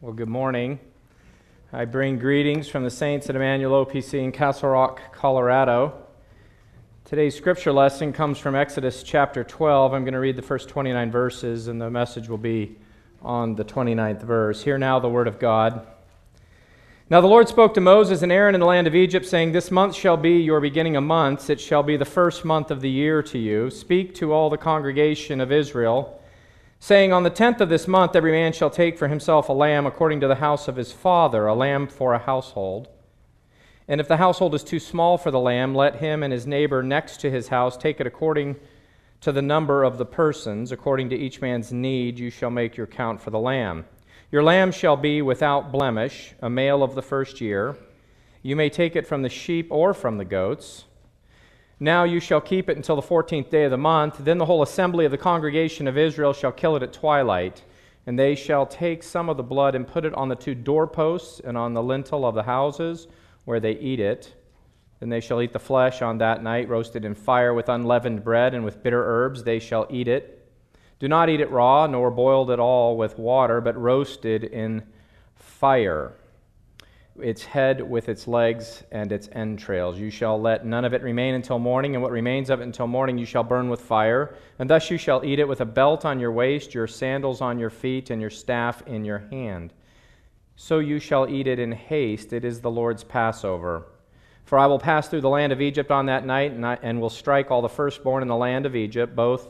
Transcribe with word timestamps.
Well, 0.00 0.12
good 0.12 0.28
morning. 0.28 0.80
I 1.72 1.84
bring 1.84 2.18
greetings 2.18 2.68
from 2.68 2.82
the 2.82 2.90
saints 2.90 3.30
at 3.30 3.36
Emmanuel 3.36 3.86
OPC 3.86 4.22
in 4.22 4.32
Castle 4.32 4.70
Rock, 4.70 5.14
Colorado. 5.14 5.94
Today's 7.04 7.34
scripture 7.34 7.72
lesson 7.72 8.12
comes 8.12 8.38
from 8.38 8.54
Exodus 8.54 9.02
chapter 9.02 9.44
12. 9.44 9.94
I'm 9.94 10.02
going 10.02 10.12
to 10.12 10.20
read 10.20 10.36
the 10.36 10.42
first 10.42 10.68
29 10.68 11.10
verses, 11.10 11.68
and 11.68 11.80
the 11.80 11.88
message 11.90 12.28
will 12.28 12.38
be 12.38 12.76
on 13.22 13.54
the 13.54 13.64
29th 13.64 14.22
verse. 14.22 14.62
Hear 14.62 14.78
now 14.78 14.98
the 14.98 15.08
word 15.08 15.28
of 15.28 15.38
God. 15.38 15.86
Now 17.08 17.20
the 17.20 17.28
Lord 17.28 17.48
spoke 17.48 17.72
to 17.74 17.80
Moses 17.80 18.22
and 18.22 18.32
Aaron 18.32 18.54
in 18.54 18.60
the 18.60 18.66
land 18.66 18.86
of 18.86 18.94
Egypt, 18.94 19.24
saying, 19.24 19.52
This 19.52 19.70
month 19.70 19.94
shall 19.94 20.16
be 20.16 20.38
your 20.38 20.60
beginning 20.60 20.96
of 20.96 21.04
months. 21.04 21.48
It 21.48 21.60
shall 21.60 21.84
be 21.84 21.96
the 21.96 22.04
first 22.04 22.44
month 22.44 22.70
of 22.70 22.80
the 22.80 22.90
year 22.90 23.22
to 23.22 23.38
you. 23.38 23.70
Speak 23.70 24.14
to 24.16 24.32
all 24.32 24.50
the 24.50 24.58
congregation 24.58 25.40
of 25.40 25.52
Israel 25.52 26.20
saying, 26.84 27.14
On 27.14 27.22
the 27.22 27.30
tenth 27.30 27.62
of 27.62 27.70
this 27.70 27.88
month, 27.88 28.14
every 28.14 28.32
man 28.32 28.52
shall 28.52 28.68
take 28.68 28.98
for 28.98 29.08
himself 29.08 29.48
a 29.48 29.54
lamb 29.54 29.86
according 29.86 30.20
to 30.20 30.28
the 30.28 30.34
house 30.34 30.68
of 30.68 30.76
his 30.76 30.92
father, 30.92 31.46
a 31.46 31.54
lamb 31.54 31.86
for 31.86 32.12
a 32.12 32.18
household. 32.18 32.88
And 33.88 34.02
if 34.02 34.08
the 34.08 34.18
household 34.18 34.54
is 34.54 34.62
too 34.62 34.78
small 34.78 35.16
for 35.16 35.30
the 35.30 35.40
lamb, 35.40 35.74
let 35.74 35.96
him 35.96 36.22
and 36.22 36.30
his 36.30 36.46
neighbor 36.46 36.82
next 36.82 37.22
to 37.22 37.30
his 37.30 37.48
house 37.48 37.78
take 37.78 38.00
it 38.00 38.06
according 38.06 38.56
to 39.22 39.32
the 39.32 39.40
number 39.40 39.82
of 39.82 39.96
the 39.96 40.04
persons. 40.04 40.72
According 40.72 41.08
to 41.08 41.16
each 41.16 41.40
man's 41.40 41.72
need, 41.72 42.18
you 42.18 42.28
shall 42.28 42.50
make 42.50 42.76
your 42.76 42.86
count 42.86 43.18
for 43.18 43.30
the 43.30 43.38
lamb. 43.38 43.86
Your 44.30 44.42
lamb 44.42 44.70
shall 44.70 44.98
be 44.98 45.22
without 45.22 45.72
blemish, 45.72 46.34
a 46.42 46.50
male 46.50 46.82
of 46.82 46.94
the 46.94 47.00
first 47.00 47.40
year. 47.40 47.78
You 48.42 48.56
may 48.56 48.68
take 48.68 48.94
it 48.94 49.06
from 49.06 49.22
the 49.22 49.30
sheep 49.30 49.68
or 49.70 49.94
from 49.94 50.18
the 50.18 50.26
goats. 50.26 50.84
Now 51.84 52.04
you 52.04 52.18
shall 52.18 52.40
keep 52.40 52.70
it 52.70 52.78
until 52.78 52.96
the 52.96 53.02
fourteenth 53.02 53.50
day 53.50 53.64
of 53.64 53.70
the 53.70 53.76
month. 53.76 54.16
Then 54.18 54.38
the 54.38 54.46
whole 54.46 54.62
assembly 54.62 55.04
of 55.04 55.10
the 55.10 55.18
congregation 55.18 55.86
of 55.86 55.98
Israel 55.98 56.32
shall 56.32 56.50
kill 56.50 56.76
it 56.76 56.82
at 56.82 56.94
twilight. 56.94 57.62
And 58.06 58.18
they 58.18 58.34
shall 58.34 58.64
take 58.64 59.02
some 59.02 59.28
of 59.28 59.36
the 59.36 59.42
blood 59.42 59.74
and 59.74 59.86
put 59.86 60.06
it 60.06 60.14
on 60.14 60.30
the 60.30 60.34
two 60.34 60.54
doorposts 60.54 61.40
and 61.40 61.58
on 61.58 61.74
the 61.74 61.82
lintel 61.82 62.24
of 62.24 62.34
the 62.34 62.44
houses 62.44 63.06
where 63.44 63.60
they 63.60 63.72
eat 63.72 64.00
it. 64.00 64.34
Then 64.98 65.10
they 65.10 65.20
shall 65.20 65.42
eat 65.42 65.52
the 65.52 65.58
flesh 65.58 66.00
on 66.00 66.16
that 66.18 66.42
night, 66.42 66.70
roasted 66.70 67.04
in 67.04 67.14
fire 67.14 67.52
with 67.52 67.68
unleavened 67.68 68.24
bread 68.24 68.54
and 68.54 68.64
with 68.64 68.82
bitter 68.82 69.04
herbs. 69.04 69.44
They 69.44 69.58
shall 69.58 69.86
eat 69.90 70.08
it. 70.08 70.48
Do 71.00 71.06
not 71.06 71.28
eat 71.28 71.42
it 71.42 71.50
raw, 71.50 71.86
nor 71.86 72.10
boiled 72.10 72.50
at 72.50 72.58
all 72.58 72.96
with 72.96 73.18
water, 73.18 73.60
but 73.60 73.76
roasted 73.76 74.42
in 74.42 74.84
fire 75.34 76.14
its 77.20 77.44
head 77.44 77.80
with 77.80 78.08
its 78.08 78.26
legs 78.26 78.82
and 78.90 79.12
its 79.12 79.28
entrails. 79.32 79.98
You 79.98 80.10
shall 80.10 80.40
let 80.40 80.66
none 80.66 80.84
of 80.84 80.94
it 80.94 81.02
remain 81.02 81.34
until 81.34 81.58
morning, 81.58 81.94
and 81.94 82.02
what 82.02 82.10
remains 82.10 82.50
of 82.50 82.60
it 82.60 82.64
until 82.64 82.86
morning 82.86 83.18
you 83.18 83.26
shall 83.26 83.44
burn 83.44 83.68
with 83.68 83.80
fire. 83.80 84.36
And 84.58 84.68
thus 84.68 84.90
you 84.90 84.98
shall 84.98 85.24
eat 85.24 85.38
it 85.38 85.46
with 85.46 85.60
a 85.60 85.66
belt 85.66 86.04
on 86.04 86.18
your 86.18 86.32
waist, 86.32 86.74
your 86.74 86.86
sandals 86.86 87.40
on 87.40 87.58
your 87.58 87.70
feet, 87.70 88.10
and 88.10 88.20
your 88.20 88.30
staff 88.30 88.82
in 88.86 89.04
your 89.04 89.26
hand. 89.30 89.72
So 90.56 90.78
you 90.78 90.98
shall 90.98 91.28
eat 91.28 91.46
it 91.46 91.58
in 91.58 91.72
haste. 91.72 92.32
It 92.32 92.44
is 92.44 92.60
the 92.60 92.70
Lord's 92.70 93.04
Passover. 93.04 93.86
For 94.44 94.58
I 94.58 94.66
will 94.66 94.78
pass 94.78 95.08
through 95.08 95.22
the 95.22 95.28
land 95.28 95.52
of 95.52 95.60
Egypt 95.60 95.90
on 95.90 96.06
that 96.06 96.26
night, 96.26 96.52
and, 96.52 96.66
I, 96.66 96.78
and 96.82 97.00
will 97.00 97.10
strike 97.10 97.50
all 97.50 97.62
the 97.62 97.68
firstborn 97.68 98.22
in 98.22 98.28
the 98.28 98.36
land 98.36 98.66
of 98.66 98.76
Egypt, 98.76 99.16
both 99.16 99.48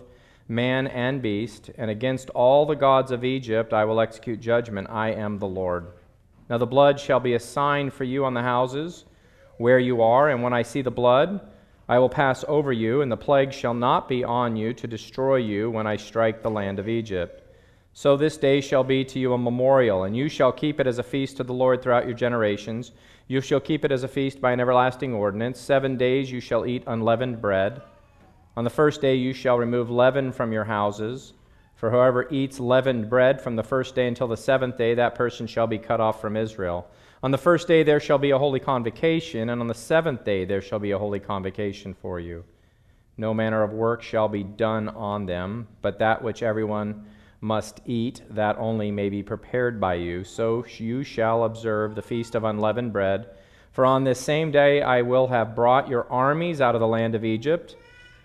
man 0.48 0.86
and 0.86 1.22
beast, 1.22 1.70
and 1.76 1.90
against 1.90 2.30
all 2.30 2.66
the 2.66 2.76
gods 2.76 3.10
of 3.10 3.24
Egypt 3.24 3.72
I 3.72 3.86
will 3.86 4.00
execute 4.00 4.40
judgment. 4.40 4.88
I 4.90 5.12
am 5.12 5.38
the 5.38 5.46
Lord. 5.46 5.86
Now 6.48 6.58
the 6.58 6.66
blood 6.66 7.00
shall 7.00 7.20
be 7.20 7.34
a 7.34 7.40
sign 7.40 7.90
for 7.90 8.04
you 8.04 8.24
on 8.24 8.34
the 8.34 8.42
houses 8.42 9.04
where 9.56 9.78
you 9.78 10.02
are, 10.02 10.28
and 10.28 10.42
when 10.42 10.52
I 10.52 10.62
see 10.62 10.82
the 10.82 10.90
blood, 10.90 11.40
I 11.88 11.98
will 11.98 12.08
pass 12.08 12.44
over 12.48 12.72
you, 12.72 13.02
and 13.02 13.12
the 13.12 13.16
plague 13.16 13.52
shall 13.52 13.74
not 13.74 14.08
be 14.08 14.24
on 14.24 14.56
you 14.56 14.72
to 14.74 14.86
destroy 14.86 15.36
you 15.36 15.70
when 15.70 15.86
I 15.86 15.96
strike 15.96 16.42
the 16.42 16.50
land 16.50 16.78
of 16.78 16.88
Egypt. 16.88 17.42
So 17.92 18.16
this 18.16 18.36
day 18.36 18.60
shall 18.60 18.82
be 18.82 19.04
to 19.04 19.18
you 19.18 19.32
a 19.34 19.38
memorial, 19.38 20.04
and 20.04 20.16
you 20.16 20.28
shall 20.28 20.50
keep 20.50 20.80
it 20.80 20.86
as 20.86 20.98
a 20.98 21.02
feast 21.02 21.36
to 21.36 21.44
the 21.44 21.52
Lord 21.52 21.82
throughout 21.82 22.06
your 22.06 22.16
generations. 22.16 22.92
You 23.28 23.40
shall 23.40 23.60
keep 23.60 23.84
it 23.84 23.92
as 23.92 24.02
a 24.02 24.08
feast 24.08 24.40
by 24.40 24.52
an 24.52 24.60
everlasting 24.60 25.14
ordinance. 25.14 25.60
Seven 25.60 25.96
days 25.96 26.32
you 26.32 26.40
shall 26.40 26.66
eat 26.66 26.82
unleavened 26.86 27.40
bread. 27.40 27.82
On 28.56 28.64
the 28.64 28.70
first 28.70 29.00
day 29.00 29.14
you 29.14 29.32
shall 29.32 29.58
remove 29.58 29.90
leaven 29.90 30.32
from 30.32 30.52
your 30.52 30.64
houses. 30.64 31.34
For 31.74 31.90
whoever 31.90 32.28
eats 32.30 32.60
leavened 32.60 33.10
bread 33.10 33.40
from 33.40 33.56
the 33.56 33.62
first 33.62 33.94
day 33.94 34.06
until 34.06 34.28
the 34.28 34.36
seventh 34.36 34.78
day, 34.78 34.94
that 34.94 35.14
person 35.14 35.46
shall 35.46 35.66
be 35.66 35.78
cut 35.78 36.00
off 36.00 36.20
from 36.20 36.36
Israel. 36.36 36.88
On 37.22 37.30
the 37.30 37.38
first 37.38 37.66
day 37.66 37.82
there 37.82 38.00
shall 38.00 38.18
be 38.18 38.30
a 38.30 38.38
holy 38.38 38.60
convocation, 38.60 39.50
and 39.50 39.60
on 39.60 39.66
the 39.66 39.74
seventh 39.74 40.24
day 40.24 40.44
there 40.44 40.62
shall 40.62 40.78
be 40.78 40.92
a 40.92 40.98
holy 40.98 41.20
convocation 41.20 41.94
for 41.94 42.20
you. 42.20 42.44
No 43.16 43.32
manner 43.32 43.62
of 43.62 43.72
work 43.72 44.02
shall 44.02 44.28
be 44.28 44.42
done 44.42 44.88
on 44.88 45.26
them, 45.26 45.68
but 45.82 45.98
that 45.98 46.22
which 46.22 46.42
everyone 46.42 47.06
must 47.40 47.80
eat, 47.84 48.22
that 48.30 48.56
only 48.58 48.90
may 48.90 49.08
be 49.08 49.22
prepared 49.22 49.80
by 49.80 49.94
you. 49.94 50.24
So 50.24 50.64
you 50.78 51.04
shall 51.04 51.44
observe 51.44 51.94
the 51.94 52.02
feast 52.02 52.34
of 52.34 52.44
unleavened 52.44 52.92
bread. 52.92 53.28
For 53.72 53.84
on 53.84 54.04
this 54.04 54.20
same 54.20 54.50
day 54.50 54.82
I 54.82 55.02
will 55.02 55.26
have 55.26 55.54
brought 55.54 55.88
your 55.88 56.10
armies 56.10 56.60
out 56.60 56.74
of 56.74 56.80
the 56.80 56.86
land 56.86 57.14
of 57.14 57.24
Egypt. 57.24 57.76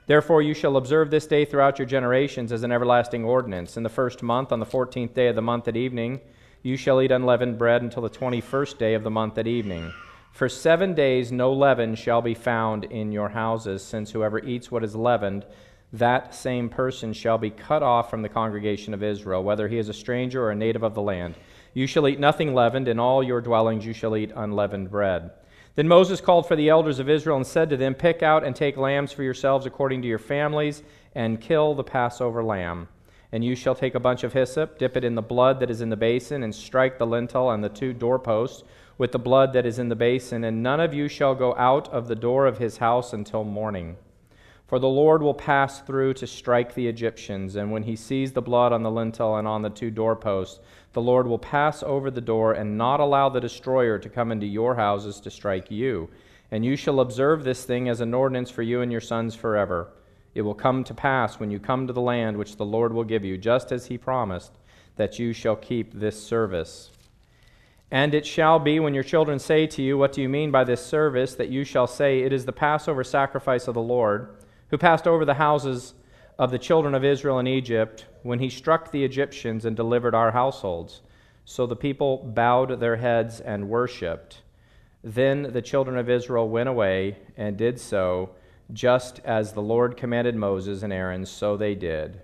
Therefore, 0.09 0.42
you 0.42 0.56
shall 0.56 0.75
observe 0.75 1.12
this 1.12 1.28
day 1.28 1.46
throughout 1.46 1.78
your 1.78 1.86
generations 1.86 2.52
as 2.52 2.64
an 2.64 2.72
everlasting 2.72 3.24
ordinance. 3.24 3.78
In 3.78 3.84
the 3.84 3.90
first 3.90 4.24
month, 4.24 4.52
on 4.52 4.59
the 4.59 4.66
fourteenth 4.66 5.14
day 5.14 5.28
of 5.28 5.36
the 5.36 5.44
month 5.44 5.68
at 5.68 5.78
evening, 5.78 6.20
you 6.64 6.78
shall 6.78 7.00
eat 7.00 7.12
unleavened 7.12 7.59
bread 7.59 7.84
until 7.84 8.02
the 8.02 8.09
twenty 8.09 8.42
first 8.42 8.80
day 8.80 8.96
of 8.96 9.03
the 9.03 9.12
month 9.12 9.38
at 9.38 9.46
evening. 9.46 9.94
For 10.31 10.50
seven 10.50 10.96
days 10.96 11.31
no 11.31 11.53
leaven 11.53 11.94
shall 11.94 12.24
be 12.24 12.34
found 12.34 12.86
in 12.86 13.12
your 13.12 13.30
houses, 13.30 13.84
since 13.84 14.09
whoever 14.09 14.40
eats 14.40 14.72
what 14.72 14.84
is 14.84 14.96
leavened, 14.96 15.46
that 15.94 16.34
same 16.34 16.69
person 16.69 17.14
shall 17.14 17.38
be 17.38 17.52
cut 17.52 17.84
off 17.84 18.09
from 18.09 18.24
the 18.24 18.30
congregation 18.30 18.96
of 18.96 19.03
Israel, 19.03 19.44
whether 19.44 19.68
he 19.68 19.78
is 19.78 19.90
a 19.90 19.94
stranger 19.94 20.44
or 20.44 20.50
a 20.50 20.56
native 20.56 20.81
of 20.81 20.96
the 20.96 21.03
land. 21.03 21.36
You 21.75 21.86
shall 21.86 22.08
eat 22.08 22.19
nothing 22.19 22.56
leavened, 22.56 22.88
in 22.88 22.98
all 22.98 23.22
your 23.22 23.42
dwellings 23.42 23.86
you 23.86 23.94
shall 23.94 24.18
eat 24.18 24.31
unleavened 24.36 24.90
bread. 24.90 25.30
Then 25.79 25.88
Moses 25.88 26.19
called 26.19 26.45
for 26.45 26.57
the 26.57 26.67
elders 26.67 27.00
of 27.00 27.07
Israel 27.07 27.38
and 27.38 27.47
said 27.47 27.69
to 27.69 27.78
them, 27.78 27.95
Pick 27.95 28.22
out 28.22 28.44
and 28.44 28.53
take 28.53 28.75
lambs 28.75 29.13
for 29.13 29.23
yourselves 29.23 29.66
according 29.66 30.01
to 30.01 30.09
your 30.09 30.19
families, 30.19 30.84
and 31.16 31.40
kill 31.40 31.73
the 31.73 31.85
Passover 31.85 32.44
lamb. 32.44 32.90
And 33.31 33.45
you 33.45 33.56
shall 33.56 33.75
take 33.75 33.95
a 33.95 34.00
bunch 34.01 34.25
of 34.25 34.34
hyssop, 34.34 34.78
dip 34.78 34.97
it 34.97 35.06
in 35.06 35.16
the 35.16 35.22
blood 35.22 35.62
that 35.62 35.69
is 35.69 35.79
in 35.79 35.88
the 35.88 35.95
basin, 35.95 36.44
and 36.44 36.53
strike 36.53 36.97
the 36.97 37.07
lintel 37.07 37.51
and 37.51 37.63
the 37.63 37.69
two 37.69 37.94
doorposts 37.94 38.66
with 38.97 39.13
the 39.13 39.19
blood 39.19 39.53
that 39.53 39.66
is 39.66 39.79
in 39.79 39.88
the 39.88 39.95
basin, 39.95 40.44
and 40.44 40.62
none 40.62 40.81
of 40.81 40.94
you 40.94 41.07
shall 41.07 41.34
go 41.34 41.56
out 41.56 41.88
of 41.94 42.09
the 42.09 42.16
door 42.16 42.45
of 42.45 42.57
his 42.57 42.79
house 42.79 43.13
until 43.13 43.45
morning. 43.45 43.95
For 44.69 44.78
the 44.78 44.88
Lord 44.88 45.24
will 45.24 45.34
pass 45.34 45.81
through 45.81 46.13
to 46.13 46.28
strike 46.28 46.75
the 46.75 46.88
Egyptians, 46.88 47.56
and 47.56 47.72
when 47.72 47.81
he 47.81 47.96
sees 47.96 48.34
the 48.34 48.41
blood 48.44 48.72
on 48.72 48.84
the 48.84 48.91
lintel 48.91 49.35
and 49.35 49.47
on 49.47 49.63
the 49.63 49.72
two 49.72 49.90
doorposts, 49.90 50.59
the 50.94 51.02
Lord 51.02 51.25
will 51.25 51.40
pass 51.40 51.81
over 51.81 52.12
the 52.12 52.22
door 52.22 52.53
and 52.53 52.78
not 52.78 53.00
allow 53.00 53.30
the 53.30 53.41
destroyer 53.41 53.97
to 53.97 54.09
come 54.09 54.31
into 54.31 54.46
your 54.46 54.75
houses 54.75 55.19
to 55.22 55.31
strike 55.31 55.72
you. 55.72 56.07
And 56.52 56.63
you 56.63 56.75
shall 56.75 57.00
observe 57.00 57.44
this 57.44 57.66
thing 57.66 57.90
as 57.90 58.00
an 58.00 58.13
ordinance 58.13 58.52
for 58.52 58.62
you 58.62 58.81
and 58.81 58.91
your 58.91 59.02
sons 59.02 59.34
forever. 59.34 59.90
It 60.35 60.44
will 60.44 60.53
come 60.53 60.84
to 60.84 60.94
pass 60.94 61.40
when 61.40 61.50
you 61.50 61.57
come 61.57 61.88
to 61.88 61.94
the 61.94 62.00
land 62.00 62.38
which 62.38 62.57
the 62.57 62.66
Lord 62.66 62.94
will 62.94 63.03
give 63.03 63.25
you, 63.25 63.40
just 63.40 63.72
as 63.72 63.88
he 63.88 63.97
promised, 63.97 64.51
that 64.97 65.18
you 65.18 65.34
shall 65.34 65.56
keep 65.56 65.94
this 65.96 66.24
service. 66.24 66.91
And 67.90 68.13
it 68.13 68.28
shall 68.28 68.59
be 68.59 68.80
when 68.80 68.94
your 68.94 69.01
children 69.01 69.40
say 69.40 69.66
to 69.66 69.81
you, 69.81 69.97
What 69.97 70.13
do 70.13 70.22
you 70.22 70.30
mean 70.30 70.51
by 70.51 70.63
this 70.63 70.86
service? 70.86 71.34
that 71.34 71.50
you 71.50 71.63
shall 71.63 71.88
say, 71.88 72.19
It 72.19 72.31
is 72.31 72.46
the 72.46 72.51
Passover 72.51 73.03
sacrifice 73.03 73.68
of 73.68 73.74
the 73.74 73.81
Lord 73.81 74.36
who 74.69 74.78
passed 74.78 75.07
over 75.07 75.25
the 75.25 75.35
houses 75.35 75.94
of 76.38 76.52
the 76.52 76.59
children 76.59 76.96
of 76.96 77.03
Israel 77.03 77.40
in 77.40 77.47
Egypt 77.47 78.06
when 78.24 78.40
he 78.40 78.50
struck 78.50 78.91
the 78.91 79.03
Egyptians 79.03 79.66
and 79.66 79.75
delivered 79.75 80.16
our 80.16 80.31
households. 80.31 81.02
So 81.44 81.66
the 81.66 81.75
people 81.75 82.18
bowed 82.18 82.80
their 82.80 82.97
heads 82.97 83.40
and 83.41 83.69
worshipped. 83.69 84.41
Then 85.03 85.52
the 85.52 85.62
children 85.62 85.97
of 85.97 86.09
Israel 86.09 86.47
went 86.47 86.69
away 86.69 87.18
and 87.35 87.57
did 87.57 87.80
so, 87.80 88.31
just 88.72 89.19
as 89.25 89.53
the 89.53 89.62
Lord 89.62 89.97
commanded 89.97 90.35
Moses 90.35 90.84
and 90.84 90.94
Aaron, 90.94 91.25
so 91.25 91.57
they 91.57 91.74
did. 91.75 92.22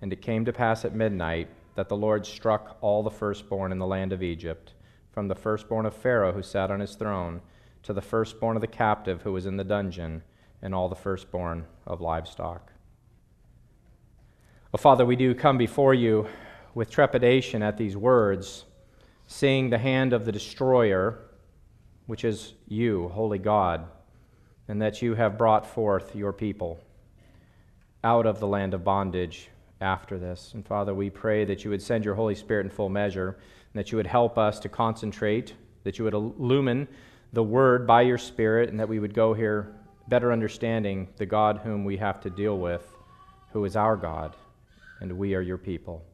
And 0.00 0.12
it 0.12 0.22
came 0.22 0.44
to 0.46 0.52
pass 0.52 0.84
at 0.84 0.94
midnight 0.94 1.48
that 1.74 1.88
the 1.88 1.96
Lord 1.96 2.24
struck 2.24 2.78
all 2.80 3.02
the 3.02 3.10
firstborn 3.10 3.70
in 3.70 3.78
the 3.78 3.86
land 3.86 4.12
of 4.12 4.22
Egypt, 4.22 4.72
from 5.12 5.28
the 5.28 5.34
firstborn 5.34 5.86
of 5.86 5.94
Pharaoh 5.94 6.32
who 6.32 6.42
sat 6.42 6.70
on 6.70 6.80
his 6.80 6.94
throne, 6.94 7.42
to 7.82 7.92
the 7.92 8.00
firstborn 8.00 8.56
of 8.56 8.60
the 8.60 8.66
captive 8.66 9.22
who 9.22 9.32
was 9.32 9.46
in 9.46 9.56
the 9.56 9.64
dungeon 9.64 10.22
and 10.62 10.74
all 10.74 10.88
the 10.88 10.94
firstborn 10.94 11.66
of 11.86 12.00
livestock. 12.00 12.72
Oh, 14.72 14.78
Father, 14.78 15.04
we 15.04 15.16
do 15.16 15.34
come 15.34 15.58
before 15.58 15.94
you 15.94 16.28
with 16.74 16.90
trepidation 16.90 17.62
at 17.62 17.76
these 17.76 17.96
words, 17.96 18.64
seeing 19.26 19.70
the 19.70 19.78
hand 19.78 20.12
of 20.12 20.24
the 20.24 20.32
destroyer, 20.32 21.18
which 22.06 22.24
is 22.24 22.54
you, 22.68 23.08
Holy 23.08 23.38
God, 23.38 23.86
and 24.68 24.80
that 24.80 25.02
you 25.02 25.14
have 25.14 25.38
brought 25.38 25.66
forth 25.66 26.14
your 26.14 26.32
people 26.32 26.78
out 28.04 28.26
of 28.26 28.38
the 28.38 28.46
land 28.46 28.72
of 28.72 28.84
bondage 28.84 29.48
after 29.80 30.18
this. 30.18 30.52
And 30.54 30.64
Father, 30.64 30.94
we 30.94 31.10
pray 31.10 31.44
that 31.44 31.64
you 31.64 31.70
would 31.70 31.82
send 31.82 32.04
your 32.04 32.14
Holy 32.14 32.34
Spirit 32.34 32.66
in 32.66 32.70
full 32.70 32.88
measure, 32.88 33.38
and 33.72 33.80
that 33.80 33.90
you 33.90 33.96
would 33.96 34.06
help 34.06 34.38
us 34.38 34.60
to 34.60 34.68
concentrate, 34.68 35.54
that 35.84 35.98
you 35.98 36.04
would 36.04 36.14
illumine 36.14 36.86
the 37.32 37.42
word 37.42 37.86
by 37.86 38.02
your 38.02 38.18
Spirit, 38.18 38.68
and 38.68 38.78
that 38.78 38.88
we 38.88 38.98
would 38.98 39.14
go 39.14 39.34
here 39.34 39.74
better 40.10 40.32
understanding 40.32 41.08
the 41.16 41.24
God 41.24 41.60
whom 41.62 41.84
we 41.84 41.96
have 41.96 42.20
to 42.20 42.28
deal 42.28 42.58
with, 42.58 42.84
who 43.52 43.64
is 43.64 43.76
our 43.76 43.96
God, 43.96 44.36
and 45.00 45.16
we 45.16 45.34
are 45.36 45.40
your 45.40 45.56
people. 45.56 46.04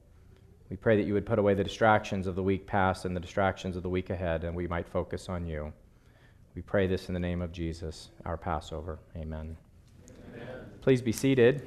We 0.68 0.76
pray 0.76 0.96
that 0.96 1.06
you 1.06 1.14
would 1.14 1.24
put 1.24 1.38
away 1.38 1.54
the 1.54 1.64
distractions 1.64 2.26
of 2.26 2.34
the 2.34 2.42
week 2.42 2.66
past 2.66 3.06
and 3.06 3.16
the 3.16 3.20
distractions 3.20 3.74
of 3.74 3.82
the 3.82 3.88
week 3.88 4.10
ahead, 4.10 4.44
and 4.44 4.54
we 4.54 4.68
might 4.68 4.86
focus 4.86 5.30
on 5.30 5.46
you. 5.46 5.72
We 6.54 6.60
pray 6.60 6.86
this 6.86 7.08
in 7.08 7.14
the 7.14 7.20
name 7.20 7.40
of 7.40 7.52
Jesus, 7.52 8.10
our 8.26 8.36
Passover. 8.36 8.98
Amen. 9.16 9.56
Amen. 10.34 10.46
Please 10.82 11.00
be 11.00 11.12
seated. 11.12 11.66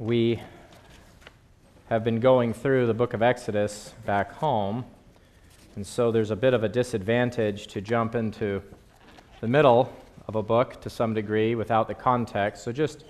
We 0.00 0.42
have 1.90 2.02
been 2.02 2.18
going 2.18 2.52
through 2.52 2.88
the 2.88 2.94
book 2.94 3.14
of 3.14 3.22
Exodus 3.22 3.94
back 4.04 4.32
home, 4.32 4.84
and 5.76 5.84
so 5.84 6.12
there's 6.12 6.30
a 6.30 6.36
bit 6.36 6.54
of 6.54 6.62
a 6.62 6.68
disadvantage 6.68 7.66
to 7.68 7.80
jump 7.80 8.14
into 8.14 8.62
the 9.40 9.48
middle 9.48 9.92
of 10.28 10.36
a 10.36 10.42
book 10.42 10.80
to 10.82 10.88
some 10.88 11.14
degree 11.14 11.56
without 11.56 11.88
the 11.88 11.94
context. 11.94 12.62
So, 12.62 12.70
just 12.70 13.04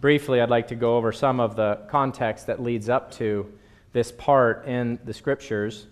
briefly, 0.00 0.40
I'd 0.40 0.48
like 0.48 0.68
to 0.68 0.76
go 0.76 0.96
over 0.96 1.10
some 1.10 1.40
of 1.40 1.56
the 1.56 1.80
context 1.88 2.46
that 2.46 2.62
leads 2.62 2.88
up 2.88 3.10
to 3.12 3.52
this 3.92 4.12
part 4.12 4.66
in 4.66 5.00
the 5.04 5.12
scriptures. 5.12 5.86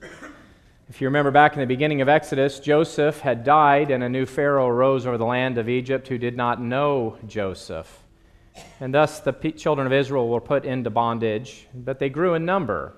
If 0.89 1.01
you 1.01 1.09
remember 1.09 1.33
back 1.33 1.55
in 1.55 1.61
the 1.61 1.67
beginning 1.67 2.01
of 2.01 2.09
Exodus, 2.09 2.61
Joseph 2.61 3.19
had 3.19 3.43
died, 3.43 3.91
and 3.91 4.05
a 4.05 4.09
new 4.09 4.25
Pharaoh 4.25 4.69
arose 4.69 5.07
over 5.07 5.19
the 5.19 5.25
land 5.25 5.59
of 5.59 5.69
Egypt 5.69 6.07
who 6.07 6.19
did 6.19 6.37
not 6.37 6.61
know 6.61 7.19
Joseph. 7.27 8.05
And 8.79 8.95
thus 8.95 9.19
the 9.19 9.33
children 9.33 9.87
of 9.87 9.93
Israel 9.93 10.29
were 10.29 10.41
put 10.41 10.65
into 10.65 10.91
bondage, 10.91 11.67
but 11.75 11.99
they 11.99 12.09
grew 12.09 12.35
in 12.35 12.45
number. 12.45 12.95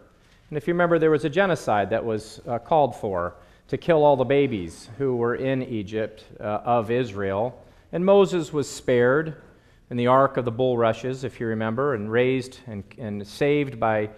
And 0.48 0.56
if 0.56 0.68
you 0.68 0.74
remember, 0.74 0.98
there 0.98 1.10
was 1.10 1.24
a 1.24 1.30
genocide 1.30 1.90
that 1.90 2.04
was 2.04 2.40
uh, 2.46 2.58
called 2.58 2.94
for 2.94 3.34
to 3.68 3.76
kill 3.76 4.04
all 4.04 4.16
the 4.16 4.24
babies 4.24 4.88
who 4.96 5.16
were 5.16 5.34
in 5.34 5.62
Egypt 5.62 6.24
uh, 6.38 6.60
of 6.64 6.90
Israel. 6.90 7.60
And 7.90 8.04
Moses 8.04 8.52
was 8.52 8.70
spared 8.70 9.42
in 9.90 9.96
the 9.96 10.06
ark 10.06 10.36
of 10.36 10.44
the 10.44 10.52
bulrushes, 10.52 11.24
if 11.24 11.40
you 11.40 11.46
remember, 11.46 11.94
and 11.94 12.10
raised 12.10 12.60
and, 12.68 12.84
and 12.96 13.26
saved 13.26 13.80
by 13.80 14.10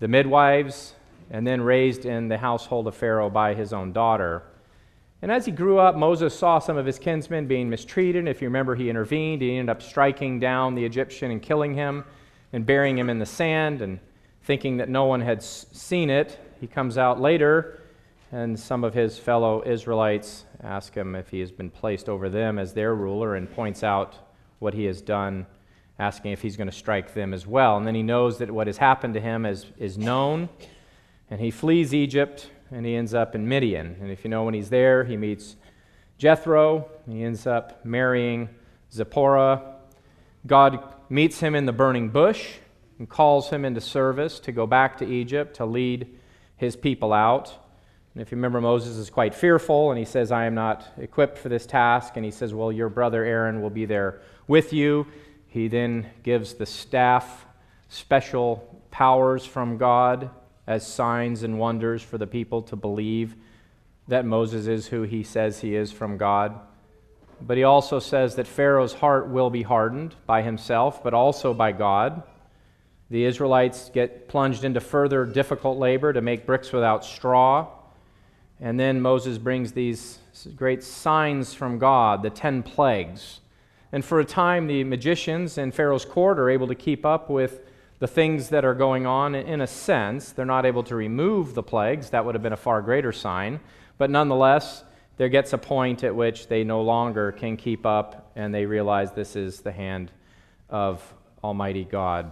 the 0.00 0.08
midwives, 0.08 0.94
and 1.30 1.46
then 1.46 1.62
raised 1.62 2.04
in 2.04 2.28
the 2.28 2.36
household 2.36 2.86
of 2.86 2.94
Pharaoh 2.94 3.30
by 3.30 3.54
his 3.54 3.72
own 3.72 3.92
daughter. 3.92 4.42
And 5.22 5.32
as 5.32 5.46
he 5.46 5.52
grew 5.52 5.78
up, 5.78 5.96
Moses 5.96 6.38
saw 6.38 6.58
some 6.58 6.76
of 6.76 6.84
his 6.84 6.98
kinsmen 6.98 7.46
being 7.46 7.70
mistreated. 7.70 8.18
And 8.18 8.28
if 8.28 8.42
you 8.42 8.48
remember, 8.48 8.74
he 8.74 8.90
intervened. 8.90 9.40
He 9.40 9.56
ended 9.56 9.70
up 9.70 9.80
striking 9.80 10.38
down 10.38 10.74
the 10.74 10.84
Egyptian 10.84 11.30
and 11.30 11.40
killing 11.40 11.72
him 11.72 12.04
and 12.52 12.66
burying 12.66 12.98
him 12.98 13.08
in 13.08 13.18
the 13.18 13.24
sand 13.24 13.80
and 13.80 13.98
thinking 14.44 14.76
that 14.76 14.88
no 14.88 15.04
one 15.06 15.20
had 15.20 15.42
seen 15.42 16.10
it. 16.10 16.38
He 16.60 16.66
comes 16.66 16.96
out 16.96 17.20
later 17.20 17.80
and 18.34 18.58
some 18.58 18.82
of 18.82 18.94
his 18.94 19.16
fellow 19.16 19.62
Israelites 19.64 20.44
ask 20.62 20.92
him 20.92 21.14
if 21.14 21.28
he 21.28 21.38
has 21.38 21.52
been 21.52 21.70
placed 21.70 22.08
over 22.08 22.28
them 22.28 22.58
as 22.58 22.72
their 22.72 22.94
ruler 22.94 23.36
and 23.36 23.48
points 23.48 23.84
out 23.84 24.16
what 24.58 24.74
he 24.74 24.84
has 24.86 25.00
done, 25.00 25.46
asking 26.00 26.32
if 26.32 26.42
he's 26.42 26.56
going 26.56 26.68
to 26.68 26.76
strike 26.76 27.14
them 27.14 27.32
as 27.32 27.46
well. 27.46 27.76
And 27.76 27.86
then 27.86 27.94
he 27.94 28.02
knows 28.02 28.38
that 28.38 28.50
what 28.50 28.66
has 28.66 28.78
happened 28.78 29.14
to 29.14 29.20
him 29.20 29.46
is, 29.46 29.66
is 29.78 29.96
known, 29.96 30.48
and 31.30 31.40
he 31.40 31.52
flees 31.52 31.94
Egypt 31.94 32.50
and 32.72 32.84
he 32.84 32.96
ends 32.96 33.14
up 33.14 33.36
in 33.36 33.48
Midian. 33.48 33.96
And 34.00 34.10
if 34.10 34.24
you 34.24 34.30
know 34.30 34.42
when 34.42 34.54
he's 34.54 34.70
there, 34.70 35.04
he 35.04 35.16
meets 35.16 35.54
Jethro, 36.18 36.90
he 37.08 37.22
ends 37.22 37.46
up 37.46 37.84
marrying 37.84 38.48
Zipporah. 38.92 39.76
God 40.44 40.82
meets 41.08 41.38
him 41.38 41.54
in 41.54 41.66
the 41.66 41.72
burning 41.72 42.08
bush 42.08 42.54
and 43.04 43.08
calls 43.10 43.50
him 43.50 43.66
into 43.66 43.82
service 43.82 44.40
to 44.40 44.50
go 44.50 44.66
back 44.66 44.96
to 44.96 45.06
Egypt 45.06 45.56
to 45.56 45.66
lead 45.66 46.08
his 46.56 46.74
people 46.74 47.12
out. 47.12 47.52
And 48.14 48.22
if 48.22 48.32
you 48.32 48.36
remember, 48.36 48.62
Moses 48.62 48.96
is 48.96 49.10
quite 49.10 49.34
fearful, 49.34 49.90
and 49.90 49.98
he 49.98 50.06
says, 50.06 50.32
I 50.32 50.46
am 50.46 50.54
not 50.54 50.88
equipped 50.96 51.36
for 51.36 51.50
this 51.50 51.66
task. 51.66 52.14
And 52.16 52.24
he 52.24 52.30
says, 52.30 52.54
Well, 52.54 52.72
your 52.72 52.88
brother 52.88 53.22
Aaron 53.22 53.60
will 53.60 53.68
be 53.68 53.84
there 53.84 54.22
with 54.48 54.72
you. 54.72 55.06
He 55.48 55.68
then 55.68 56.08
gives 56.22 56.54
the 56.54 56.64
staff 56.64 57.44
special 57.90 58.82
powers 58.90 59.44
from 59.44 59.76
God 59.76 60.30
as 60.66 60.86
signs 60.86 61.42
and 61.42 61.58
wonders 61.58 62.00
for 62.00 62.16
the 62.16 62.26
people 62.26 62.62
to 62.62 62.74
believe 62.74 63.36
that 64.08 64.24
Moses 64.24 64.66
is 64.66 64.86
who 64.86 65.02
he 65.02 65.22
says 65.22 65.60
he 65.60 65.76
is 65.76 65.92
from 65.92 66.16
God. 66.16 66.58
But 67.38 67.58
he 67.58 67.64
also 67.64 67.98
says 67.98 68.36
that 68.36 68.46
Pharaoh's 68.46 68.94
heart 68.94 69.28
will 69.28 69.50
be 69.50 69.62
hardened 69.62 70.14
by 70.24 70.40
himself, 70.40 71.04
but 71.04 71.12
also 71.12 71.52
by 71.52 71.72
God. 71.72 72.22
The 73.10 73.24
Israelites 73.24 73.90
get 73.92 74.28
plunged 74.28 74.64
into 74.64 74.80
further 74.80 75.24
difficult 75.26 75.78
labor 75.78 76.12
to 76.12 76.20
make 76.20 76.46
bricks 76.46 76.72
without 76.72 77.04
straw. 77.04 77.68
And 78.60 78.78
then 78.80 79.00
Moses 79.00 79.38
brings 79.38 79.72
these 79.72 80.18
great 80.56 80.82
signs 80.82 81.54
from 81.54 81.78
God, 81.78 82.22
the 82.22 82.30
ten 82.30 82.62
plagues. 82.62 83.40
And 83.92 84.04
for 84.04 84.20
a 84.20 84.24
time, 84.24 84.66
the 84.66 84.84
magicians 84.84 85.58
in 85.58 85.70
Pharaoh's 85.70 86.04
court 86.04 86.38
are 86.38 86.50
able 86.50 86.66
to 86.66 86.74
keep 86.74 87.04
up 87.04 87.30
with 87.30 87.60
the 88.00 88.08
things 88.08 88.48
that 88.48 88.64
are 88.64 88.74
going 88.74 89.06
on 89.06 89.34
in 89.34 89.60
a 89.60 89.66
sense. 89.66 90.32
They're 90.32 90.44
not 90.44 90.66
able 90.66 90.82
to 90.84 90.96
remove 90.96 91.54
the 91.54 91.62
plagues, 91.62 92.10
that 92.10 92.24
would 92.24 92.34
have 92.34 92.42
been 92.42 92.52
a 92.52 92.56
far 92.56 92.82
greater 92.82 93.12
sign. 93.12 93.60
But 93.98 94.10
nonetheless, 94.10 94.82
there 95.16 95.28
gets 95.28 95.52
a 95.52 95.58
point 95.58 96.02
at 96.02 96.14
which 96.14 96.48
they 96.48 96.64
no 96.64 96.82
longer 96.82 97.30
can 97.30 97.56
keep 97.56 97.86
up 97.86 98.32
and 98.34 98.52
they 98.52 98.66
realize 98.66 99.12
this 99.12 99.36
is 99.36 99.60
the 99.60 99.70
hand 99.70 100.10
of 100.68 101.14
Almighty 101.42 101.84
God. 101.84 102.30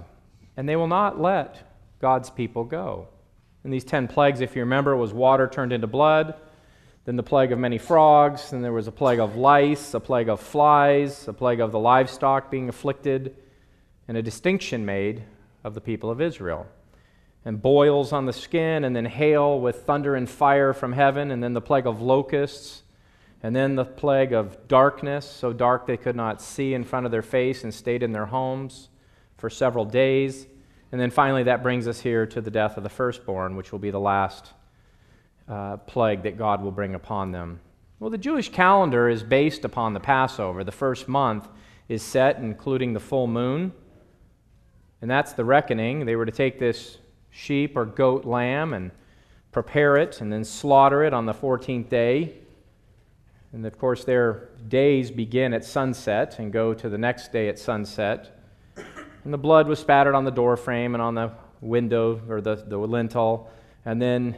And 0.56 0.68
they 0.68 0.76
will 0.76 0.88
not 0.88 1.20
let 1.20 1.62
God's 2.00 2.30
people 2.30 2.64
go. 2.64 3.08
And 3.64 3.72
these 3.72 3.84
ten 3.84 4.08
plagues, 4.08 4.40
if 4.40 4.56
you 4.56 4.62
remember, 4.62 4.96
was 4.96 5.12
water 5.12 5.48
turned 5.48 5.72
into 5.72 5.86
blood, 5.86 6.34
then 7.04 7.16
the 7.16 7.22
plague 7.22 7.52
of 7.52 7.58
many 7.58 7.78
frogs, 7.78 8.50
then 8.50 8.62
there 8.62 8.72
was 8.72 8.86
a 8.86 8.92
plague 8.92 9.18
of 9.18 9.36
lice, 9.36 9.94
a 9.94 10.00
plague 10.00 10.28
of 10.28 10.40
flies, 10.40 11.26
a 11.26 11.32
plague 11.32 11.60
of 11.60 11.72
the 11.72 11.78
livestock 11.78 12.50
being 12.50 12.68
afflicted, 12.68 13.36
and 14.08 14.16
a 14.16 14.22
distinction 14.22 14.84
made 14.84 15.22
of 15.64 15.74
the 15.74 15.80
people 15.80 16.10
of 16.10 16.20
Israel. 16.20 16.66
And 17.44 17.60
boils 17.60 18.12
on 18.12 18.26
the 18.26 18.32
skin, 18.32 18.84
and 18.84 18.94
then 18.94 19.04
hail 19.04 19.58
with 19.58 19.84
thunder 19.84 20.14
and 20.14 20.28
fire 20.28 20.72
from 20.72 20.92
heaven, 20.92 21.30
and 21.30 21.42
then 21.42 21.54
the 21.54 21.60
plague 21.60 21.86
of 21.86 22.00
locusts, 22.00 22.82
and 23.42 23.54
then 23.54 23.74
the 23.74 23.84
plague 23.84 24.32
of 24.32 24.68
darkness, 24.68 25.28
so 25.28 25.52
dark 25.52 25.86
they 25.86 25.96
could 25.96 26.14
not 26.14 26.40
see 26.40 26.74
in 26.74 26.84
front 26.84 27.06
of 27.06 27.10
their 27.10 27.22
face 27.22 27.64
and 27.64 27.74
stayed 27.74 28.04
in 28.04 28.12
their 28.12 28.26
homes 28.26 28.88
for 29.42 29.50
several 29.50 29.84
days. 29.84 30.46
And 30.92 31.00
then 31.00 31.10
finally, 31.10 31.42
that 31.42 31.64
brings 31.64 31.88
us 31.88 31.98
here 31.98 32.26
to 32.26 32.40
the 32.40 32.48
death 32.48 32.76
of 32.76 32.84
the 32.84 32.88
firstborn, 32.88 33.56
which 33.56 33.72
will 33.72 33.80
be 33.80 33.90
the 33.90 33.98
last 33.98 34.52
uh, 35.48 35.78
plague 35.78 36.22
that 36.22 36.38
God 36.38 36.62
will 36.62 36.70
bring 36.70 36.94
upon 36.94 37.32
them. 37.32 37.58
Well, 37.98 38.08
the 38.08 38.18
Jewish 38.18 38.50
calendar 38.50 39.08
is 39.08 39.24
based 39.24 39.64
upon 39.64 39.94
the 39.94 39.98
Passover. 39.98 40.62
The 40.62 40.70
first 40.70 41.08
month 41.08 41.48
is 41.88 42.04
set, 42.04 42.36
including 42.36 42.92
the 42.92 43.00
full 43.00 43.26
moon. 43.26 43.72
And 45.00 45.10
that's 45.10 45.32
the 45.32 45.44
reckoning. 45.44 46.06
They 46.06 46.14
were 46.14 46.26
to 46.26 46.30
take 46.30 46.60
this 46.60 46.98
sheep 47.30 47.76
or 47.76 47.84
goat 47.84 48.24
lamb 48.24 48.72
and 48.72 48.92
prepare 49.50 49.96
it 49.96 50.20
and 50.20 50.32
then 50.32 50.44
slaughter 50.44 51.02
it 51.02 51.12
on 51.12 51.26
the 51.26 51.34
14th 51.34 51.88
day. 51.88 52.36
And 53.52 53.66
of 53.66 53.76
course, 53.76 54.04
their 54.04 54.50
days 54.68 55.10
begin 55.10 55.52
at 55.52 55.64
sunset 55.64 56.38
and 56.38 56.52
go 56.52 56.74
to 56.74 56.88
the 56.88 56.96
next 56.96 57.32
day 57.32 57.48
at 57.48 57.58
sunset. 57.58 58.38
And 59.24 59.32
the 59.32 59.38
blood 59.38 59.68
was 59.68 59.78
spattered 59.78 60.14
on 60.14 60.24
the 60.24 60.30
door 60.30 60.56
frame 60.56 60.94
and 60.94 61.02
on 61.02 61.14
the 61.14 61.32
window 61.60 62.20
or 62.28 62.40
the, 62.40 62.56
the 62.56 62.76
lintel. 62.76 63.50
And 63.84 64.00
then 64.00 64.36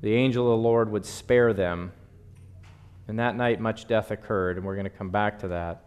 the 0.00 0.14
angel 0.14 0.52
of 0.52 0.58
the 0.58 0.62
Lord 0.62 0.90
would 0.90 1.04
spare 1.04 1.52
them. 1.52 1.92
And 3.08 3.18
that 3.18 3.36
night, 3.36 3.60
much 3.60 3.86
death 3.86 4.10
occurred, 4.10 4.56
and 4.56 4.64
we're 4.64 4.74
going 4.74 4.84
to 4.84 4.90
come 4.90 5.10
back 5.10 5.40
to 5.40 5.48
that. 5.48 5.84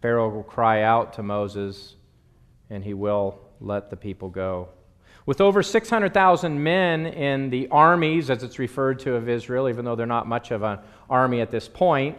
Pharaoh 0.00 0.28
will 0.28 0.42
cry 0.42 0.82
out 0.82 1.12
to 1.14 1.22
Moses, 1.22 1.96
and 2.70 2.82
he 2.82 2.94
will 2.94 3.40
let 3.60 3.90
the 3.90 3.96
people 3.96 4.28
go. 4.28 4.68
With 5.24 5.40
over 5.40 5.62
600,000 5.62 6.62
men 6.62 7.06
in 7.06 7.50
the 7.50 7.68
armies, 7.68 8.30
as 8.30 8.42
it's 8.42 8.58
referred 8.58 8.98
to, 9.00 9.14
of 9.14 9.28
Israel, 9.28 9.68
even 9.68 9.84
though 9.84 9.94
they're 9.94 10.06
not 10.06 10.26
much 10.26 10.50
of 10.50 10.62
an 10.62 10.78
army 11.08 11.40
at 11.40 11.50
this 11.50 11.68
point, 11.68 12.18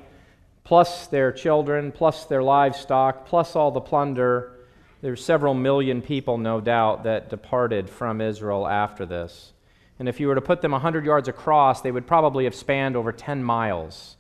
plus 0.64 1.08
their 1.08 1.32
children, 1.32 1.92
plus 1.92 2.26
their 2.26 2.44
livestock, 2.44 3.26
plus 3.26 3.56
all 3.56 3.72
the 3.72 3.82
plunder. 3.82 4.60
There's 5.02 5.24
several 5.24 5.54
million 5.54 6.02
people, 6.02 6.38
no 6.38 6.62
doubt, 6.62 7.04
that 7.04 7.30
departed 7.30 7.90
from 7.90 8.22
Israel 8.22 8.68
after 8.68 9.06
this. 9.06 9.54
And 10.00 10.08
if 10.08 10.20
you 10.20 10.28
were 10.28 10.36
to 10.36 10.42
put 10.42 10.62
them 10.62 10.72
100 10.72 11.06
yards 11.06 11.28
across, 11.28 11.82
they 11.82 11.92
would 11.92 12.08
probably 12.08 12.46
have 12.46 12.56
spanned 12.56 12.96
over 12.96 13.12
10 13.12 13.44
miles 13.44 14.18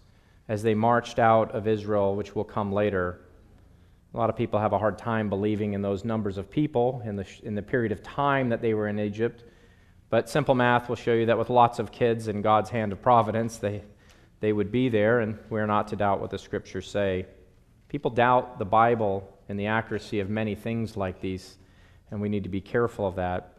as 0.47 0.61
they 0.61 0.75
marched 0.75 1.19
out 1.19 1.51
of 1.51 1.67
Israel, 1.67 2.15
which 2.15 2.35
will 2.35 2.43
come 2.43 2.71
later. 2.71 3.21
A 4.13 4.17
lot 4.17 4.29
of 4.29 4.35
people 4.35 4.59
have 4.59 4.73
a 4.73 4.77
hard 4.77 4.97
time 4.97 5.29
believing 5.29 5.73
in 5.73 5.81
those 5.81 6.05
numbers 6.05 6.37
of 6.37 6.49
people 6.51 7.01
in 7.05 7.15
the, 7.15 7.25
in 7.43 7.55
the 7.55 7.61
period 7.61 7.91
of 7.91 8.03
time 8.03 8.49
that 8.49 8.61
they 8.61 8.73
were 8.73 8.87
in 8.87 8.99
Egypt. 8.99 9.43
But 10.09 10.29
simple 10.29 10.53
math 10.53 10.89
will 10.89 10.95
show 10.95 11.13
you 11.13 11.25
that 11.27 11.39
with 11.39 11.49
lots 11.49 11.79
of 11.79 11.91
kids 11.91 12.27
in 12.27 12.41
God's 12.43 12.69
hand 12.69 12.91
of 12.91 13.01
providence, 13.01 13.57
they, 13.57 13.81
they 14.43 14.51
would 14.51 14.73
be 14.73 14.89
there, 14.89 15.21
and 15.21 15.39
we're 15.49 15.65
not 15.65 15.87
to 15.87 15.95
doubt 15.95 16.19
what 16.19 16.29
the 16.29 16.37
scriptures 16.37 16.85
say. 16.85 17.25
People 17.87 18.11
doubt 18.11 18.59
the 18.59 18.65
Bible 18.65 19.25
and 19.47 19.57
the 19.57 19.67
accuracy 19.67 20.19
of 20.19 20.29
many 20.29 20.53
things 20.53 20.97
like 20.97 21.21
these, 21.21 21.55
and 22.11 22.19
we 22.19 22.27
need 22.27 22.43
to 22.43 22.49
be 22.49 22.59
careful 22.59 23.07
of 23.07 23.15
that. 23.15 23.53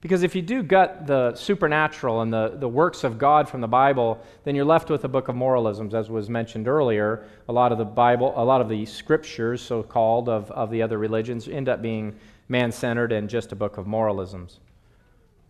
Because 0.00 0.22
if 0.22 0.34
you 0.34 0.40
do 0.40 0.62
gut 0.62 1.06
the 1.06 1.34
supernatural 1.34 2.22
and 2.22 2.32
the, 2.32 2.56
the 2.56 2.66
works 2.66 3.04
of 3.04 3.18
God 3.18 3.50
from 3.50 3.60
the 3.60 3.68
Bible, 3.68 4.18
then 4.44 4.54
you're 4.54 4.64
left 4.64 4.88
with 4.88 5.04
a 5.04 5.08
book 5.08 5.28
of 5.28 5.36
moralisms, 5.36 5.94
as 5.94 6.08
was 6.08 6.30
mentioned 6.30 6.68
earlier. 6.68 7.26
A 7.50 7.52
lot 7.52 7.70
of 7.70 7.76
the 7.76 7.84
Bible, 7.84 8.32
a 8.34 8.44
lot 8.46 8.62
of 8.62 8.70
the 8.70 8.86
scriptures, 8.86 9.60
so 9.60 9.82
called, 9.82 10.30
of, 10.30 10.50
of 10.52 10.70
the 10.70 10.80
other 10.80 10.96
religions 10.96 11.48
end 11.48 11.68
up 11.68 11.82
being 11.82 12.16
man 12.48 12.72
centered 12.72 13.12
and 13.12 13.28
just 13.28 13.52
a 13.52 13.56
book 13.56 13.76
of 13.76 13.86
moralisms. 13.86 14.60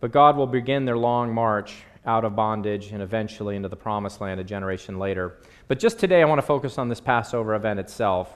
But 0.01 0.11
God 0.11 0.35
will 0.35 0.47
begin 0.47 0.83
their 0.83 0.97
long 0.97 1.33
march 1.33 1.85
out 2.05 2.23
of 2.23 2.35
bondage 2.35 2.91
and 2.91 3.01
eventually 3.01 3.55
into 3.55 3.69
the 3.69 3.75
promised 3.75 4.21
land 4.21 4.39
a 4.39 4.43
generation 4.43 4.99
later. 4.99 5.37
But 5.67 5.79
just 5.79 5.99
today, 5.99 6.21
I 6.21 6.25
want 6.25 6.39
to 6.39 6.45
focus 6.45 6.77
on 6.77 6.89
this 6.89 7.01
Passover 7.01 7.55
event 7.55 7.79
itself. 7.79 8.35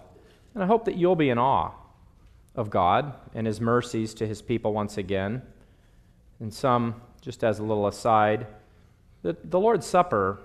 And 0.53 0.63
I 0.63 0.67
hope 0.67 0.85
that 0.85 0.95
you'll 0.95 1.15
be 1.15 1.29
in 1.29 1.37
awe 1.37 1.71
of 2.55 2.69
God 2.69 3.13
and 3.33 3.45
his 3.45 3.61
mercies 3.61 4.13
to 4.15 4.27
his 4.27 4.41
people 4.41 4.73
once 4.73 4.97
again. 4.97 5.41
And 6.39 6.53
some, 6.53 7.01
just 7.21 7.43
as 7.43 7.59
a 7.59 7.63
little 7.63 7.87
aside, 7.87 8.47
the, 9.21 9.37
the 9.43 9.59
Lord's 9.59 9.85
Supper 9.85 10.39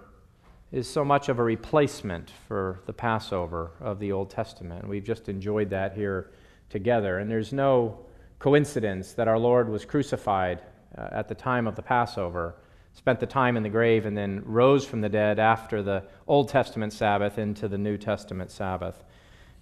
is 0.73 0.89
so 0.89 1.05
much 1.05 1.29
of 1.29 1.39
a 1.39 1.43
replacement 1.43 2.31
for 2.49 2.81
the 2.87 2.93
Passover 2.93 3.71
of 3.81 4.01
the 4.01 4.11
Old 4.11 4.29
Testament. 4.29 4.87
We've 4.87 5.05
just 5.05 5.29
enjoyed 5.29 5.71
that 5.71 5.95
here 5.95 6.33
together. 6.69 7.19
And 7.19 7.31
there's 7.31 7.53
no 7.53 8.01
coincidence 8.41 9.13
that 9.13 9.29
our 9.29 9.39
Lord 9.39 9.69
was 9.69 9.85
crucified 9.85 10.61
uh, 10.99 11.09
at 11.13 11.29
the 11.29 11.35
time 11.35 11.67
of 11.67 11.77
the 11.77 11.83
Passover, 11.83 12.57
spent 12.95 13.21
the 13.21 13.27
time 13.27 13.57
in 13.57 13.63
the 13.63 13.69
grave, 13.69 14.07
and 14.07 14.17
then 14.17 14.43
rose 14.45 14.87
from 14.87 15.01
the 15.01 15.09
dead 15.09 15.39
after 15.39 15.83
the 15.83 16.05
Old 16.27 16.49
Testament 16.49 16.93
Sabbath 16.93 17.39
into 17.39 17.69
the 17.69 17.79
New 17.79 17.99
Testament 17.99 18.51
Sabbath. 18.51 19.05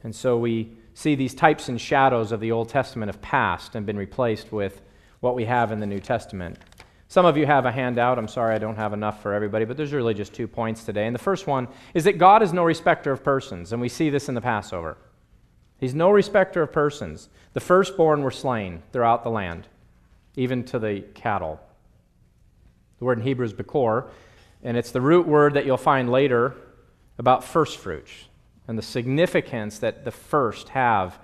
And 0.04 0.14
so 0.14 0.36
we 0.36 0.72
see 0.94 1.14
these 1.14 1.34
types 1.34 1.68
and 1.68 1.80
shadows 1.80 2.32
of 2.32 2.40
the 2.40 2.52
Old 2.52 2.68
Testament 2.68 3.08
have 3.08 3.22
passed 3.22 3.74
and 3.74 3.86
been 3.86 3.96
replaced 3.96 4.52
with 4.52 4.82
what 5.20 5.34
we 5.34 5.44
have 5.44 5.72
in 5.72 5.80
the 5.80 5.86
New 5.86 6.00
Testament. 6.00 6.58
Some 7.08 7.26
of 7.26 7.36
you 7.36 7.46
have 7.46 7.66
a 7.66 7.72
handout. 7.72 8.18
I'm 8.18 8.28
sorry 8.28 8.54
I 8.54 8.58
don't 8.58 8.76
have 8.76 8.92
enough 8.92 9.22
for 9.22 9.34
everybody, 9.34 9.64
but 9.64 9.76
there's 9.76 9.92
really 9.92 10.14
just 10.14 10.32
two 10.32 10.48
points 10.48 10.84
today. 10.84 11.06
And 11.06 11.14
the 11.14 11.20
first 11.20 11.46
one 11.46 11.68
is 11.94 12.04
that 12.04 12.18
God 12.18 12.42
is 12.42 12.52
no 12.52 12.64
respecter 12.64 13.12
of 13.12 13.22
persons, 13.22 13.72
and 13.72 13.80
we 13.80 13.88
see 13.88 14.10
this 14.10 14.28
in 14.28 14.34
the 14.34 14.40
Passover. 14.40 14.96
He's 15.78 15.94
no 15.94 16.10
respecter 16.10 16.62
of 16.62 16.72
persons. 16.72 17.28
The 17.52 17.60
firstborn 17.60 18.22
were 18.22 18.30
slain 18.30 18.82
throughout 18.92 19.24
the 19.24 19.30
land, 19.30 19.68
even 20.36 20.64
to 20.64 20.78
the 20.78 21.04
cattle. 21.14 21.60
The 23.02 23.06
word 23.06 23.18
in 23.18 23.24
Hebrew 23.24 23.44
is 23.44 23.52
bekor, 23.52 24.10
and 24.62 24.76
it's 24.76 24.92
the 24.92 25.00
root 25.00 25.26
word 25.26 25.54
that 25.54 25.66
you'll 25.66 25.76
find 25.76 26.08
later 26.08 26.54
about 27.18 27.42
first 27.42 27.78
fruits 27.78 28.12
and 28.68 28.78
the 28.78 28.82
significance 28.82 29.80
that 29.80 30.04
the 30.04 30.12
first 30.12 30.68
have 30.68 31.18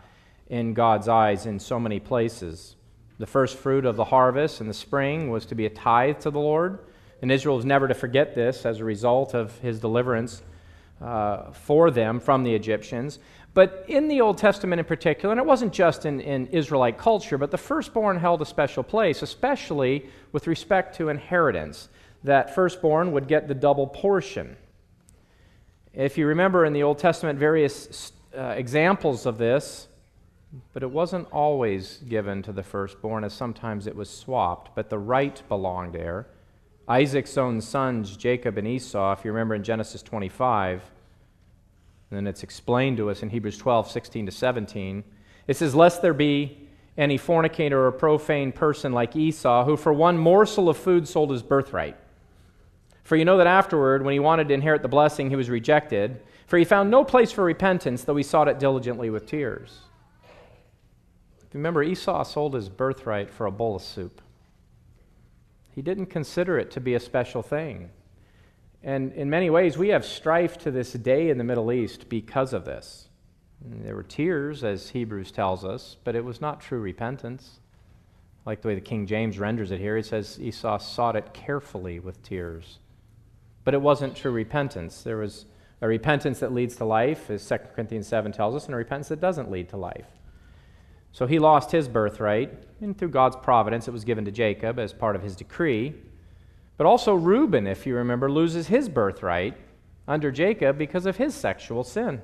in 0.49 0.75
God's 0.75 1.07
eyes 1.07 1.47
in 1.47 1.61
so 1.61 1.79
many 1.79 2.01
places. 2.01 2.75
The 3.21 3.29
first 3.29 3.57
fruit 3.57 3.85
of 3.85 3.95
the 3.95 4.07
harvest 4.07 4.61
in 4.61 4.67
the 4.67 4.75
spring 4.75 5.31
was 5.31 5.47
to 5.47 5.55
be 5.55 5.67
a 5.67 5.71
tithe 5.71 6.19
to 6.23 6.33
the 6.33 6.41
Lord. 6.41 6.81
And 7.23 7.31
Israel 7.31 7.55
was 7.55 7.65
never 7.65 7.87
to 7.87 7.95
forget 7.95 8.35
this 8.35 8.67
as 8.67 8.81
a 8.81 8.85
result 8.85 9.33
of 9.33 9.57
his 9.61 9.79
deliverance 9.79 10.43
uh, 11.01 11.53
for 11.53 11.93
them 11.93 12.19
from 12.19 12.43
the 12.43 12.57
Egyptians. 12.57 13.21
But 13.59 13.87
in 13.88 14.07
the 14.07 14.21
Old 14.21 14.38
Testament 14.38 14.79
in 14.79 14.85
particular, 14.87 15.33
and 15.33 15.41
it 15.41 15.45
wasn't 15.45 15.73
just 15.73 16.07
in, 16.07 16.21
in 16.21 16.47
Israelite 16.53 16.97
culture, 16.97 17.37
but 17.37 17.50
the 17.50 17.59
firstborn 17.59 18.17
held 18.17 18.41
a 18.41 18.45
special 18.45 18.85
place, 18.85 19.21
especially 19.21 20.09
with 20.31 20.47
respect 20.47 20.95
to 20.99 21.09
inheritance. 21.09 21.88
That 22.23 22.55
firstborn 22.55 23.11
would 23.11 23.27
get 23.27 23.49
the 23.49 23.57
double 23.57 23.88
portion. 23.88 24.57
If 25.93 26.17
you 26.17 26.29
remember 26.29 26.67
in 26.67 26.73
the 26.73 26.85
Old 26.85 27.00
Testament, 27.00 27.37
various 27.37 28.12
uh, 28.33 28.55
examples 28.57 29.27
of 29.27 29.38
this, 29.38 29.88
but 30.73 30.85
it 30.85 30.91
wasn't 30.93 31.27
always 31.33 31.97
given 32.09 32.45
to 32.45 32.53
the 32.53 32.62
firstborn, 32.62 33.25
as 33.25 33.35
sometimes 33.35 33.88
it 33.88 33.97
was 33.97 34.09
swapped, 34.09 34.73
but 34.77 34.88
the 34.88 35.00
right 35.00 35.43
belonged 35.49 35.95
there. 35.95 36.29
Isaac's 36.87 37.37
own 37.37 37.61
sons, 37.61 38.17
Jacob 38.17 38.57
and 38.57 38.69
Esau, 38.69 39.15
if 39.15 39.25
you 39.25 39.33
remember 39.33 39.57
in 39.57 39.65
Genesis 39.65 40.00
25, 40.00 40.93
and 42.11 42.17
then 42.17 42.27
it's 42.27 42.43
explained 42.43 42.97
to 42.97 43.11
us 43.11 43.23
in 43.23 43.31
Hebrews 43.31 43.59
12, 43.59 43.91
16 43.91 44.27
to 44.27 44.33
17. 44.33 45.05
It 45.47 45.57
says, 45.57 45.75
Lest 45.75 46.00
there 46.00 46.15
be 46.15 46.69
any 46.97 47.17
fornicator 47.17 47.87
or 47.87 47.93
profane 47.93 48.50
person 48.50 48.93
like 48.93 49.15
Esau, 49.15 49.65
who 49.65 49.77
for 49.77 49.93
one 49.93 50.19
morsel 50.19 50.69
of 50.69 50.77
food 50.77 51.07
sold 51.07 51.31
his 51.31 51.43
birthright. 51.43 51.97
For 53.05 53.17
you 53.17 53.25
know 53.25 53.38
that 53.38 53.47
afterward, 53.47 54.05
when 54.05 54.12
he 54.12 54.19
wanted 54.19 54.49
to 54.49 54.55
inherit 54.55 54.83
the 54.83 54.88
blessing, 54.88 55.31
he 55.31 55.37
was 55.37 55.49
rejected, 55.49 56.21
for 56.47 56.59
he 56.59 56.65
found 56.65 56.91
no 56.91 57.05
place 57.05 57.31
for 57.31 57.45
repentance, 57.45 58.05
though 58.05 58.17
he 58.17 58.23
sought 58.23 58.49
it 58.49 58.59
diligently 58.59 59.11
with 59.11 59.27
tears. 59.27 59.81
Remember, 61.53 61.83
Esau 61.83 62.23
sold 62.25 62.55
his 62.55 62.69
birthright 62.69 63.31
for 63.31 63.47
a 63.47 63.50
bowl 63.50 63.77
of 63.77 63.83
soup. 63.83 64.21
He 65.75 65.83
didn't 65.83 66.07
consider 66.07 66.59
it 66.59 66.71
to 66.73 66.81
be 66.81 66.95
a 66.95 67.00
special 67.00 67.43
thing. 67.43 67.91
And 68.83 69.13
in 69.13 69.29
many 69.29 69.51
ways, 69.51 69.77
we 69.77 69.89
have 69.89 70.05
strife 70.05 70.57
to 70.59 70.71
this 70.71 70.93
day 70.93 71.31
in 71.31 71.39
the 71.39 71.45
Middle 71.45 71.73
East 71.73 72.09
because 72.09 72.53
of 72.53 72.65
this. 72.65 73.09
There 73.61 73.97
were 73.97 74.05
tears, 74.05 74.63
as 74.63 74.91
Hebrews 74.91 75.33
tells 75.33 75.65
us, 75.65 75.97
but 76.05 76.15
it 76.15 76.25
was 76.25 76.41
not 76.41 76.61
true 76.61 76.81
repentance. 76.81 77.59
Like 78.47 78.63
the 78.63 78.69
way 78.69 78.75
the 78.77 78.81
King 78.81 79.07
James 79.07 79.39
renders 79.39 79.73
it 79.73 79.81
here, 79.81 79.97
it 79.97 80.07
says 80.07 80.39
Esau 80.41 80.79
sought 80.79 81.17
it 81.17 81.35
carefully 81.35 81.99
with 81.99 82.23
tears. 82.23 82.79
But 83.65 83.75
it 83.75 83.83
wasn't 83.83 84.17
true 84.17 84.31
repentance. 84.31 85.03
There 85.03 85.19
was 85.19 85.47
a 85.81 85.89
repentance 85.89 86.39
that 86.41 86.53
leads 86.53 86.77
to 86.77 86.85
life, 86.85 87.31
as 87.31 87.47
2 87.47 87.59
Corinthians 87.75 88.07
7 88.07 88.33
tells 88.33 88.55
us, 88.55 88.67
and 88.67 88.75
a 88.75 88.79
repentance 88.79 89.09
that 89.09 89.21
doesn't 89.21 89.51
lead 89.51 89.69
to 89.71 89.77
life. 89.77 90.07
So 91.13 91.27
he 91.27 91.39
lost 91.39 91.73
his 91.73 91.89
birthright, 91.89 92.53
and 92.81 92.97
through 92.97 93.11
God's 93.11 93.37
providence, 93.37 93.89
it 93.89 93.93
was 93.93 94.05
given 94.05 94.25
to 94.25 94.31
Jacob 94.31 94.79
as 94.79 94.93
part 94.93 95.17
of 95.17 95.23
his 95.23 95.35
decree. 95.35 95.95
But 96.79 96.87
also, 96.87 97.15
Reuben, 97.15 97.67
if 97.67 97.87
you 97.87 97.95
remember, 97.95 98.31
loses 98.31 98.69
his 98.69 98.89
birthright 98.89 99.55
under 100.07 100.31
Jacob 100.31 100.79
because 100.79 101.05
of 101.05 101.19
his 101.19 101.35
sexual 101.35 101.85
sin. 101.85 102.23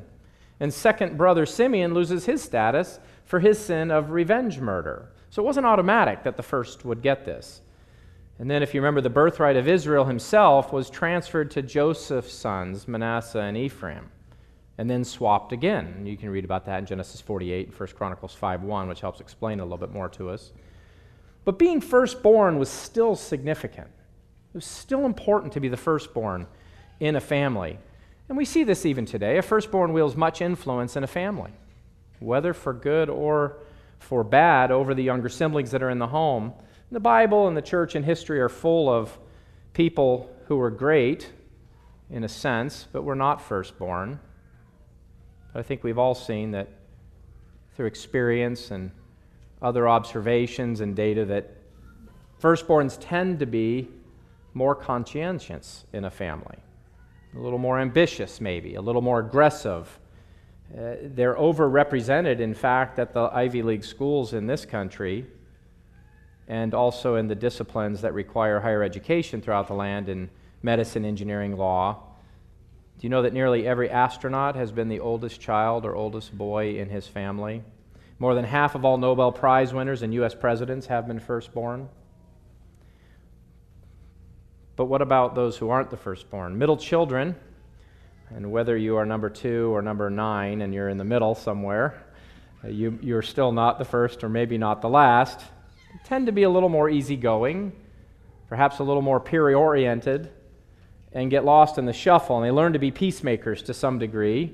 And 0.60 0.72
second 0.72 1.18
brother 1.18 1.44
Simeon 1.44 1.92
loses 1.92 2.24
his 2.24 2.42
status 2.42 2.98
for 3.26 3.40
his 3.40 3.58
sin 3.58 3.90
of 3.90 4.12
revenge 4.12 4.60
murder. 4.60 5.10
So 5.28 5.42
it 5.42 5.46
wasn't 5.46 5.66
automatic 5.66 6.22
that 6.22 6.38
the 6.38 6.42
first 6.42 6.86
would 6.86 7.02
get 7.02 7.26
this. 7.26 7.60
And 8.38 8.50
then, 8.50 8.62
if 8.62 8.72
you 8.72 8.80
remember, 8.80 9.02
the 9.02 9.10
birthright 9.10 9.56
of 9.56 9.68
Israel 9.68 10.06
himself 10.06 10.72
was 10.72 10.88
transferred 10.88 11.50
to 11.50 11.60
Joseph's 11.60 12.32
sons, 12.32 12.88
Manasseh 12.88 13.40
and 13.40 13.58
Ephraim 13.58 14.10
and 14.78 14.90
then 14.90 15.04
swapped 15.04 15.52
again. 15.52 16.04
You 16.04 16.16
can 16.16 16.30
read 16.30 16.44
about 16.44 16.64
that 16.66 16.78
in 16.78 16.86
Genesis 16.86 17.20
48 17.20 17.68
and 17.68 17.78
1 17.78 17.88
Chronicles 17.90 18.36
5.1, 18.40 18.88
which 18.88 19.00
helps 19.00 19.20
explain 19.20 19.60
a 19.60 19.62
little 19.62 19.78
bit 19.78 19.92
more 19.92 20.08
to 20.10 20.30
us. 20.30 20.52
But 21.44 21.58
being 21.58 21.80
firstborn 21.80 22.58
was 22.58 22.68
still 22.68 23.14
significant. 23.14 23.88
It 24.54 24.58
was 24.58 24.64
still 24.64 25.04
important 25.04 25.52
to 25.54 25.60
be 25.60 25.66
the 25.68 25.76
firstborn 25.76 26.46
in 27.00 27.16
a 27.16 27.20
family. 27.20 27.76
And 28.28 28.38
we 28.38 28.44
see 28.44 28.62
this 28.62 28.86
even 28.86 29.04
today. 29.04 29.36
A 29.36 29.42
firstborn 29.42 29.92
wields 29.92 30.16
much 30.16 30.40
influence 30.40 30.94
in 30.94 31.02
a 31.02 31.08
family, 31.08 31.50
whether 32.20 32.54
for 32.54 32.72
good 32.72 33.10
or 33.10 33.58
for 33.98 34.22
bad 34.22 34.70
over 34.70 34.94
the 34.94 35.02
younger 35.02 35.28
siblings 35.28 35.72
that 35.72 35.82
are 35.82 35.90
in 35.90 35.98
the 35.98 36.06
home. 36.06 36.52
The 36.92 37.00
Bible 37.00 37.48
and 37.48 37.56
the 37.56 37.62
church 37.62 37.96
and 37.96 38.04
history 38.04 38.40
are 38.40 38.48
full 38.48 38.88
of 38.88 39.18
people 39.72 40.30
who 40.46 40.56
were 40.56 40.70
great, 40.70 41.32
in 42.08 42.22
a 42.22 42.28
sense, 42.28 42.86
but 42.92 43.02
were 43.02 43.16
not 43.16 43.42
firstborn. 43.42 44.20
I 45.52 45.62
think 45.62 45.82
we've 45.82 45.98
all 45.98 46.14
seen 46.14 46.52
that 46.52 46.68
through 47.74 47.86
experience 47.86 48.70
and 48.70 48.92
other 49.60 49.88
observations 49.88 50.80
and 50.80 50.94
data 50.94 51.24
that 51.24 51.56
firstborns 52.40 52.96
tend 53.00 53.40
to 53.40 53.46
be 53.46 53.88
more 54.54 54.74
conscientious 54.74 55.84
in 55.92 56.04
a 56.04 56.10
family, 56.10 56.56
a 57.36 57.38
little 57.38 57.58
more 57.58 57.78
ambitious, 57.78 58.40
maybe, 58.40 58.76
a 58.76 58.80
little 58.80 59.02
more 59.02 59.18
aggressive. 59.18 59.98
Uh, 60.72 60.94
they're 61.02 61.34
overrepresented, 61.34 62.40
in 62.40 62.54
fact, 62.54 62.98
at 62.98 63.12
the 63.12 63.28
Ivy 63.32 63.62
League 63.62 63.84
schools 63.84 64.32
in 64.32 64.46
this 64.46 64.64
country 64.64 65.26
and 66.46 66.74
also 66.74 67.16
in 67.16 67.26
the 67.26 67.34
disciplines 67.34 68.00
that 68.02 68.14
require 68.14 68.60
higher 68.60 68.82
education 68.82 69.40
throughout 69.40 69.66
the 69.66 69.74
land 69.74 70.08
in 70.08 70.30
medicine, 70.62 71.04
engineering, 71.04 71.56
law, 71.56 71.98
do 72.98 73.06
you 73.06 73.08
know 73.08 73.22
that 73.22 73.32
nearly 73.32 73.66
every 73.66 73.90
astronaut 73.90 74.54
has 74.54 74.70
been 74.70 74.88
the 74.88 75.00
oldest 75.00 75.40
child 75.40 75.84
or 75.84 75.94
oldest 75.94 76.36
boy 76.36 76.78
in 76.78 76.88
his 76.88 77.06
family? 77.08 77.62
More 78.18 78.34
than 78.34 78.44
half 78.44 78.74
of 78.74 78.84
all 78.84 78.98
Nobel 78.98 79.32
Prize 79.32 79.74
winners 79.74 80.02
and 80.02 80.14
U.S. 80.14 80.34
presidents 80.34 80.86
have 80.86 81.08
been 81.08 81.18
firstborn. 81.18 81.88
But 84.76 84.86
what 84.86 85.02
about 85.02 85.34
those 85.34 85.56
who 85.56 85.70
aren't 85.70 85.90
the 85.90 85.96
firstborn? 85.96 86.58
Middle 86.58 86.76
children, 86.76 87.36
and 88.30 88.50
whether 88.50 88.76
you 88.76 88.96
are 88.96 89.06
number 89.06 89.30
two 89.30 89.74
or 89.74 89.82
number 89.82 90.10
nine 90.10 90.62
and 90.62 90.74
you're 90.74 90.88
in 90.88 90.98
the 90.98 91.04
middle 91.04 91.34
somewhere, 91.34 92.02
uh, 92.64 92.68
you, 92.68 92.98
you're 93.00 93.22
still 93.22 93.52
not 93.52 93.78
the 93.78 93.84
first 93.84 94.24
or 94.24 94.28
maybe 94.28 94.58
not 94.58 94.82
the 94.82 94.88
last, 94.88 95.40
tend 96.04 96.26
to 96.26 96.32
be 96.32 96.42
a 96.42 96.50
little 96.50 96.68
more 96.68 96.90
easygoing, 96.90 97.72
perhaps 98.48 98.80
a 98.80 98.82
little 98.82 99.02
more 99.02 99.20
peer 99.20 99.54
oriented 99.54 100.30
and 101.12 101.30
get 101.30 101.44
lost 101.44 101.78
in 101.78 101.86
the 101.86 101.92
shuffle, 101.92 102.36
and 102.36 102.44
they 102.44 102.50
learn 102.50 102.72
to 102.72 102.78
be 102.80 102.90
peacemakers 102.90 103.62
to 103.62 103.72
some 103.72 103.98
degree. 104.00 104.52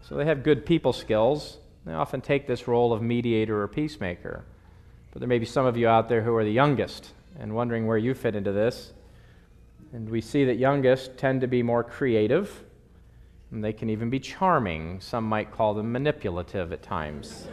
So 0.00 0.16
they 0.16 0.24
have 0.24 0.42
good 0.42 0.64
people 0.64 0.94
skills. 0.94 1.58
They 1.84 1.92
often 1.92 2.22
take 2.22 2.46
this 2.46 2.66
role 2.66 2.92
of 2.92 3.02
mediator 3.02 3.60
or 3.60 3.68
peacemaker. 3.68 4.44
But 5.12 5.20
there 5.20 5.28
may 5.28 5.38
be 5.38 5.44
some 5.44 5.66
of 5.66 5.76
you 5.76 5.88
out 5.88 6.08
there 6.08 6.22
who 6.22 6.34
are 6.36 6.44
the 6.44 6.52
youngest 6.52 7.12
and 7.38 7.54
wondering 7.54 7.86
where 7.86 7.98
you 7.98 8.14
fit 8.14 8.34
into 8.34 8.52
this. 8.52 8.94
And 9.92 10.08
we 10.08 10.22
see 10.22 10.46
that 10.46 10.56
youngest 10.56 11.18
tend 11.18 11.42
to 11.42 11.46
be 11.46 11.62
more 11.62 11.84
creative, 11.84 12.64
and 13.50 13.62
they 13.62 13.74
can 13.74 13.90
even 13.90 14.08
be 14.08 14.18
charming. 14.18 15.00
Some 15.00 15.24
might 15.24 15.50
call 15.50 15.74
them 15.74 15.92
manipulative 15.92 16.72
at 16.72 16.82
times. 16.82 17.46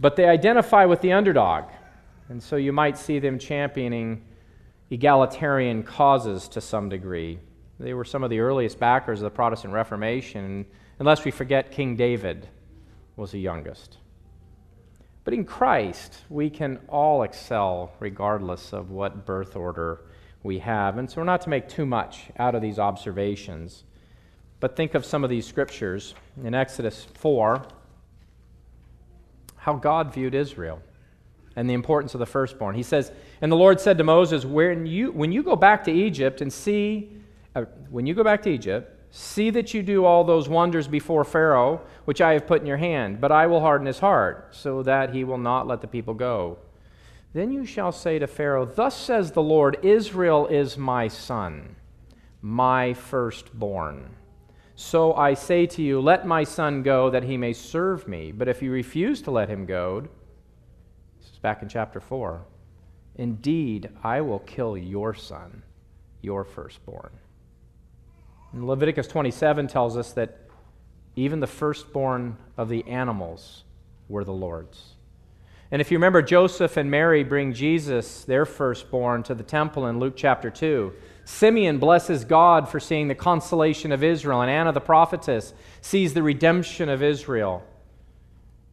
but 0.00 0.16
they 0.16 0.26
identify 0.26 0.86
with 0.86 1.02
the 1.02 1.12
underdog, 1.12 1.64
and 2.30 2.42
so 2.42 2.56
you 2.56 2.72
might 2.72 2.96
see 2.96 3.18
them 3.18 3.38
championing 3.38 4.24
egalitarian 4.90 5.82
causes 5.82 6.48
to 6.48 6.62
some 6.62 6.88
degree. 6.88 7.38
They 7.78 7.92
were 7.92 8.04
some 8.04 8.22
of 8.22 8.30
the 8.30 8.40
earliest 8.40 8.78
backers 8.78 9.20
of 9.20 9.24
the 9.24 9.36
Protestant 9.36 9.74
Reformation, 9.74 10.64
unless 10.98 11.26
we 11.26 11.30
forget 11.30 11.72
King 11.72 11.94
David 11.94 12.48
was 13.16 13.32
the 13.32 13.40
youngest. 13.40 13.98
But 15.24 15.34
in 15.34 15.44
Christ, 15.44 16.22
we 16.30 16.48
can 16.48 16.78
all 16.88 17.22
excel 17.22 17.92
regardless 17.98 18.72
of 18.72 18.90
what 18.90 19.26
birth 19.26 19.56
order 19.56 20.00
we 20.44 20.60
have. 20.60 20.98
And 20.98 21.10
so 21.10 21.20
we're 21.20 21.24
not 21.24 21.40
to 21.40 21.48
make 21.48 21.68
too 21.68 21.84
much 21.84 22.26
out 22.38 22.54
of 22.54 22.62
these 22.62 22.78
observations. 22.78 23.82
But 24.60 24.76
think 24.76 24.94
of 24.94 25.04
some 25.04 25.24
of 25.24 25.30
these 25.30 25.46
scriptures 25.46 26.14
in 26.44 26.54
Exodus 26.54 27.08
4 27.14 27.66
how 29.56 29.72
God 29.74 30.12
viewed 30.12 30.34
Israel 30.34 30.80
and 31.56 31.68
the 31.68 31.74
importance 31.74 32.14
of 32.14 32.20
the 32.20 32.26
firstborn. 32.26 32.76
He 32.76 32.82
says, 32.82 33.10
And 33.40 33.50
the 33.50 33.56
Lord 33.56 33.80
said 33.80 33.98
to 33.98 34.04
Moses, 34.04 34.44
When 34.44 34.86
you, 34.86 35.10
when 35.10 35.32
you 35.32 35.42
go 35.42 35.56
back 35.56 35.82
to 35.84 35.90
Egypt 35.90 36.42
and 36.42 36.52
see, 36.52 37.10
uh, 37.56 37.62
when 37.88 38.04
you 38.04 38.14
go 38.14 38.22
back 38.22 38.42
to 38.42 38.50
Egypt, 38.50 38.94
See 39.16 39.50
that 39.50 39.72
you 39.72 39.84
do 39.84 40.04
all 40.04 40.24
those 40.24 40.48
wonders 40.48 40.88
before 40.88 41.22
Pharaoh, 41.22 41.80
which 42.04 42.20
I 42.20 42.32
have 42.32 42.48
put 42.48 42.62
in 42.62 42.66
your 42.66 42.78
hand, 42.78 43.20
but 43.20 43.30
I 43.30 43.46
will 43.46 43.60
harden 43.60 43.86
his 43.86 44.00
heart, 44.00 44.48
so 44.50 44.82
that 44.82 45.14
he 45.14 45.22
will 45.22 45.38
not 45.38 45.68
let 45.68 45.80
the 45.80 45.86
people 45.86 46.14
go. 46.14 46.58
Then 47.34 47.50
you 47.50 47.66
shall 47.66 47.90
say 47.90 48.20
to 48.20 48.28
Pharaoh, 48.28 48.64
Thus 48.64 48.96
says 48.96 49.32
the 49.32 49.42
Lord, 49.42 49.78
Israel 49.82 50.46
is 50.46 50.78
my 50.78 51.08
son, 51.08 51.74
my 52.40 52.94
firstborn. 52.94 54.14
So 54.76 55.14
I 55.14 55.34
say 55.34 55.66
to 55.66 55.82
you, 55.82 56.00
Let 56.00 56.26
my 56.26 56.44
son 56.44 56.84
go, 56.84 57.10
that 57.10 57.24
he 57.24 57.36
may 57.36 57.52
serve 57.52 58.06
me. 58.06 58.30
But 58.30 58.48
if 58.48 58.62
you 58.62 58.70
refuse 58.70 59.20
to 59.22 59.32
let 59.32 59.48
him 59.48 59.66
go, 59.66 60.02
this 61.20 61.32
is 61.32 61.38
back 61.38 61.60
in 61.60 61.68
chapter 61.68 61.98
4, 61.98 62.44
indeed, 63.16 63.90
I 64.04 64.20
will 64.20 64.40
kill 64.40 64.78
your 64.78 65.12
son, 65.12 65.64
your 66.22 66.44
firstborn. 66.44 67.10
And 68.52 68.64
Leviticus 68.64 69.08
27 69.08 69.66
tells 69.66 69.96
us 69.96 70.12
that 70.12 70.38
even 71.16 71.40
the 71.40 71.48
firstborn 71.48 72.36
of 72.56 72.68
the 72.68 72.84
animals 72.86 73.64
were 74.08 74.22
the 74.22 74.32
Lord's. 74.32 74.93
And 75.74 75.80
if 75.80 75.90
you 75.90 75.96
remember, 75.96 76.22
Joseph 76.22 76.76
and 76.76 76.88
Mary 76.88 77.24
bring 77.24 77.52
Jesus, 77.52 78.22
their 78.22 78.46
firstborn, 78.46 79.24
to 79.24 79.34
the 79.34 79.42
temple 79.42 79.88
in 79.88 79.98
Luke 79.98 80.14
chapter 80.14 80.48
2. 80.48 80.92
Simeon 81.24 81.78
blesses 81.78 82.24
God 82.24 82.68
for 82.68 82.78
seeing 82.78 83.08
the 83.08 83.16
consolation 83.16 83.90
of 83.90 84.04
Israel, 84.04 84.40
and 84.40 84.48
Anna 84.48 84.70
the 84.70 84.80
prophetess 84.80 85.52
sees 85.80 86.14
the 86.14 86.22
redemption 86.22 86.88
of 86.88 87.02
Israel. 87.02 87.64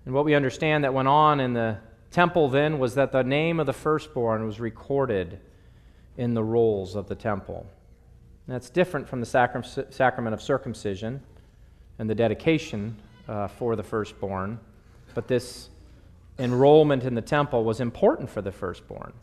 And 0.06 0.14
what 0.14 0.26
we 0.26 0.36
understand 0.36 0.84
that 0.84 0.94
went 0.94 1.08
on 1.08 1.40
in 1.40 1.54
the 1.54 1.80
temple 2.12 2.50
then 2.50 2.78
was 2.78 2.94
that 2.94 3.12
the 3.12 3.24
name 3.24 3.60
of 3.60 3.66
the 3.66 3.74
firstborn 3.74 4.46
was 4.46 4.60
recorded 4.60 5.40
in 6.18 6.36
the 6.36 6.44
rolls 6.44 6.96
of 6.96 7.08
the 7.08 7.16
temple. 7.16 7.66
That's 8.48 8.70
different 8.70 9.10
from 9.10 9.22
the 9.22 9.88
sacrament 9.90 10.36
of 10.36 10.40
circumcision 10.40 11.24
and 11.98 12.08
the 12.08 12.14
dedication 12.14 12.96
uh, 13.28 13.48
for 13.48 13.76
the 13.76 13.82
firstborn, 13.82 14.60
but 15.16 15.28
this 15.28 15.71
enrollment 16.42 17.04
in 17.04 17.14
the 17.14 17.22
temple 17.22 17.64
was 17.64 17.80
important 17.80 18.30
for 18.30 18.42
the 18.42 18.52
firstborn. 18.52 19.14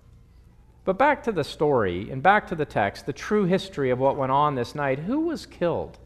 But 0.85 0.97
back 0.97 1.23
to 1.25 1.33
the 1.33 1.45
story 1.45 2.11
and 2.11 2.23
back 2.23 2.47
to 2.49 2.55
the 2.55 2.65
text, 2.65 3.05
the 3.05 3.13
true 3.13 3.45
history 3.45 3.91
of 3.91 3.99
what 3.99 4.17
went 4.17 4.33
on 4.33 4.55
this 4.55 4.75
night. 4.75 5.01
Who 5.01 5.21
was 5.21 5.45
killed 5.45 5.99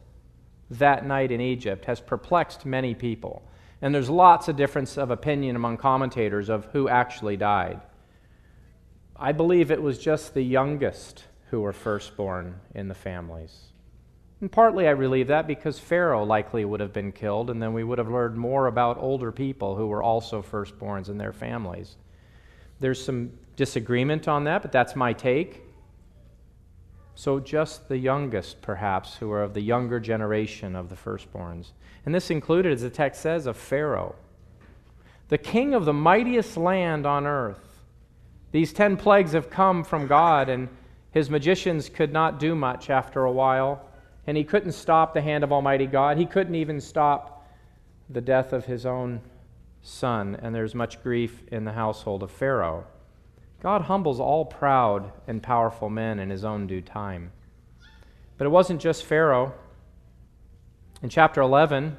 that 0.71 1.07
night 1.07 1.31
in 1.31 1.40
Egypt 1.40 1.85
has 1.85 2.00
perplexed 2.00 2.64
many 2.64 2.95
people. 2.95 3.42
And 3.81 3.95
there's 3.95 4.11
lots 4.11 4.49
of 4.49 4.57
difference 4.57 4.97
of 4.97 5.11
opinion 5.11 5.54
among 5.54 5.76
commentators 5.76 6.49
of 6.49 6.64
who 6.73 6.88
actually 6.88 7.37
died. 7.37 7.81
I 9.16 9.33
believe 9.33 9.70
it 9.70 9.83
was 9.83 9.98
just 9.98 10.35
the 10.35 10.42
youngest 10.42 11.25
who 11.51 11.61
were 11.61 11.72
firstborn 11.72 12.59
in 12.75 12.88
the 12.88 12.94
families. 12.94 13.72
And 14.42 14.50
partly 14.50 14.88
I 14.88 14.90
relieve 14.90 15.28
that 15.28 15.46
because 15.46 15.78
Pharaoh 15.78 16.24
likely 16.24 16.64
would 16.64 16.81
have 16.81 16.92
been 16.92 17.12
killed, 17.12 17.48
and 17.48 17.62
then 17.62 17.72
we 17.72 17.85
would 17.85 17.98
have 17.98 18.11
learned 18.11 18.37
more 18.37 18.66
about 18.66 18.98
older 18.98 19.31
people 19.31 19.76
who 19.76 19.87
were 19.87 20.02
also 20.02 20.42
firstborns 20.42 21.09
in 21.09 21.16
their 21.16 21.33
families. 21.33 21.96
There's 22.81 23.02
some 23.02 23.31
disagreement 23.55 24.26
on 24.26 24.42
that, 24.44 24.62
but 24.62 24.72
that's 24.72 24.96
my 24.96 25.12
take. 25.12 25.62
So, 27.14 27.38
just 27.38 27.88
the 27.88 27.98
youngest, 27.98 28.61
perhaps, 28.62 29.14
who 29.14 29.31
are 29.31 29.44
of 29.44 29.55
the 29.55 29.61
younger 29.61 30.00
generation 30.00 30.74
of 30.74 30.88
the 30.88 30.96
firstborns. 30.96 31.68
And 32.05 32.12
this 32.12 32.28
included, 32.28 32.72
as 32.72 32.83
the 32.83 32.90
text 32.90 33.22
says, 33.22 33.46
of 33.46 33.57
Pharaoh, 33.57 34.16
the 35.28 35.38
king 35.38 35.72
of 35.72 35.85
the 35.85 35.92
mightiest 35.92 36.57
land 36.57 37.07
on 37.07 37.28
earth. 37.28 37.85
These 38.50 38.72
ten 38.72 38.96
plagues 38.96 39.35
have 39.35 39.50
come 39.50 39.85
from 39.85 40.09
God, 40.09 40.48
and 40.48 40.68
his 41.12 41.31
magicians 41.31 41.88
could 41.88 42.12
not 42.12 42.40
do 42.40 42.57
much 42.57 42.90
after 42.90 43.22
a 43.22 43.31
while, 43.31 43.88
and 44.27 44.37
he 44.37 44.45
couldn't 44.45 44.73
stop 44.73 45.15
the 45.15 45.21
hand 45.21 45.45
of 45.45 45.53
Almighty 45.53 45.87
God. 45.87 46.17
He 46.17 46.27
couldn't 46.27 46.55
even 46.55 46.81
stop 46.81 47.47
the 48.09 48.21
death 48.21 48.53
of 48.53 48.67
his 48.67 48.87
own 48.87 49.21
son, 49.83 50.37
and 50.41 50.55
there's 50.55 50.75
much 50.75 51.03
grief 51.03 51.43
in 51.49 51.65
the 51.65 51.73
household 51.73 52.23
of 52.23 52.31
Pharaoh. 52.31 52.85
God 53.63 53.83
humbles 53.83 54.21
all 54.21 54.45
proud 54.45 55.13
and 55.27 55.43
powerful 55.43 55.89
men 55.89 56.19
in 56.19 56.31
his 56.31 56.45
own 56.45 56.67
due 56.67 56.81
time. 56.81 57.33
But 58.39 58.47
it 58.47 58.51
wasn't 58.51 58.81
just 58.81 59.05
Pharaoh. 59.05 59.55
In 61.03 61.09
chapter 61.09 61.41
11, 61.41 61.97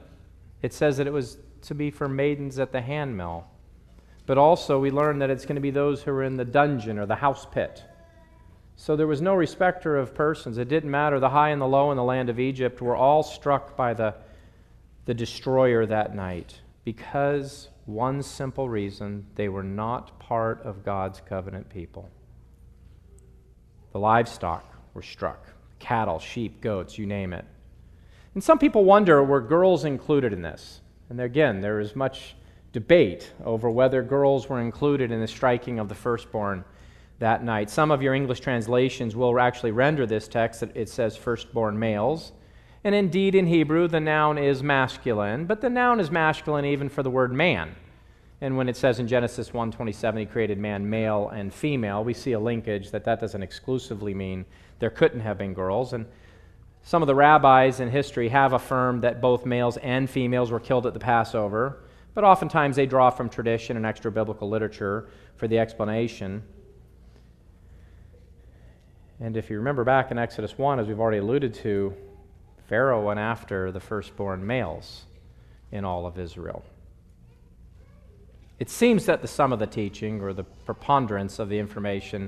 it 0.62 0.74
says 0.74 0.98
that 0.98 1.08
it 1.08 1.14
was 1.14 1.38
to 1.62 1.76
be 1.76 1.92
for 1.92 2.08
maidens 2.08 2.60
at 2.60 2.72
the 2.72 2.82
handmill. 2.82 3.48
But 4.26 4.38
also, 4.38 4.80
we 4.80 4.92
learn 4.92 5.20
that 5.20 5.30
it's 5.30 5.46
going 5.46 5.56
to 5.56 5.62
be 5.62 5.72
those 5.72 6.04
who 6.04 6.12
are 6.12 6.24
in 6.24 6.38
the 6.38 6.46
dungeon 6.46 6.98
or 6.98 7.06
the 7.06 7.16
house 7.16 7.46
pit. 7.46 7.84
So 8.76 8.96
there 8.96 9.08
was 9.08 9.22
no 9.22 9.36
respecter 9.36 9.98
of 9.98 10.16
persons. 10.16 10.58
It 10.58 10.68
didn't 10.68 10.92
matter. 10.92 11.20
The 11.20 11.30
high 11.30 11.50
and 11.50 11.62
the 11.62 11.68
low 11.68 11.92
in 11.92 11.98
the 11.98 12.04
land 12.04 12.30
of 12.30 12.40
Egypt 12.40 12.82
were 12.82 12.96
all 12.96 13.24
struck 13.24 13.76
by 13.76 13.94
the, 13.94 14.16
the 15.06 15.14
destroyer 15.14 15.86
that 15.86 16.16
night 16.16 16.60
because 16.84 17.70
one 17.86 18.22
simple 18.24 18.70
reason 18.70 19.26
they 19.36 19.50
were 19.50 19.64
not 19.64 20.20
part 20.20 20.62
of 20.64 20.84
God's 20.84 21.22
covenant 21.22 21.70
people. 21.70 22.10
The 23.92 24.00
livestock 24.00 24.66
were 24.94 25.02
struck 25.02 25.48
cattle, 25.80 26.18
sheep, 26.18 26.62
goats, 26.62 26.98
you 26.98 27.06
name 27.06 27.34
it. 27.34 27.44
And 28.36 28.44
some 28.44 28.58
people 28.58 28.86
wonder 28.86 29.22
were 29.22 29.42
girls 29.42 29.84
included 29.84 30.32
in 30.32 30.42
this? 30.42 30.80
And 31.10 31.20
again, 31.20 31.60
there 31.60 31.82
is 31.82 31.94
much 31.94 32.36
debate 32.72 33.34
over 33.44 33.70
whether 33.70 34.02
girls 34.02 34.48
were 34.48 34.62
included 34.62 35.12
in 35.12 35.20
the 35.20 35.28
striking 35.28 35.80
of 35.80 35.90
the 35.90 35.96
firstborn 35.96 36.64
that 37.24 37.42
night. 37.42 37.70
Some 37.70 37.90
of 37.90 38.02
your 38.02 38.14
English 38.14 38.42
translations 38.42 39.16
will 39.16 39.40
actually 39.40 39.72
render 39.72 40.06
this 40.06 40.28
text, 40.28 40.60
that 40.60 40.76
it 40.76 40.90
says 40.90 41.16
firstborn 41.16 41.80
males. 41.80 42.34
And 42.84 42.94
indeed, 42.94 43.34
in 43.34 43.48
Hebrew, 43.48 43.88
the 43.88 44.02
noun 44.02 44.38
is 44.38 44.62
masculine, 44.62 45.46
but 45.46 45.62
the 45.62 45.70
noun 45.70 46.02
is 46.02 46.12
masculine 46.12 46.66
even 46.66 46.90
for 46.90 47.02
the 47.02 47.10
word 47.10 47.32
man. 47.32 47.76
And 48.42 48.58
when 48.58 48.68
it 48.68 48.76
says 48.76 49.00
in 49.00 49.08
Genesis 49.08 49.52
1:27 49.52 50.18
he 50.18 50.26
created 50.26 50.58
man 50.58 50.90
male 50.90 51.30
and 51.30 51.54
female, 51.54 52.04
we 52.04 52.14
see 52.14 52.34
a 52.34 52.40
linkage 52.40 52.92
that 52.92 53.06
that 53.06 53.22
doesn't 53.22 53.42
exclusively 53.42 54.14
mean 54.14 54.44
there 54.80 54.90
couldn't 54.90 55.22
have 55.22 55.38
been 55.38 55.54
girls. 55.54 55.94
And 55.94 56.06
some 56.82 57.02
of 57.02 57.08
the 57.08 57.16
rabbis 57.16 57.80
in 57.80 57.90
history 57.90 58.28
have 58.28 58.52
affirmed 58.52 59.02
that 59.04 59.22
both 59.22 59.46
males 59.46 59.78
and 59.78 60.10
females 60.10 60.52
were 60.52 60.60
killed 60.60 60.86
at 60.86 60.94
the 60.94 61.00
Passover, 61.00 61.84
but 62.14 62.26
oftentimes 62.26 62.76
they 62.76 62.86
draw 62.86 63.10
from 63.10 63.30
tradition 63.30 63.78
and 63.78 63.86
extra 63.86 64.12
biblical 64.12 64.50
literature 64.50 65.08
for 65.38 65.48
the 65.48 65.58
explanation. 65.58 66.44
And 69.24 69.38
if 69.38 69.50
you 69.50 69.56
remember 69.56 69.86
back 69.86 70.12
in 70.12 70.18
Exodus 70.18 70.58
1, 70.58 70.80
as 70.80 70.88
we've 70.88 71.00
already 71.00 71.20
alluded 71.20 71.54
to, 71.54 71.96
Pharaoh 72.68 73.06
went 73.06 73.22
after 73.22 73.72
the 73.72 73.80
firstborn 73.80 74.46
males 74.46 75.06
in 75.72 75.86
all 75.86 76.06
of 76.06 76.20
Israel. 76.20 76.62
It 78.60 78.70
seems 78.70 79.06
that 79.06 79.22
the 79.22 79.30
sum 79.30 79.54
of 79.54 79.60
the 79.60 79.66
teaching, 79.66 80.20
or 80.20 80.34
the 80.34 80.44
preponderance 80.44 81.40
of 81.40 81.48
the 81.48 81.58
information, 81.58 82.28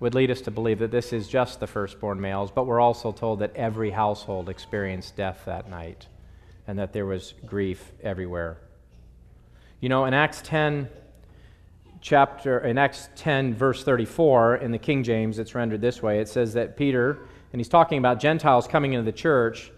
would 0.00 0.16
lead 0.16 0.32
us 0.32 0.40
to 0.40 0.50
believe 0.50 0.80
that 0.80 0.90
this 0.90 1.12
is 1.12 1.28
just 1.28 1.60
the 1.60 1.68
firstborn 1.68 2.20
males, 2.20 2.50
but 2.50 2.66
we're 2.66 2.80
also 2.80 3.12
told 3.12 3.38
that 3.38 3.54
every 3.54 3.92
household 3.92 4.48
experienced 4.48 5.14
death 5.14 5.42
that 5.46 5.70
night 5.70 6.08
and 6.66 6.76
that 6.76 6.92
there 6.92 7.06
was 7.06 7.34
grief 7.46 7.92
everywhere. 8.02 8.58
You 9.78 9.88
know, 9.88 10.06
in 10.06 10.12
Acts 10.12 10.42
10, 10.42 10.88
chapter, 12.02 12.58
in 12.58 12.76
Acts 12.76 13.08
10, 13.16 13.54
verse 13.54 13.82
34, 13.82 14.56
in 14.56 14.72
the 14.72 14.78
King 14.78 15.02
James, 15.02 15.38
it's 15.38 15.54
rendered 15.54 15.80
this 15.80 16.02
way. 16.02 16.18
It 16.18 16.28
says 16.28 16.52
that 16.54 16.76
Peter, 16.76 17.20
and 17.52 17.60
he's 17.60 17.68
talking 17.68 17.96
about 17.96 18.20
Gentiles 18.20 18.66
coming 18.66 18.92
into 18.92 19.10
the 19.10 19.16
church, 19.16 19.72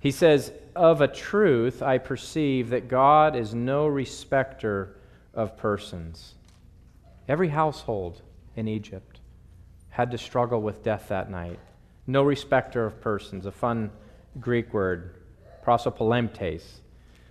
he 0.00 0.10
says, 0.10 0.52
Of 0.76 1.00
a 1.00 1.08
truth, 1.08 1.82
I 1.82 1.98
perceive 1.98 2.70
that 2.70 2.88
God 2.88 3.34
is 3.34 3.54
no 3.54 3.86
respecter 3.86 4.96
of 5.32 5.56
persons. 5.56 6.34
Every 7.28 7.48
household 7.48 8.20
in 8.56 8.68
Egypt, 8.68 9.20
had 9.90 10.10
to 10.10 10.18
struggle 10.18 10.60
with 10.60 10.82
death 10.82 11.06
that 11.08 11.30
night. 11.30 11.58
No 12.06 12.22
respecter 12.22 12.84
of 12.84 13.00
persons, 13.00 13.46
a 13.46 13.52
fun 13.52 13.90
Greek 14.40 14.74
word, 14.74 15.14
prosopoleptes. 15.64 16.62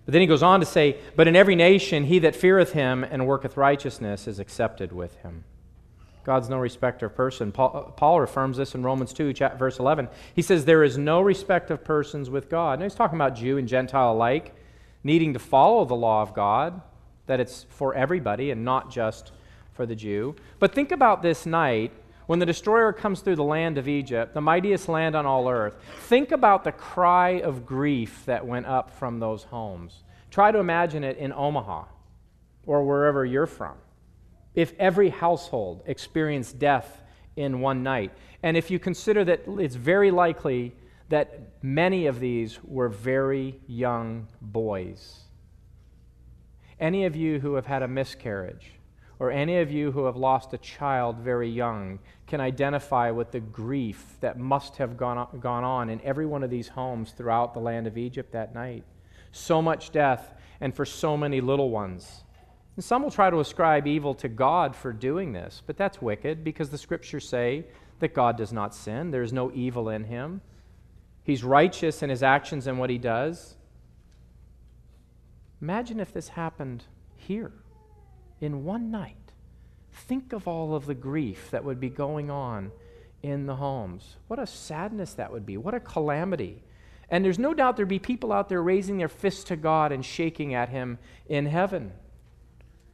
But 0.08 0.14
then 0.14 0.22
he 0.22 0.28
goes 0.28 0.42
on 0.42 0.62
to 0.62 0.66
say, 0.66 0.96
But 1.18 1.28
in 1.28 1.36
every 1.36 1.56
nation 1.56 2.06
he 2.06 2.20
that 2.20 2.34
feareth 2.34 2.72
him 2.72 3.04
and 3.04 3.28
worketh 3.28 3.58
righteousness 3.58 4.26
is 4.26 4.40
accepted 4.40 4.94
with 4.94 5.16
him. 5.18 5.44
God's 6.24 6.48
no 6.48 6.60
respecter 6.60 7.08
of 7.08 7.16
person. 7.16 7.52
Paul, 7.52 7.72
uh, 7.76 7.92
Paul 7.92 8.24
affirms 8.24 8.56
this 8.56 8.74
in 8.74 8.84
Romans 8.84 9.12
2, 9.12 9.34
verse 9.58 9.80
11. 9.80 10.08
He 10.34 10.42
says, 10.42 10.64
There 10.64 10.86
is 10.86 10.98
no 10.98 11.20
respect 11.20 11.72
of 11.72 11.84
persons 11.84 12.30
with 12.30 12.50
God. 12.50 12.80
Now 12.80 12.86
he's 12.86 12.96
talking 12.96 13.18
about 13.18 13.36
Jew 13.36 13.58
and 13.58 13.68
Gentile 13.68 14.14
alike, 14.14 14.56
needing 15.04 15.34
to 15.34 15.40
follow 15.40 15.84
the 15.84 15.96
law 15.96 16.22
of 16.22 16.34
God, 16.34 16.82
that 17.26 17.42
it's 17.42 17.66
for 17.70 17.94
everybody 17.94 18.50
and 18.52 18.64
not 18.64 18.90
just 18.90 19.34
for 19.74 19.86
the 19.86 19.96
Jew. 19.96 20.38
But 20.60 20.74
think 20.74 20.94
about 20.94 21.22
this 21.22 21.46
night 21.46 21.92
when 22.28 22.40
the 22.40 22.46
destroyer 22.46 22.94
comes 22.94 23.22
through 23.22 23.38
the 23.38 23.44
land 23.44 23.78
of 23.78 23.88
Egypt, 23.88 24.34
the 24.34 24.42
mightiest 24.42 24.88
land 24.88 25.16
on 25.16 25.26
all 25.26 25.50
earth. 25.50 25.76
Think 26.02 26.32
about 26.32 26.64
the 26.64 26.72
cry 26.72 27.42
of 27.42 27.66
grief 27.66 28.24
that 28.26 28.46
went 28.46 28.66
up 28.66 28.92
from 28.92 29.20
those 29.20 29.44
homes. 29.44 30.04
Try 30.30 30.52
to 30.52 30.60
imagine 30.60 31.04
it 31.04 31.18
in 31.18 31.34
Omaha 31.34 31.86
or 32.66 32.84
wherever 32.84 33.26
you're 33.26 33.48
from 33.48 33.76
if 34.54 34.74
every 34.78 35.10
household 35.10 35.84
experienced 35.86 36.60
death 36.60 37.02
in 37.36 37.62
one 37.62 37.84
night. 37.84 38.12
And 38.44 38.58
if 38.58 38.70
you 38.70 38.80
consider 38.80 39.24
that 39.26 39.44
it's 39.48 39.76
very 39.76 40.12
likely 40.12 40.76
that 41.10 41.64
many 41.64 42.08
of 42.08 42.20
these 42.20 42.60
were 42.64 42.90
very 42.90 43.60
young 43.68 44.28
boys. 44.42 45.20
Any 46.80 47.06
of 47.06 47.16
you 47.16 47.40
who 47.40 47.54
have 47.54 47.66
had 47.66 47.84
a 47.84 47.88
miscarriage, 47.88 48.72
or 49.20 49.32
any 49.32 49.60
of 49.60 49.72
you 49.72 49.92
who 49.92 50.06
have 50.06 50.16
lost 50.16 50.54
a 50.54 50.58
child 50.60 51.18
very 51.18 51.50
young, 51.50 52.00
can 52.28 52.40
identify 52.40 53.10
with 53.10 53.32
the 53.32 53.40
grief 53.40 54.18
that 54.22 54.38
must 54.38 54.78
have 54.78 54.96
gone 54.96 55.18
on, 55.18 55.40
gone 55.40 55.64
on 55.64 55.90
in 55.90 56.00
every 56.02 56.26
one 56.26 56.44
of 56.44 56.50
these 56.50 56.68
homes 56.68 57.12
throughout 57.12 57.54
the 57.54 57.60
land 57.60 57.88
of 57.88 57.98
Egypt 57.98 58.32
that 58.32 58.54
night. 58.54 58.84
So 59.32 59.62
much 59.62 59.92
death, 59.92 60.34
and 60.62 60.76
for 60.76 60.86
so 60.86 61.18
many 61.18 61.42
little 61.42 61.70
ones. 61.70 62.24
And 62.76 62.84
some 62.84 63.04
will 63.04 63.12
try 63.12 63.30
to 63.30 63.40
ascribe 63.40 63.88
evil 63.88 64.14
to 64.16 64.28
God 64.28 64.76
for 64.76 64.94
doing 64.94 65.34
this, 65.34 65.64
but 65.66 65.78
that's 65.78 66.02
wicked 66.02 66.44
because 66.44 66.70
the 66.70 66.78
scriptures 66.78 67.28
say 67.28 67.66
that 68.00 68.14
God 68.14 68.38
does 68.38 68.54
not 68.54 68.76
sin. 68.76 69.10
There's 69.10 69.34
no 69.34 69.52
evil 69.54 69.90
in 69.90 70.04
him. 70.04 70.42
He's 71.24 71.44
righteous 71.44 72.04
in 72.04 72.10
his 72.10 72.22
actions 72.22 72.68
and 72.68 72.78
what 72.78 72.90
he 72.90 72.98
does. 72.98 73.56
Imagine 75.62 76.00
if 76.00 76.14
this 76.14 76.30
happened 76.30 76.84
here 77.16 77.52
in 78.42 78.64
one 78.64 78.92
night. 78.92 79.16
Think 79.92 80.34
of 80.34 80.48
all 80.48 80.76
of 80.76 80.86
the 80.86 80.96
grief 80.96 81.50
that 81.52 81.64
would 81.64 81.80
be 81.80 81.90
going 81.90 82.30
on 82.30 82.72
in 83.24 83.46
the 83.46 83.56
homes. 83.56 84.18
What 84.28 84.40
a 84.40 84.48
sadness 84.48 85.14
that 85.14 85.32
would 85.32 85.46
be. 85.46 85.58
What 85.58 85.74
a 85.74 85.80
calamity. 85.80 86.64
And 87.10 87.24
there's 87.24 87.40
no 87.40 87.54
doubt 87.54 87.78
there'd 87.78 87.88
be 87.88 88.00
people 88.00 88.32
out 88.32 88.50
there 88.50 88.62
raising 88.62 88.98
their 88.98 89.08
fists 89.08 89.46
to 89.46 89.56
God 89.56 89.92
and 89.92 90.06
shaking 90.06 90.54
at 90.54 90.70
him 90.70 91.00
in 91.28 91.46
heaven 91.46 91.94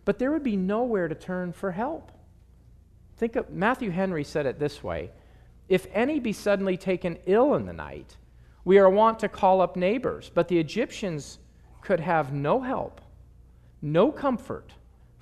but 0.06 0.20
there 0.20 0.32
would 0.32 0.44
be 0.44 0.58
nowhere 0.58 1.08
to 1.08 1.16
turn 1.16 1.54
for 1.54 1.72
help. 1.72 2.12
Think 3.18 3.36
of 3.36 3.50
Matthew 3.50 3.92
Henry 3.92 4.24
said 4.24 4.46
it 4.46 4.60
this 4.60 4.84
way 4.84 5.12
If 5.70 5.88
any 5.94 6.20
be 6.20 6.34
suddenly 6.34 6.78
taken 6.78 7.18
ill 7.26 7.56
in 7.56 7.66
the 7.66 7.74
night, 7.74 8.18
we 8.66 8.78
are 8.80 8.90
wont 8.90 9.20
to 9.20 9.30
call 9.30 9.62
up 9.62 9.76
neighbors, 9.76 10.32
but 10.34 10.48
the 10.48 10.60
Egyptians 10.60 11.40
could 11.82 12.00
have 12.00 12.34
no 12.34 12.62
help, 12.62 13.02
no 13.82 14.12
comfort 14.12 14.74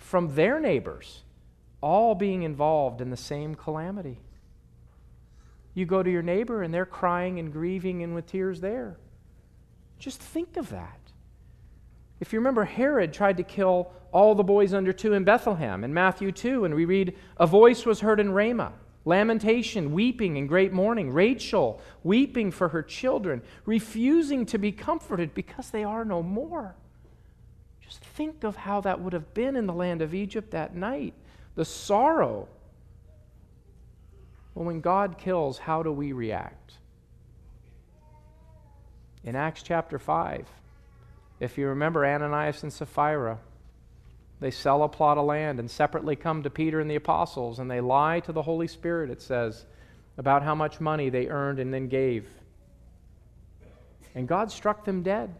from 0.02 0.36
their 0.36 0.60
neighbors, 0.60 1.24
all 1.80 2.16
being 2.16 2.44
involved 2.44 3.02
in 3.02 3.10
the 3.10 3.18
same 3.18 3.56
calamity. 3.56 4.20
You 5.74 5.86
go 5.86 6.04
to 6.04 6.12
your 6.12 6.22
neighbor 6.22 6.64
and 6.64 6.74
they're 6.74 6.86
crying 6.86 7.40
and 7.40 7.52
grieving 7.52 8.04
and 8.04 8.14
with 8.14 8.28
tears 8.28 8.60
there. 8.60 8.98
Just 10.00 10.20
think 10.20 10.58
of 10.58 10.70
that. 10.70 11.00
If 12.20 12.34
you 12.34 12.40
remember, 12.40 12.66
Herod 12.66 13.14
tried 13.14 13.38
to 13.38 13.44
kill 13.44 13.92
all 14.12 14.36
the 14.36 14.44
boys 14.44 14.74
under 14.74 14.92
two 14.92 15.14
in 15.14 15.24
Bethlehem 15.24 15.84
in 15.84 15.94
Matthew 15.94 16.32
2, 16.32 16.66
and 16.66 16.76
we 16.76 16.86
read, 16.86 17.16
A 17.38 17.48
voice 17.48 17.86
was 17.86 18.02
heard 18.02 18.20
in 18.20 18.32
Ramah, 18.32 18.74
lamentation, 19.06 19.94
weeping, 19.94 20.38
and 20.38 20.48
great 20.48 20.74
mourning. 20.74 21.12
Rachel 21.12 21.82
weeping 22.04 22.52
for 22.52 22.70
her 22.70 22.84
children, 22.84 23.42
refusing 23.66 24.46
to 24.48 24.58
be 24.58 24.72
comforted 24.72 25.34
because 25.34 25.72
they 25.72 25.84
are 25.84 26.04
no 26.04 26.22
more. 26.22 26.76
Think 28.13 28.43
of 28.43 28.56
how 28.56 28.82
that 28.82 29.00
would 29.00 29.13
have 29.13 29.34
been 29.34 29.56
in 29.56 29.67
the 29.67 29.74
land 29.74 30.02
of 30.02 30.13
Egypt 30.13 30.52
that 30.52 30.76
night. 30.76 31.13
The 31.56 31.65
sorrow. 31.65 32.47
Well, 34.54 34.65
when 34.65 34.82
God 34.82 35.17
kills, 35.17 35.60
how 35.60 35.82
do 35.82 35.91
we 35.91 36.12
react? 36.12 36.74
In 39.24 39.36
Acts 39.36 39.63
chapter 39.63 39.97
5, 39.97 40.47
if 41.39 41.58
you 41.58 41.67
remember 41.67 42.06
Ananias 42.06 42.63
and 42.63 42.74
Sapphira, 42.74 43.38
they 44.39 44.52
sell 44.52 44.84
a 44.84 44.89
plot 44.89 45.17
of 45.17 45.26
land 45.26 45.60
and 45.60 45.69
separately 45.69 46.15
come 46.15 46.43
to 46.43 46.50
Peter 46.50 46.80
and 46.80 46.89
the 46.89 46.95
apostles 46.95 47.60
and 47.60 47.69
they 47.69 47.80
lie 47.80 48.19
to 48.21 48.32
the 48.32 48.41
Holy 48.41 48.67
Spirit, 48.67 49.10
it 49.10 49.21
says, 49.21 49.65
about 50.17 50.43
how 50.43 50.56
much 50.56 50.82
money 50.82 51.10
they 51.10 51.28
earned 51.28 51.60
and 51.60 51.74
then 51.74 51.88
gave. 51.88 52.28
And 54.15 54.28
God 54.28 54.52
struck 54.52 54.84
them 54.84 55.04
dead. 55.04 55.34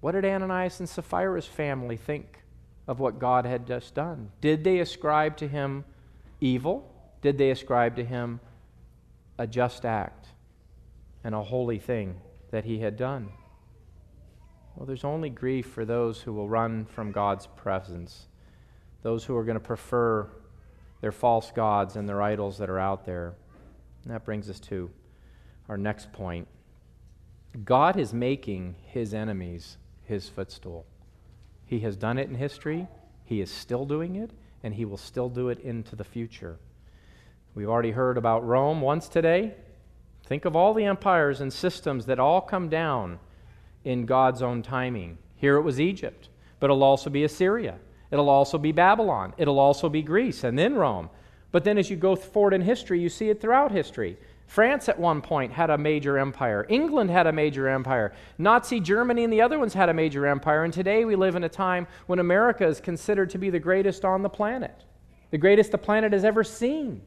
What 0.00 0.12
did 0.12 0.24
Ananias 0.24 0.80
and 0.80 0.88
Sapphira's 0.88 1.46
family 1.46 1.96
think 1.96 2.42
of 2.86 3.00
what 3.00 3.18
God 3.18 3.44
had 3.44 3.66
just 3.66 3.94
done? 3.94 4.30
Did 4.40 4.62
they 4.62 4.78
ascribe 4.78 5.36
to 5.38 5.48
him 5.48 5.84
evil? 6.40 6.92
Did 7.22 7.38
they 7.38 7.50
ascribe 7.50 7.96
to 7.96 8.04
him 8.04 8.40
a 9.38 9.46
just 9.46 9.84
act 9.84 10.28
and 11.24 11.34
a 11.34 11.42
holy 11.42 11.78
thing 11.78 12.20
that 12.50 12.64
he 12.64 12.78
had 12.78 12.96
done? 12.96 13.30
Well, 14.76 14.86
there's 14.86 15.04
only 15.04 15.30
grief 15.30 15.66
for 15.66 15.84
those 15.84 16.20
who 16.20 16.32
will 16.32 16.48
run 16.48 16.84
from 16.84 17.10
God's 17.10 17.46
presence, 17.46 18.28
those 19.02 19.24
who 19.24 19.36
are 19.36 19.44
going 19.44 19.58
to 19.58 19.60
prefer 19.60 20.28
their 21.00 21.12
false 21.12 21.50
gods 21.50 21.96
and 21.96 22.08
their 22.08 22.20
idols 22.20 22.58
that 22.58 22.68
are 22.68 22.78
out 22.78 23.06
there. 23.06 23.34
And 24.04 24.12
that 24.12 24.24
brings 24.24 24.50
us 24.50 24.60
to 24.60 24.90
our 25.68 25.78
next 25.78 26.12
point. 26.12 26.46
God 27.64 27.98
is 27.98 28.12
making 28.12 28.76
his 28.84 29.14
enemies 29.14 29.78
his 30.06 30.28
footstool. 30.28 30.86
He 31.66 31.80
has 31.80 31.96
done 31.96 32.18
it 32.18 32.28
in 32.28 32.36
history, 32.36 32.86
he 33.24 33.40
is 33.40 33.50
still 33.50 33.84
doing 33.84 34.16
it, 34.16 34.30
and 34.62 34.74
he 34.74 34.84
will 34.84 34.96
still 34.96 35.28
do 35.28 35.48
it 35.48 35.58
into 35.60 35.96
the 35.96 36.04
future. 36.04 36.58
We've 37.54 37.68
already 37.68 37.92
heard 37.92 38.18
about 38.18 38.46
Rome 38.46 38.80
once 38.80 39.08
today. 39.08 39.54
Think 40.24 40.44
of 40.44 40.54
all 40.54 40.74
the 40.74 40.84
empires 40.84 41.40
and 41.40 41.52
systems 41.52 42.06
that 42.06 42.18
all 42.18 42.40
come 42.40 42.68
down 42.68 43.18
in 43.84 44.06
God's 44.06 44.42
own 44.42 44.62
timing. 44.62 45.18
Here 45.36 45.56
it 45.56 45.62
was 45.62 45.80
Egypt, 45.80 46.28
but 46.60 46.66
it'll 46.66 46.82
also 46.82 47.10
be 47.10 47.24
Assyria. 47.24 47.78
It'll 48.10 48.28
also 48.28 48.58
be 48.58 48.72
Babylon. 48.72 49.34
It'll 49.38 49.58
also 49.58 49.88
be 49.88 50.02
Greece 50.02 50.44
and 50.44 50.58
then 50.58 50.74
Rome. 50.74 51.10
But 51.52 51.64
then 51.64 51.78
as 51.78 51.88
you 51.90 51.96
go 51.96 52.16
forward 52.16 52.54
in 52.54 52.62
history, 52.62 53.00
you 53.00 53.08
see 53.08 53.30
it 53.30 53.40
throughout 53.40 53.72
history. 53.72 54.18
France 54.46 54.88
at 54.88 54.98
one 54.98 55.20
point 55.20 55.52
had 55.52 55.70
a 55.70 55.78
major 55.78 56.18
empire. 56.18 56.66
England 56.68 57.10
had 57.10 57.26
a 57.26 57.32
major 57.32 57.68
empire. 57.68 58.12
Nazi 58.38 58.78
Germany 58.78 59.24
and 59.24 59.32
the 59.32 59.40
other 59.40 59.58
ones 59.58 59.74
had 59.74 59.88
a 59.88 59.94
major 59.94 60.26
empire. 60.26 60.64
And 60.64 60.72
today 60.72 61.04
we 61.04 61.16
live 61.16 61.34
in 61.34 61.44
a 61.44 61.48
time 61.48 61.86
when 62.06 62.20
America 62.20 62.66
is 62.66 62.80
considered 62.80 63.30
to 63.30 63.38
be 63.38 63.50
the 63.50 63.58
greatest 63.58 64.04
on 64.04 64.22
the 64.22 64.28
planet, 64.28 64.84
the 65.30 65.38
greatest 65.38 65.72
the 65.72 65.78
planet 65.78 66.12
has 66.12 66.24
ever 66.24 66.44
seen. 66.44 67.02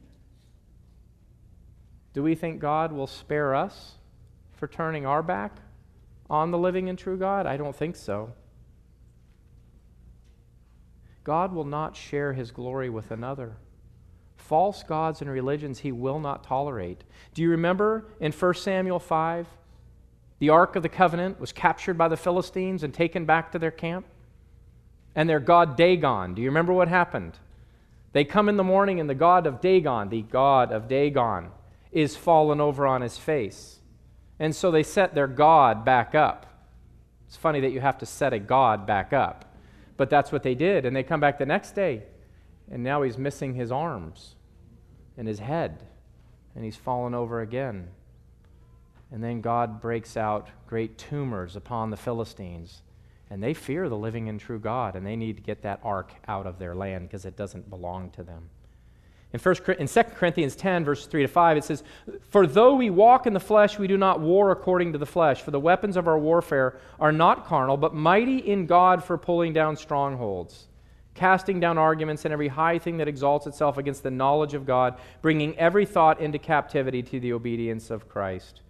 Do 2.14 2.24
we 2.24 2.36
think 2.36 2.60
God 2.60 2.92
will 2.92 3.08
spare 3.08 3.56
us 3.56 3.94
for 4.58 4.68
turning 4.68 5.06
our 5.06 5.24
back 5.24 5.56
on 6.30 6.52
the 6.52 6.58
living 6.58 6.90
and 6.90 7.00
true 7.00 7.18
God? 7.18 7.46
I 7.46 7.56
don't 7.56 7.76
think 7.76 7.96
so. 7.96 8.34
God 11.24 11.54
will 11.54 11.66
not 11.66 11.96
share 11.96 12.34
his 12.34 12.52
glory 12.52 12.90
with 12.90 13.12
another. 13.12 13.56
False 14.50 14.82
gods 14.82 15.22
and 15.22 15.30
religions 15.30 15.78
he 15.78 15.92
will 15.92 16.20
not 16.20 16.44
tolerate. 16.44 17.04
Do 17.36 17.44
you 17.44 17.52
remember 17.52 18.06
in 18.20 18.32
1 18.32 18.54
Samuel 18.56 18.98
5? 18.98 19.46
The 20.40 20.50
Ark 20.50 20.76
of 20.76 20.82
the 20.82 20.90
Covenant 20.90 21.40
was 21.40 21.52
captured 21.52 22.00
by 22.00 22.08
the 22.08 22.18
Philistines 22.18 22.82
and 22.82 22.92
taken 22.92 23.26
back 23.26 23.52
to 23.52 23.60
their 23.60 23.70
camp. 23.70 24.08
And 25.14 25.30
their 25.30 25.40
god 25.40 25.78
Dagon, 25.78 26.34
do 26.34 26.42
you 26.42 26.50
remember 26.50 26.74
what 26.74 26.88
happened? 26.88 27.38
They 28.12 28.24
come 28.24 28.50
in 28.50 28.58
the 28.58 28.64
morning, 28.64 29.00
and 29.00 29.08
the 29.08 29.14
god 29.14 29.46
of 29.46 29.62
Dagon, 29.62 30.10
the 30.10 30.24
god 30.24 30.72
of 30.72 30.88
Dagon, 30.88 31.52
is 31.92 32.16
fallen 32.16 32.60
over 32.60 32.88
on 32.88 33.02
his 33.02 33.20
face. 33.20 33.78
And 34.40 34.56
so 34.56 34.72
they 34.72 34.82
set 34.82 35.14
their 35.14 35.28
God 35.28 35.86
back 35.86 36.16
up. 36.16 36.48
It's 37.28 37.38
funny 37.38 37.60
that 37.60 37.72
you 37.72 37.82
have 37.82 38.00
to 38.00 38.08
set 38.08 38.34
a 38.34 38.40
God 38.40 38.88
back 38.88 39.14
up. 39.14 39.56
But 39.96 40.10
that's 40.10 40.32
what 40.32 40.42
they 40.42 40.56
did. 40.56 40.88
And 40.88 40.96
they 40.96 41.04
come 41.04 41.20
back 41.20 41.38
the 41.38 41.46
next 41.46 41.74
day, 41.74 42.02
and 42.72 42.82
now 42.84 43.04
he's 43.04 43.20
missing 43.20 43.54
his 43.54 43.72
arms 43.72 44.38
and 45.20 45.28
his 45.28 45.40
head, 45.40 45.84
and 46.56 46.64
he's 46.64 46.78
fallen 46.78 47.14
over 47.14 47.42
again. 47.42 47.90
And 49.12 49.24
then 49.24 49.42
God 49.42 49.82
breaks 49.82 50.16
out 50.16 50.50
great 50.66 50.98
tumors 50.98 51.56
upon 51.56 51.90
the 51.90 51.98
Philistines. 51.98 52.82
And 53.30 53.44
they 53.44 53.54
fear 53.54 53.90
the 53.90 53.98
living 53.98 54.30
and 54.30 54.40
true 54.40 54.60
God, 54.60 54.96
and 54.96 55.06
they 55.06 55.16
need 55.16 55.36
to 55.36 55.44
get 55.44 55.62
that 55.64 55.82
ark 55.84 56.14
out 56.28 56.48
of 56.48 56.58
their 56.58 56.74
land 56.74 57.08
because 57.08 57.26
it 57.26 57.36
doesn't 57.36 57.70
belong 57.70 58.10
to 58.12 58.24
them. 58.24 58.50
In, 59.34 59.40
first, 59.40 59.68
in 59.68 59.88
2 59.88 60.04
Corinthians 60.16 60.56
10, 60.56 60.86
verse 60.86 61.06
3 61.06 61.24
to 61.24 61.28
5, 61.28 61.58
it 61.58 61.64
says, 61.64 61.84
For 62.30 62.48
though 62.48 62.76
we 62.76 62.90
walk 62.90 63.28
in 63.28 63.34
the 63.34 63.40
flesh, 63.40 63.78
we 63.78 63.88
do 63.88 63.98
not 63.98 64.22
war 64.22 64.52
according 64.52 64.94
to 64.94 64.98
the 64.98 65.06
flesh. 65.06 65.42
For 65.42 65.52
the 65.52 65.60
weapons 65.60 65.98
of 65.98 66.08
our 66.08 66.18
warfare 66.18 66.80
are 67.00 67.12
not 67.12 67.46
carnal, 67.46 67.78
but 67.78 67.94
mighty 67.94 68.38
in 68.38 68.66
God 68.66 69.04
for 69.04 69.18
pulling 69.18 69.54
down 69.54 69.76
strongholds, 69.76 70.69
casting 71.20 71.60
down 71.60 71.78
arguments 71.78 72.24
and 72.24 72.32
every 72.32 72.48
high 72.48 72.80
thing 72.80 72.96
that 72.98 73.08
exalts 73.10 73.46
itself 73.46 73.78
against 73.78 74.04
the 74.04 74.10
knowledge 74.10 74.54
of 74.54 74.66
God, 74.66 74.98
bringing 75.22 75.58
every 75.58 75.86
thought 75.86 76.22
into 76.22 76.40
captivity 76.40 77.04
to 77.04 77.20
the 77.20 77.34
obedience 77.34 77.90
of 77.90 78.08
Christ. 78.08 78.62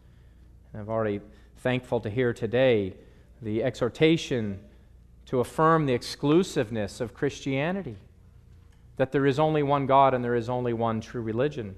And 0.73 0.81
I'm 0.81 0.89
already 0.89 1.21
thankful 1.57 1.99
to 1.99 2.09
hear 2.09 2.33
today 2.33 2.95
the 3.43 3.63
exhortation 3.63 4.59
to 5.27 5.41
affirm 5.41 5.85
the 5.85 5.93
exclusiveness 5.93 6.99
of 6.99 7.13
Christianity 7.13 7.97
that 8.97 9.11
there 9.11 9.27
is 9.27 9.37
only 9.37 9.61
one 9.61 9.85
God 9.85 10.15
and 10.15 10.23
there 10.23 10.35
is 10.35 10.49
only 10.49 10.73
one 10.73 11.01
true 11.01 11.21
religion. 11.21 11.75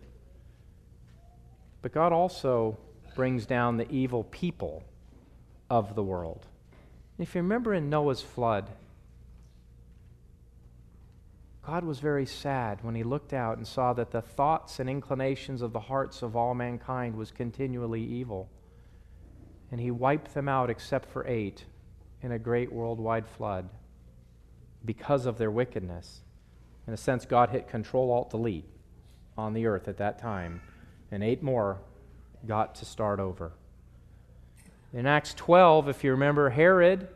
But 1.81 1.91
God 1.91 2.13
also 2.13 2.77
brings 3.13 3.45
down 3.45 3.75
the 3.75 3.91
evil 3.91 4.23
people 4.23 4.83
of 5.69 5.95
the 5.95 6.03
world. 6.03 6.45
If 7.19 7.35
you 7.35 7.41
remember 7.41 7.73
in 7.73 7.89
Noah's 7.89 8.21
flood, 8.21 8.69
God 11.65 11.83
was 11.83 11.99
very 11.99 12.25
sad 12.25 12.83
when 12.83 12.95
he 12.95 13.03
looked 13.03 13.33
out 13.33 13.57
and 13.57 13.67
saw 13.67 13.93
that 13.93 14.11
the 14.11 14.21
thoughts 14.21 14.79
and 14.79 14.89
inclinations 14.89 15.61
of 15.61 15.73
the 15.73 15.79
hearts 15.79 16.23
of 16.23 16.35
all 16.35 16.55
mankind 16.55 17.15
was 17.15 17.31
continually 17.31 18.03
evil. 18.03 18.49
And 19.71 19.79
he 19.79 19.91
wiped 19.91 20.33
them 20.33 20.49
out 20.49 20.69
except 20.69 21.09
for 21.11 21.25
eight 21.27 21.65
in 22.21 22.31
a 22.31 22.39
great 22.39 22.73
worldwide 22.73 23.27
flood 23.27 23.69
because 24.83 25.27
of 25.27 25.37
their 25.37 25.51
wickedness. 25.51 26.21
In 26.87 26.93
a 26.93 26.97
sense, 26.97 27.25
God 27.25 27.51
hit 27.51 27.67
Control 27.67 28.11
Alt 28.11 28.31
Delete 28.31 28.67
on 29.37 29.53
the 29.53 29.67
earth 29.67 29.87
at 29.87 29.97
that 29.97 30.17
time, 30.17 30.61
and 31.11 31.23
eight 31.23 31.43
more 31.43 31.79
got 32.47 32.73
to 32.75 32.85
start 32.85 33.19
over. 33.19 33.51
In 34.93 35.05
Acts 35.05 35.33
12, 35.35 35.89
if 35.89 36.03
you 36.03 36.11
remember, 36.11 36.49
Herod 36.49 37.07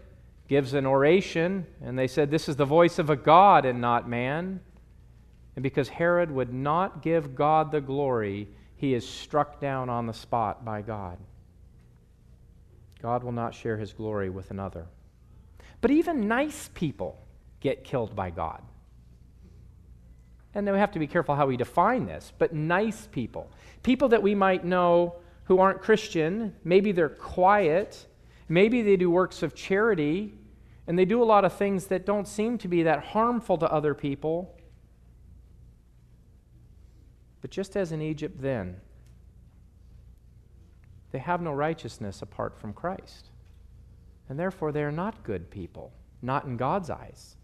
gives 0.47 0.73
an 0.73 0.85
oration, 0.85 1.65
and 1.83 1.97
they 1.97 2.07
said, 2.07 2.31
This 2.31 2.47
is 2.47 2.55
the 2.55 2.65
voice 2.65 2.99
of 2.99 3.09
a 3.09 3.15
God 3.15 3.65
and 3.65 3.81
not 3.81 4.07
man. 4.09 4.59
And 5.55 5.63
because 5.63 5.89
Herod 5.89 6.31
would 6.31 6.53
not 6.53 7.01
give 7.01 7.35
God 7.35 7.71
the 7.71 7.81
glory, 7.81 8.49
he 8.75 8.93
is 8.93 9.07
struck 9.07 9.59
down 9.59 9.89
on 9.89 10.05
the 10.05 10.13
spot 10.13 10.65
by 10.65 10.81
God. 10.81 11.17
God 13.01 13.23
will 13.23 13.31
not 13.31 13.53
share 13.53 13.77
his 13.77 13.93
glory 13.93 14.29
with 14.29 14.51
another. 14.51 14.85
But 15.81 15.91
even 15.91 16.27
nice 16.27 16.69
people 16.73 17.19
get 17.61 17.83
killed 17.83 18.15
by 18.15 18.31
God 18.31 18.61
and 20.55 20.65
then 20.65 20.73
we 20.73 20.79
have 20.79 20.91
to 20.91 20.99
be 20.99 21.07
careful 21.07 21.35
how 21.35 21.45
we 21.45 21.57
define 21.57 22.05
this, 22.05 22.31
but 22.37 22.53
nice 22.53 23.07
people. 23.11 23.51
People 23.83 24.09
that 24.09 24.23
we 24.23 24.33
might 24.33 24.63
know 24.63 25.15
who 25.43 25.59
aren't 25.59 25.81
Christian, 25.81 26.55
maybe 26.63 26.93
they're 26.93 27.09
quiet, 27.09 28.07
maybe 28.47 28.81
they 28.81 28.95
do 28.97 29.09
works 29.09 29.43
of 29.43 29.55
charity, 29.55 30.33
and 30.87 30.97
they 30.97 31.05
do 31.05 31.21
a 31.21 31.25
lot 31.25 31.45
of 31.45 31.53
things 31.53 31.87
that 31.87 32.05
don't 32.05 32.27
seem 32.27 32.57
to 32.59 32.67
be 32.67 32.83
that 32.83 33.03
harmful 33.03 33.57
to 33.57 33.71
other 33.71 33.93
people. 33.93 34.55
But 37.41 37.51
just 37.51 37.75
as 37.75 37.91
in 37.91 38.01
Egypt 38.01 38.41
then, 38.41 38.81
they 41.11 41.19
have 41.19 41.41
no 41.41 41.53
righteousness 41.53 42.21
apart 42.21 42.57
from 42.57 42.73
Christ. 42.73 43.29
And 44.27 44.39
therefore, 44.39 44.71
they 44.71 44.83
are 44.83 44.91
not 44.91 45.23
good 45.23 45.49
people, 45.49 45.93
not 46.21 46.45
in 46.45 46.57
God's 46.57 46.89
eyes. 46.89 47.37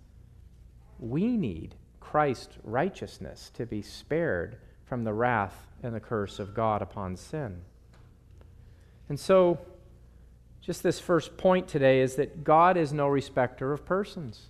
We 0.99 1.37
need 1.37 1.75
Christ's 1.99 2.57
righteousness 2.63 3.51
to 3.53 3.65
be 3.65 3.81
spared 3.81 4.57
from 4.85 5.03
the 5.03 5.13
wrath 5.13 5.67
and 5.83 5.95
the 5.95 5.99
curse 5.99 6.39
of 6.39 6.53
God 6.53 6.81
upon 6.81 7.15
sin. 7.15 7.61
And 9.07 9.19
so, 9.19 9.59
just 10.62 10.84
this 10.84 11.00
first 11.00 11.38
point 11.38 11.67
today 11.67 12.02
is 12.02 12.15
that 12.15 12.43
God 12.43 12.78
is 12.78 12.93
no 12.93 13.08
respecter 13.08 13.74
of 13.74 13.84
persons. 13.84 14.50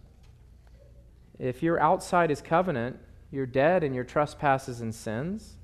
If 1.39 1.63
you're 1.63 1.79
outside 1.79 2.29
his 2.29 2.41
covenant, 2.41 2.99
you're 3.31 3.45
dead 3.45 3.83
in 3.83 3.93
your 3.93 4.03
trespasses 4.03 4.81
and 4.81 4.93
sins, 4.93 5.55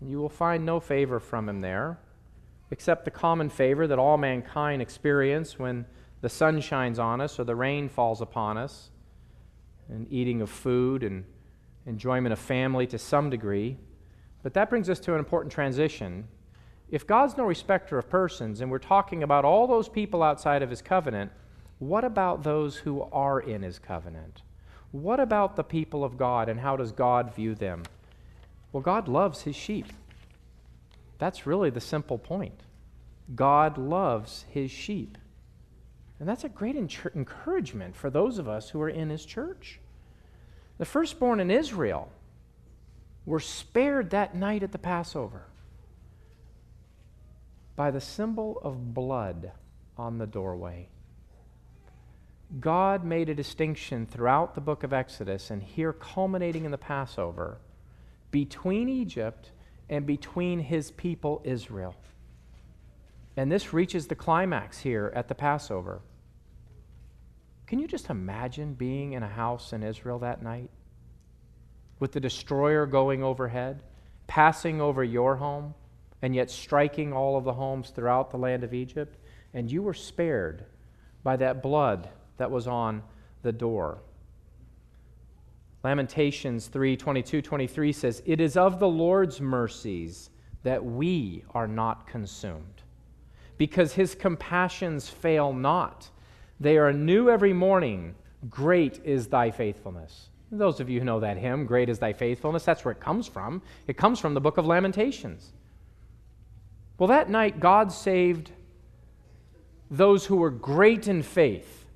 and 0.00 0.10
you 0.10 0.18
will 0.18 0.28
find 0.28 0.66
no 0.66 0.80
favor 0.80 1.20
from 1.20 1.48
him 1.48 1.60
there, 1.60 1.98
except 2.70 3.04
the 3.04 3.10
common 3.10 3.48
favor 3.48 3.86
that 3.86 3.98
all 3.98 4.18
mankind 4.18 4.82
experience 4.82 5.58
when 5.58 5.86
the 6.22 6.28
sun 6.28 6.60
shines 6.60 6.98
on 6.98 7.20
us 7.20 7.38
or 7.38 7.44
the 7.44 7.54
rain 7.54 7.88
falls 7.88 8.20
upon 8.20 8.58
us, 8.58 8.90
and 9.88 10.10
eating 10.10 10.42
of 10.42 10.50
food 10.50 11.04
and 11.04 11.24
enjoyment 11.86 12.32
of 12.32 12.38
family 12.38 12.86
to 12.88 12.98
some 12.98 13.30
degree. 13.30 13.76
But 14.42 14.54
that 14.54 14.70
brings 14.70 14.90
us 14.90 14.98
to 15.00 15.12
an 15.12 15.18
important 15.18 15.52
transition. 15.52 16.26
If 16.94 17.08
God's 17.08 17.36
no 17.36 17.42
respecter 17.42 17.98
of 17.98 18.08
persons, 18.08 18.60
and 18.60 18.70
we're 18.70 18.78
talking 18.78 19.24
about 19.24 19.44
all 19.44 19.66
those 19.66 19.88
people 19.88 20.22
outside 20.22 20.62
of 20.62 20.70
his 20.70 20.80
covenant, 20.80 21.32
what 21.80 22.04
about 22.04 22.44
those 22.44 22.76
who 22.76 23.02
are 23.10 23.40
in 23.40 23.62
his 23.62 23.80
covenant? 23.80 24.42
What 24.92 25.18
about 25.18 25.56
the 25.56 25.64
people 25.64 26.04
of 26.04 26.16
God, 26.16 26.48
and 26.48 26.60
how 26.60 26.76
does 26.76 26.92
God 26.92 27.34
view 27.34 27.56
them? 27.56 27.82
Well, 28.70 28.80
God 28.80 29.08
loves 29.08 29.42
his 29.42 29.56
sheep. 29.56 29.86
That's 31.18 31.48
really 31.48 31.68
the 31.68 31.80
simple 31.80 32.16
point. 32.16 32.60
God 33.34 33.76
loves 33.76 34.44
his 34.48 34.70
sheep. 34.70 35.18
And 36.20 36.28
that's 36.28 36.44
a 36.44 36.48
great 36.48 36.76
encouragement 36.76 37.96
for 37.96 38.08
those 38.08 38.38
of 38.38 38.46
us 38.46 38.70
who 38.70 38.80
are 38.80 38.88
in 38.88 39.10
his 39.10 39.26
church. 39.26 39.80
The 40.78 40.84
firstborn 40.84 41.40
in 41.40 41.50
Israel 41.50 42.12
were 43.26 43.40
spared 43.40 44.10
that 44.10 44.36
night 44.36 44.62
at 44.62 44.70
the 44.70 44.78
Passover 44.78 45.46
by 47.76 47.90
the 47.90 48.00
symbol 48.00 48.60
of 48.62 48.94
blood 48.94 49.52
on 49.96 50.18
the 50.18 50.26
doorway. 50.26 50.88
God 52.60 53.04
made 53.04 53.28
a 53.28 53.34
distinction 53.34 54.06
throughout 54.06 54.54
the 54.54 54.60
book 54.60 54.84
of 54.84 54.92
Exodus, 54.92 55.50
and 55.50 55.62
here 55.62 55.92
culminating 55.92 56.64
in 56.64 56.70
the 56.70 56.78
Passover, 56.78 57.58
between 58.30 58.88
Egypt 58.88 59.50
and 59.88 60.06
between 60.06 60.60
his 60.60 60.90
people 60.92 61.42
Israel. 61.44 61.94
And 63.36 63.50
this 63.50 63.72
reaches 63.72 64.06
the 64.06 64.14
climax 64.14 64.78
here 64.78 65.12
at 65.16 65.26
the 65.26 65.34
Passover. 65.34 66.00
Can 67.66 67.80
you 67.80 67.88
just 67.88 68.10
imagine 68.10 68.74
being 68.74 69.14
in 69.14 69.22
a 69.22 69.28
house 69.28 69.72
in 69.72 69.82
Israel 69.82 70.20
that 70.20 70.42
night? 70.42 70.70
With 71.98 72.12
the 72.12 72.20
destroyer 72.20 72.86
going 72.86 73.24
overhead, 73.24 73.82
passing 74.26 74.80
over 74.80 75.02
your 75.02 75.36
home, 75.36 75.74
and 76.24 76.34
yet 76.34 76.50
striking 76.50 77.12
all 77.12 77.36
of 77.36 77.44
the 77.44 77.52
homes 77.52 77.90
throughout 77.90 78.30
the 78.30 78.38
land 78.38 78.64
of 78.64 78.72
Egypt, 78.72 79.18
and 79.52 79.70
you 79.70 79.82
were 79.82 79.92
spared 79.92 80.64
by 81.22 81.36
that 81.36 81.62
blood 81.62 82.08
that 82.38 82.50
was 82.50 82.66
on 82.66 83.02
the 83.42 83.52
door. 83.52 83.98
Lamentations 85.82 86.68
3 86.68 86.96
22 86.96 87.42
23 87.42 87.92
says, 87.92 88.22
It 88.24 88.40
is 88.40 88.56
of 88.56 88.78
the 88.80 88.88
Lord's 88.88 89.38
mercies 89.38 90.30
that 90.62 90.82
we 90.82 91.44
are 91.50 91.68
not 91.68 92.06
consumed, 92.06 92.80
because 93.58 93.92
his 93.92 94.14
compassions 94.14 95.10
fail 95.10 95.52
not. 95.52 96.08
They 96.58 96.78
are 96.78 96.90
new 96.90 97.28
every 97.28 97.52
morning. 97.52 98.14
Great 98.48 98.98
is 99.04 99.26
thy 99.26 99.50
faithfulness. 99.50 100.30
Those 100.50 100.80
of 100.80 100.88
you 100.88 101.00
who 101.00 101.04
know 101.04 101.20
that 101.20 101.36
hymn, 101.36 101.66
Great 101.66 101.90
is 101.90 101.98
thy 101.98 102.14
faithfulness, 102.14 102.64
that's 102.64 102.82
where 102.82 102.92
it 102.92 103.00
comes 103.00 103.28
from. 103.28 103.60
It 103.86 103.98
comes 103.98 104.18
from 104.18 104.32
the 104.32 104.40
book 104.40 104.56
of 104.56 104.64
Lamentations. 104.64 105.52
Well, 106.98 107.08
that 107.08 107.28
night, 107.28 107.58
God 107.58 107.92
saved 107.92 108.50
those 109.90 110.26
who 110.26 110.36
were 110.36 110.50
great 110.50 111.08
in 111.08 111.22
faith 111.22 111.86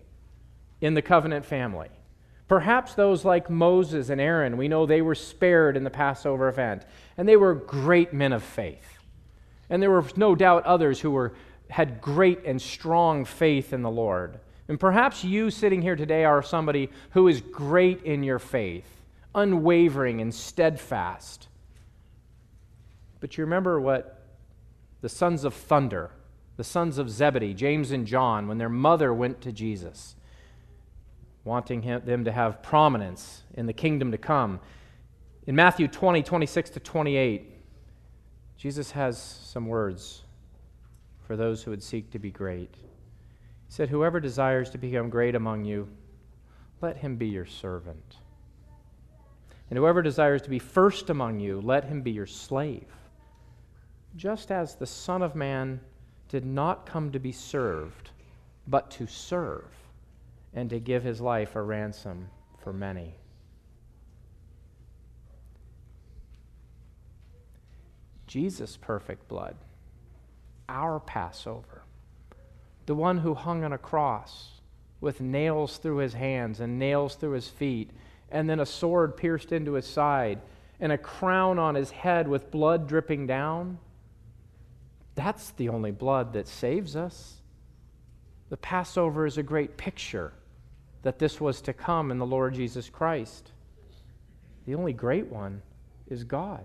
in 0.81 0.95
the 0.95 1.03
covenant 1.03 1.45
family. 1.45 1.89
Perhaps 2.49 2.95
those 2.95 3.25
like 3.25 3.51
Moses 3.51 4.09
and 4.09 4.21
Aaron, 4.21 4.57
we 4.57 4.69
know 4.69 4.87
they 4.87 5.03
were 5.03 5.15
spared 5.15 5.77
in 5.77 5.85
the 5.85 5.91
Passover 5.91 6.49
event, 6.49 6.85
and 7.17 7.29
they 7.29 7.37
were 7.37 7.55
great 7.55 8.13
men 8.13 8.33
of 8.33 8.43
faith. 8.43 8.99
And 9.69 9.83
there 9.83 9.91
were 9.91 10.05
no 10.17 10.35
doubt 10.35 10.65
others 10.65 11.01
who 11.01 11.11
were, 11.11 11.35
had 11.69 12.01
great 12.01 12.45
and 12.45 12.61
strong 12.61 13.25
faith 13.25 13.73
in 13.73 13.83
the 13.83 13.91
Lord. 13.91 14.41
And 14.67 14.81
perhaps 14.81 15.25
you 15.25 15.51
sitting 15.51 15.83
here 15.83 15.97
today 15.97 16.25
are 16.25 16.43
somebody 16.43 16.91
who 17.11 17.29
is 17.29 17.41
great 17.41 18.03
in 18.03 18.23
your 18.23 18.39
faith, 18.39 18.89
unwavering 19.35 20.21
and 20.23 20.35
steadfast. 20.35 21.49
But 23.21 23.37
you 23.37 23.45
remember 23.45 23.79
what 23.81 24.18
the 25.01 25.09
sons 25.09 25.45
of 25.45 25.55
thunder, 25.55 26.11
the 26.57 26.65
sons 26.65 26.99
of 26.99 27.11
Zebedee, 27.11 27.55
James 27.55 27.91
and 27.91 28.07
John, 28.07 28.49
when 28.49 28.59
their 28.59 28.69
mother 28.69 29.13
went 29.15 29.41
to 29.43 29.53
Jesus, 29.53 30.17
wanting 31.45 31.83
him, 31.83 32.03
them 32.05 32.25
to 32.25 32.33
have 32.33 32.63
prominence 32.63 33.43
in 33.55 33.67
the 33.67 33.73
kingdom 33.73 34.11
to 34.11 34.19
come. 34.19 34.61
In 35.47 35.55
Matthew 35.55 35.89
20, 35.89 36.23
26 36.23 36.71
to 36.71 36.81
28, 36.81 37.55
Jesus 38.57 38.91
has 38.91 39.19
some 39.19 39.67
words 39.67 40.23
for 41.27 41.37
those 41.37 41.63
who 41.63 41.71
would 41.71 41.83
seek 41.83 42.11
to 42.11 42.19
be 42.19 42.31
great. 42.31 42.75
He 42.75 43.73
said, 43.73 43.89
Whoever 43.89 44.19
desires 44.19 44.71
to 44.71 44.79
become 44.79 45.11
great 45.11 45.35
among 45.35 45.65
you, 45.65 45.89
let 46.81 46.97
him 46.97 47.17
be 47.17 47.29
your 47.29 47.47
servant. 47.47 48.17
And 49.71 49.79
whoever 49.79 50.03
desires 50.03 50.43
to 50.43 50.51
be 50.51 50.59
first 50.59 51.11
among 51.11 51.41
you, 51.41 51.61
let 51.61 51.85
him 51.85 52.03
be 52.03 52.11
your 52.11 52.27
slave. 52.27 52.87
Just 54.17 54.51
as 54.51 54.75
the 54.75 54.87
Son 54.87 55.23
of 55.23 55.35
Man 55.35 55.81
did 56.29 56.45
not 56.45 56.87
come 56.87 57.13
to 57.13 57.19
be 57.19 57.33
served, 57.33 58.11
but 58.67 58.91
to 58.93 59.07
serve, 59.07 59.69
and 60.53 60.69
to 60.71 60.81
give 60.81 61.03
his 61.03 61.21
life 61.21 61.57
a 61.57 61.63
ransom 61.63 62.29
for 62.59 62.73
many. 62.73 63.15
Jesus' 68.27 68.77
perfect 68.77 69.27
blood, 69.29 69.57
our 70.69 71.01
Passover, 71.01 71.83
the 72.85 72.95
one 72.95 73.19
who 73.19 73.35
hung 73.35 73.65
on 73.65 73.73
a 73.73 73.79
cross 73.79 74.61
with 75.01 75.21
nails 75.21 75.79
through 75.79 75.99
his 75.99 76.13
hands 76.13 76.61
and 76.61 76.79
nails 76.79 77.15
through 77.15 77.33
his 77.33 77.49
feet, 77.49 77.91
and 78.31 78.51
then 78.51 78.61
a 78.61 78.67
sword 78.67 79.17
pierced 79.17 79.53
into 79.53 79.73
his 79.73 79.87
side, 79.87 80.41
and 80.81 80.93
a 80.93 80.99
crown 80.99 81.59
on 81.59 81.75
his 81.75 81.91
head 81.91 82.29
with 82.29 82.51
blood 82.51 82.87
dripping 82.87 83.27
down. 83.27 83.79
That's 85.19 85.51
the 85.51 85.71
only 85.71 85.91
blood 85.91 86.35
that 86.35 86.47
saves 86.47 86.95
us. 86.95 87.39
The 88.51 88.57
Passover 88.57 89.27
is 89.27 89.37
a 89.37 89.43
great 89.43 89.77
picture 89.77 90.33
that 91.03 91.19
this 91.19 91.41
was 91.41 91.61
to 91.63 91.73
come 91.73 92.13
in 92.13 92.19
the 92.19 92.25
Lord 92.25 92.55
Jesus 92.55 92.89
Christ. 92.89 93.51
The 94.65 94.77
only 94.77 94.93
great 94.93 95.27
one 95.27 95.61
is 96.07 96.23
God. 96.23 96.65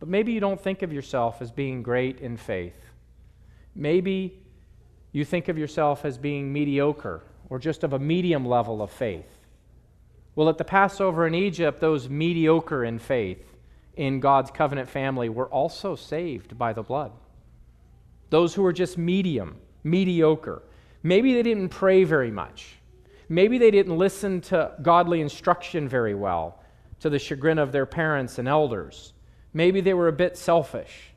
But 0.00 0.08
maybe 0.08 0.32
you 0.32 0.40
don't 0.40 0.60
think 0.60 0.82
of 0.82 0.92
yourself 0.92 1.40
as 1.40 1.52
being 1.52 1.84
great 1.84 2.18
in 2.18 2.36
faith. 2.36 2.84
Maybe 3.76 4.42
you 5.12 5.24
think 5.24 5.46
of 5.46 5.56
yourself 5.56 6.04
as 6.04 6.18
being 6.18 6.52
mediocre 6.52 7.22
or 7.50 7.60
just 7.60 7.84
of 7.84 7.92
a 7.92 8.00
medium 8.00 8.44
level 8.44 8.82
of 8.82 8.90
faith. 8.90 9.30
Well, 10.34 10.48
at 10.48 10.58
the 10.58 10.64
Passover 10.64 11.24
in 11.24 11.36
Egypt, 11.36 11.78
those 11.78 12.08
mediocre 12.08 12.84
in 12.84 12.98
faith 12.98 13.53
in 13.96 14.20
God's 14.20 14.50
covenant 14.50 14.88
family 14.88 15.28
were 15.28 15.48
also 15.48 15.96
saved 15.96 16.56
by 16.58 16.72
the 16.72 16.82
blood. 16.82 17.12
Those 18.30 18.54
who 18.54 18.62
were 18.62 18.72
just 18.72 18.98
medium, 18.98 19.56
mediocre. 19.82 20.62
Maybe 21.02 21.34
they 21.34 21.42
didn't 21.42 21.68
pray 21.68 22.04
very 22.04 22.30
much. 22.30 22.76
Maybe 23.28 23.58
they 23.58 23.70
didn't 23.70 23.96
listen 23.96 24.40
to 24.42 24.72
godly 24.82 25.20
instruction 25.20 25.88
very 25.88 26.14
well, 26.14 26.60
to 27.00 27.10
the 27.10 27.18
chagrin 27.18 27.58
of 27.58 27.72
their 27.72 27.86
parents 27.86 28.38
and 28.38 28.48
elders. 28.48 29.12
Maybe 29.52 29.80
they 29.80 29.94
were 29.94 30.08
a 30.08 30.12
bit 30.12 30.36
selfish. 30.36 31.14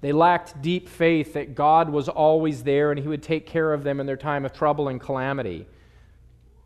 They 0.00 0.12
lacked 0.12 0.62
deep 0.62 0.88
faith 0.88 1.34
that 1.34 1.54
God 1.54 1.90
was 1.90 2.08
always 2.08 2.62
there 2.62 2.90
and 2.90 3.00
He 3.00 3.08
would 3.08 3.22
take 3.22 3.46
care 3.46 3.72
of 3.72 3.82
them 3.82 4.00
in 4.00 4.06
their 4.06 4.16
time 4.16 4.44
of 4.44 4.52
trouble 4.52 4.88
and 4.88 5.00
calamity. 5.00 5.66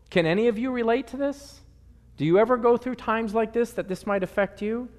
Can 0.09 0.25
any 0.25 0.47
of 0.47 0.57
you 0.57 0.71
relate 0.71 1.07
to 1.07 1.17
this? 1.17 1.61
Do 2.17 2.25
you 2.25 2.37
ever 2.37 2.57
go 2.57 2.77
through 2.77 2.95
times 2.95 3.33
like 3.33 3.53
this 3.53 3.71
that 3.71 3.87
this 3.87 4.05
might 4.05 4.23
affect 4.23 4.61
you? 4.61 4.89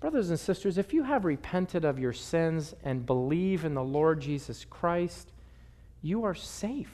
Brothers 0.00 0.30
and 0.30 0.38
sisters, 0.38 0.78
if 0.78 0.92
you 0.92 1.04
have 1.04 1.24
repented 1.24 1.84
of 1.84 1.98
your 1.98 2.12
sins 2.12 2.74
and 2.84 3.06
believe 3.06 3.64
in 3.64 3.74
the 3.74 3.82
Lord 3.82 4.20
Jesus 4.20 4.64
Christ, 4.68 5.32
you 6.02 6.24
are 6.24 6.34
safe 6.34 6.92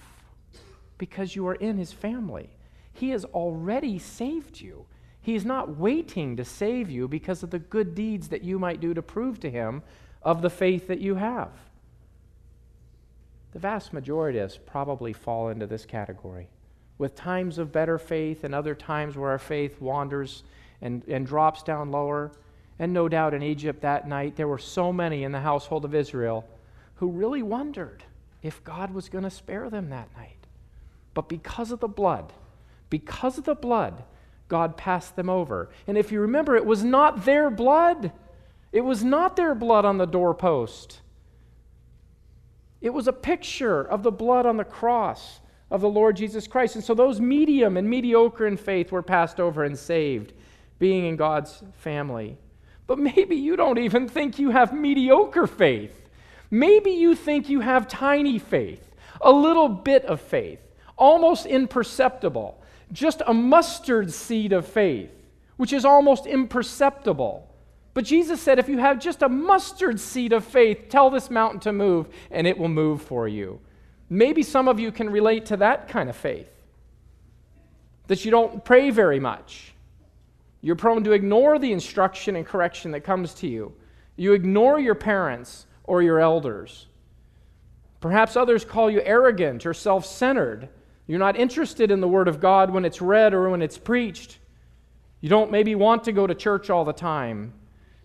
because 0.99 1.35
you 1.35 1.47
are 1.49 1.55
in 1.57 1.79
his 1.79 1.93
family. 1.93 2.51
He 2.93 3.11
has 3.11 3.25
already 3.25 3.99
saved 3.99 4.61
you. 4.61 4.87
He 5.21 5.35
is 5.35 5.45
not 5.45 5.77
waiting 5.77 6.37
to 6.37 6.45
save 6.45 6.91
you 6.91 7.09
because 7.09 7.43
of 7.43 7.51
the 7.51 7.59
good 7.59 7.95
deeds 7.95 8.29
that 8.29 8.43
you 8.43 8.59
might 8.59 8.81
do 8.81 8.95
to 8.95 9.03
prove 9.03 9.41
to 9.41 9.51
him 9.51 9.83
of 10.23 10.43
the 10.43 10.51
faith 10.51 10.87
that 10.89 11.01
you 11.01 11.17
have. 11.17 11.51
The 13.53 13.59
vast 13.59 13.93
majority 13.93 14.39
of 14.39 14.51
us 14.51 14.59
probably 14.65 15.13
fall 15.13 15.49
into 15.49 15.67
this 15.67 15.85
category 15.85 16.49
with 16.99 17.15
times 17.15 17.59
of 17.59 17.73
better 17.73 17.99
faith 17.99 18.45
and 18.45 18.55
other 18.55 18.75
times 18.75 19.17
where 19.17 19.31
our 19.31 19.39
faith 19.39 19.81
wanders 19.81 20.45
and, 20.81 21.03
and 21.09 21.27
drops 21.27 21.63
down 21.63 21.91
lower. 21.91 22.33
And 22.83 22.93
no 22.93 23.09
doubt 23.09 23.33
in 23.33 23.45
Egypt 23.45 23.83
that 23.83 24.09
night, 24.09 24.35
there 24.35 24.49
were 24.49 24.59
so 24.59 24.93
many 24.93 25.23
in 25.23 25.31
the 25.31 25.39
household 25.39 25.85
of 25.85 25.95
Israel 25.95 26.45
who 26.97 27.13
really 27.13 27.41
wondered 27.41 28.03
if 28.43 28.65
God 28.65 28.93
was 28.93 29.09
going 29.09 29.23
to 29.23 29.31
spare 29.31 29.71
them 29.71 29.91
that 29.91 30.09
night. 30.17 30.49
But 31.15 31.29
because 31.29 31.71
of 31.71 31.79
the 31.79 31.87
blood, 31.87 32.33
because 32.91 33.39
of 33.39 33.45
the 33.45 33.55
blood, 33.55 34.03
God 34.49 34.77
passed 34.77 35.15
them 35.15 35.31
over. 35.31 35.71
And 35.87 35.97
if 35.97 36.11
you 36.11 36.23
remember, 36.23 36.57
it 36.57 36.67
was 36.67 36.83
not 36.83 37.25
their 37.25 37.51
blood. 37.51 38.11
It 38.73 38.81
was 38.81 39.05
not 39.05 39.37
their 39.37 39.55
blood 39.55 39.85
on 39.85 39.99
the 39.99 40.05
doorpost. 40.05 41.03
It 42.81 42.91
was 42.91 43.07
a 43.07 43.13
picture 43.13 43.81
of 43.81 44.03
the 44.03 44.11
blood 44.11 44.45
on 44.45 44.57
the 44.57 44.65
cross 44.65 45.39
of 45.71 45.83
the 45.83 45.89
Lord 45.89 46.17
Jesus 46.17 46.49
Christ. 46.49 46.75
And 46.75 46.83
so 46.83 46.95
those 46.95 47.21
medium 47.21 47.77
and 47.77 47.89
mediocre 47.89 48.49
in 48.49 48.57
faith 48.57 48.91
were 48.91 49.05
passed 49.05 49.39
over 49.39 49.63
and 49.63 49.79
saved, 49.79 50.33
being 50.81 51.07
in 51.07 51.15
God's 51.15 51.63
family. 51.75 52.39
But 52.87 52.99
maybe 52.99 53.37
you 53.37 53.57
don't 53.57 53.79
even 53.79 54.09
think 54.09 54.39
you 54.39 54.51
have 54.51 54.73
mediocre 54.73 55.47
faith. 55.47 56.09
Maybe 56.51 56.91
you 56.91 57.15
think 57.15 57.49
you 57.49 57.61
have 57.61 57.89
tiny 57.89 58.39
faith, 58.39 58.95
a 59.21 59.33
little 59.33 59.69
bit 59.69 60.05
of 60.05 60.21
faith, 60.21 60.61
almost 60.97 61.47
imperceptible, 61.47 62.63
just 62.93 63.23
a 63.27 63.33
mustard 63.33 64.13
seed 64.13 64.53
of 64.53 64.67
faith, 64.67 65.11
which 65.57 65.73
is 65.73 65.85
almost 65.85 66.27
imperceptible. 66.27 67.49
But 67.95 68.05
Jesus 68.05 68.41
said, 68.41 68.59
if 68.59 68.69
you 68.69 68.79
have 68.79 68.99
just 68.99 69.23
a 69.23 69.29
mustard 69.29 70.01
seed 70.01 70.33
of 70.33 70.45
faith, 70.45 70.87
tell 70.89 71.11
this 71.11 71.31
mountain 71.31 71.61
to 71.61 71.73
move, 71.73 72.09
and 72.31 72.47
it 72.47 72.59
will 72.59 72.69
move 72.69 73.03
for 73.03 73.29
you. 73.29 73.61
Maybe 74.09 74.43
some 74.43 74.69
of 74.69 74.79
you 74.79 74.93
can 74.93 75.09
relate 75.09 75.47
to 75.47 75.57
that 75.59 75.89
kind 75.89 76.11
of 76.11 76.17
faith. 76.17 76.51
That 78.09 78.25
you 78.25 78.31
don't 78.31 78.65
pray 78.65 78.91
very 78.91 79.21
much. 79.21 79.73
You're 80.63 80.77
prone 80.77 81.05
to 81.05 81.13
ignore 81.13 81.59
the 81.59 81.73
instruction 81.73 82.37
and 82.37 82.47
correction 82.47 82.93
that 82.93 83.01
comes 83.01 83.35
to 83.35 83.49
you. 83.49 83.75
You 84.17 84.33
ignore 84.33 84.79
your 84.79 84.95
parents 84.95 85.67
or 85.85 86.03
your 86.03 86.21
elders. 86.21 86.87
Perhaps 88.01 88.37
others 88.37 88.65
call 88.65 88.91
you 88.91 89.03
arrogant 89.05 89.67
or 89.67 89.75
self 89.75 90.07
centered. 90.07 90.69
You're 91.07 91.19
not 91.19 91.37
interested 91.37 91.91
in 91.91 92.01
the 92.01 92.09
Word 92.09 92.29
of 92.29 92.41
God 92.41 92.71
when 92.71 92.85
it's 92.85 93.03
read 93.03 93.35
or 93.35 93.51
when 93.51 93.61
it's 93.61 93.77
preached. 93.77 94.39
You 95.21 95.29
don't 95.29 95.51
maybe 95.51 95.75
want 95.75 96.05
to 96.05 96.13
go 96.13 96.27
to 96.27 96.35
church 96.35 96.71
all 96.71 96.85
the 96.85 96.93
time. 96.93 97.53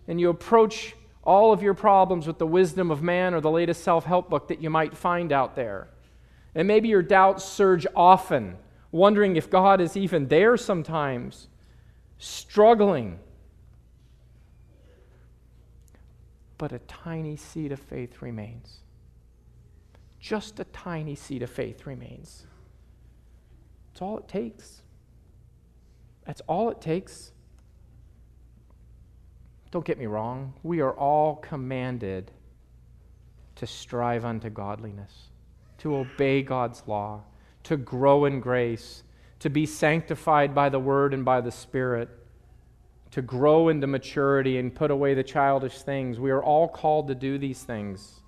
And 0.08 0.20
you 0.20 0.30
approach 0.30 0.94
all 1.22 1.52
of 1.52 1.62
your 1.62 1.74
problems 1.74 2.26
with 2.26 2.38
the 2.38 2.46
wisdom 2.46 2.90
of 2.90 3.02
man 3.02 3.34
or 3.34 3.40
the 3.40 3.50
latest 3.50 3.84
self 3.84 4.04
help 4.04 4.30
book 4.30 4.48
that 4.48 4.62
you 4.62 4.70
might 4.70 4.96
find 4.96 5.30
out 5.30 5.54
there. 5.54 5.88
And 6.54 6.66
maybe 6.66 6.88
your 6.88 7.02
doubts 7.02 7.44
surge 7.44 7.86
often, 7.94 8.56
wondering 8.90 9.36
if 9.36 9.50
God 9.50 9.80
is 9.80 9.96
even 9.96 10.28
there 10.28 10.56
sometimes, 10.56 11.48
struggling. 12.18 13.18
But 16.56 16.72
a 16.72 16.80
tiny 16.80 17.36
seed 17.36 17.72
of 17.72 17.80
faith 17.80 18.20
remains. 18.20 18.78
Just 20.20 20.58
a 20.60 20.64
tiny 20.64 21.14
seed 21.14 21.42
of 21.42 21.50
faith 21.50 21.86
remains. 21.86 22.46
That's 23.88 24.02
all 24.02 24.18
it 24.18 24.28
takes. 24.28 24.82
That's 26.26 26.42
all 26.46 26.70
it 26.70 26.80
takes. 26.80 27.32
Don't 29.70 29.84
get 29.84 29.98
me 29.98 30.06
wrong, 30.06 30.54
we 30.62 30.80
are 30.80 30.92
all 30.92 31.36
commanded 31.36 32.30
to 33.56 33.66
strive 33.66 34.24
unto 34.24 34.48
godliness 34.48 35.28
to 35.78 35.96
obey 35.96 36.42
God's 36.42 36.82
law, 36.86 37.22
to 37.64 37.76
grow 37.76 38.24
in 38.24 38.40
grace, 38.40 39.04
to 39.40 39.50
be 39.50 39.66
sanctified 39.66 40.54
by 40.54 40.68
the 40.68 40.78
Word 40.78 41.14
and 41.14 41.24
by 41.24 41.40
the 41.40 41.52
Spirit, 41.52 42.08
to 43.10 43.22
grow 43.22 43.68
into 43.68 43.86
maturity 43.86 44.58
and 44.58 44.74
put 44.74 44.90
away 44.90 45.14
the 45.14 45.22
childish 45.22 45.80
things. 45.82 46.20
We 46.20 46.30
are 46.30 46.42
all 46.42 46.68
called 46.68 47.08
to 47.08 47.14
do 47.14 47.38
these 47.38 47.62
things. 47.62 48.20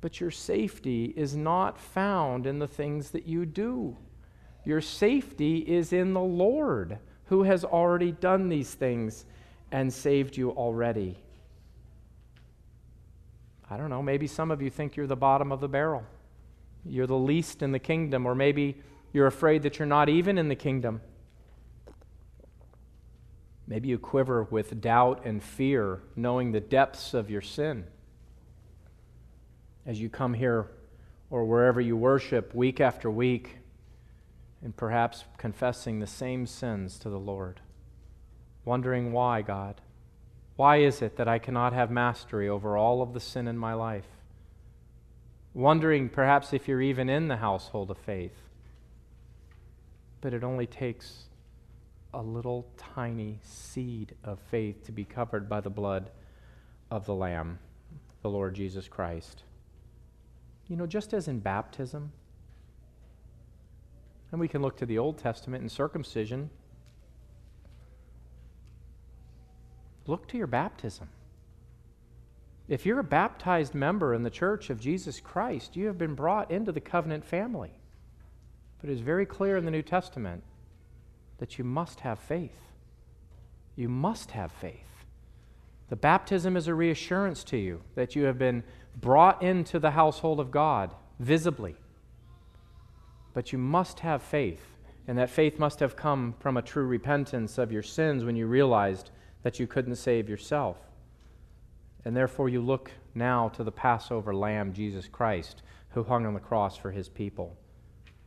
But 0.00 0.20
your 0.20 0.30
safety 0.30 1.14
is 1.16 1.34
not 1.34 1.78
found 1.78 2.46
in 2.46 2.58
the 2.58 2.68
things 2.68 3.10
that 3.12 3.26
you 3.26 3.46
do. 3.46 3.96
Your 4.64 4.80
safety 4.80 5.58
is 5.58 5.92
in 5.92 6.12
the 6.12 6.20
Lord, 6.20 6.98
who 7.26 7.44
has 7.44 7.64
already 7.64 8.12
done 8.12 8.48
these 8.48 8.74
things 8.74 9.24
and 9.72 9.92
saved 9.92 10.36
you 10.36 10.50
already. 10.50 11.16
I 13.70 13.78
don't 13.78 13.88
know, 13.88 14.02
maybe 14.02 14.26
some 14.26 14.50
of 14.50 14.60
you 14.60 14.68
think 14.68 14.94
you're 14.94 15.06
the 15.06 15.16
bottom 15.16 15.50
of 15.50 15.60
the 15.60 15.68
barrel. 15.68 16.04
You're 16.84 17.06
the 17.06 17.16
least 17.16 17.62
in 17.62 17.72
the 17.72 17.78
kingdom, 17.78 18.26
or 18.26 18.34
maybe 18.34 18.76
you're 19.14 19.28
afraid 19.28 19.62
that 19.62 19.78
you're 19.78 19.86
not 19.86 20.10
even 20.10 20.36
in 20.36 20.48
the 20.48 20.56
kingdom. 20.56 21.00
Maybe 23.66 23.88
you 23.88 23.98
quiver 23.98 24.42
with 24.42 24.80
doubt 24.80 25.24
and 25.24 25.42
fear, 25.42 26.02
knowing 26.16 26.50
the 26.52 26.60
depths 26.60 27.14
of 27.14 27.30
your 27.30 27.40
sin. 27.40 27.84
As 29.86 30.00
you 30.00 30.10
come 30.10 30.34
here 30.34 30.68
or 31.30 31.44
wherever 31.44 31.80
you 31.80 31.96
worship 31.96 32.54
week 32.54 32.80
after 32.80 33.10
week, 33.10 33.58
and 34.62 34.76
perhaps 34.76 35.24
confessing 35.38 36.00
the 36.00 36.06
same 36.06 36.44
sins 36.46 36.98
to 36.98 37.08
the 37.08 37.18
Lord, 37.18 37.60
wondering 38.64 39.12
why, 39.12 39.42
God. 39.42 39.80
Why 40.56 40.78
is 40.78 41.02
it 41.02 41.16
that 41.18 41.28
I 41.28 41.38
cannot 41.38 41.72
have 41.72 41.90
mastery 41.90 42.48
over 42.48 42.76
all 42.76 43.00
of 43.00 43.12
the 43.12 43.20
sin 43.20 43.46
in 43.46 43.58
my 43.58 43.74
life? 43.74 44.06
Wondering 45.52 46.08
perhaps 46.08 46.52
if 46.52 46.66
you're 46.66 46.82
even 46.82 47.08
in 47.08 47.28
the 47.28 47.36
household 47.36 47.90
of 47.90 47.98
faith. 47.98 48.32
But 50.24 50.32
it 50.32 50.42
only 50.42 50.66
takes 50.66 51.24
a 52.14 52.22
little 52.22 52.66
tiny 52.78 53.40
seed 53.42 54.14
of 54.24 54.38
faith 54.38 54.82
to 54.86 54.90
be 54.90 55.04
covered 55.04 55.50
by 55.50 55.60
the 55.60 55.68
blood 55.68 56.08
of 56.90 57.04
the 57.04 57.14
Lamb, 57.14 57.58
the 58.22 58.30
Lord 58.30 58.54
Jesus 58.54 58.88
Christ. 58.88 59.42
You 60.66 60.76
know, 60.76 60.86
just 60.86 61.12
as 61.12 61.28
in 61.28 61.40
baptism, 61.40 62.10
and 64.32 64.40
we 64.40 64.48
can 64.48 64.62
look 64.62 64.78
to 64.78 64.86
the 64.86 64.96
Old 64.96 65.18
Testament 65.18 65.62
in 65.62 65.68
circumcision, 65.68 66.48
look 70.06 70.26
to 70.28 70.38
your 70.38 70.46
baptism. 70.46 71.10
If 72.66 72.86
you're 72.86 73.00
a 73.00 73.04
baptized 73.04 73.74
member 73.74 74.14
in 74.14 74.22
the 74.22 74.30
church 74.30 74.70
of 74.70 74.80
Jesus 74.80 75.20
Christ, 75.20 75.76
you 75.76 75.86
have 75.88 75.98
been 75.98 76.14
brought 76.14 76.50
into 76.50 76.72
the 76.72 76.80
covenant 76.80 77.26
family. 77.26 77.72
But 78.84 78.90
it 78.90 78.96
is 78.96 79.00
very 79.00 79.24
clear 79.24 79.56
in 79.56 79.64
the 79.64 79.70
New 79.70 79.80
Testament 79.80 80.42
that 81.38 81.56
you 81.56 81.64
must 81.64 82.00
have 82.00 82.18
faith. 82.18 82.68
You 83.76 83.88
must 83.88 84.32
have 84.32 84.52
faith. 84.52 85.06
The 85.88 85.96
baptism 85.96 86.54
is 86.54 86.68
a 86.68 86.74
reassurance 86.74 87.44
to 87.44 87.56
you 87.56 87.80
that 87.94 88.14
you 88.14 88.24
have 88.24 88.38
been 88.38 88.62
brought 89.00 89.42
into 89.42 89.78
the 89.78 89.92
household 89.92 90.38
of 90.38 90.50
God 90.50 90.94
visibly. 91.18 91.76
But 93.32 93.54
you 93.54 93.58
must 93.58 94.00
have 94.00 94.22
faith, 94.22 94.76
and 95.08 95.16
that 95.16 95.30
faith 95.30 95.58
must 95.58 95.80
have 95.80 95.96
come 95.96 96.34
from 96.38 96.58
a 96.58 96.62
true 96.62 96.84
repentance 96.84 97.56
of 97.56 97.72
your 97.72 97.82
sins 97.82 98.22
when 98.22 98.36
you 98.36 98.46
realized 98.46 99.12
that 99.44 99.58
you 99.58 99.66
couldn't 99.66 99.96
save 99.96 100.28
yourself. 100.28 100.76
And 102.04 102.14
therefore, 102.14 102.50
you 102.50 102.60
look 102.60 102.90
now 103.14 103.48
to 103.48 103.64
the 103.64 103.72
Passover 103.72 104.34
lamb, 104.34 104.74
Jesus 104.74 105.08
Christ, 105.08 105.62
who 105.92 106.04
hung 106.04 106.26
on 106.26 106.34
the 106.34 106.38
cross 106.38 106.76
for 106.76 106.90
his 106.90 107.08
people. 107.08 107.56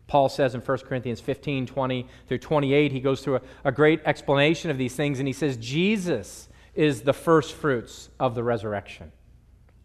Paul 0.08 0.30
says 0.30 0.56
in 0.56 0.62
1 0.62 0.78
Corinthians 0.80 1.20
15 1.20 1.66
20 1.68 2.08
through 2.28 2.38
28, 2.38 2.92
he 2.92 3.00
goes 3.00 3.22
through 3.22 3.36
a, 3.36 3.42
a 3.66 3.72
great 3.72 4.02
explanation 4.06 4.72
of 4.72 4.78
these 4.78 4.96
things, 4.96 5.20
and 5.20 5.28
he 5.28 5.34
says, 5.34 5.58
Jesus 5.58 6.48
is 6.74 7.02
the 7.02 7.14
first 7.14 7.54
fruits 7.54 8.10
of 8.20 8.36
the 8.36 8.44
resurrection. 8.44 9.12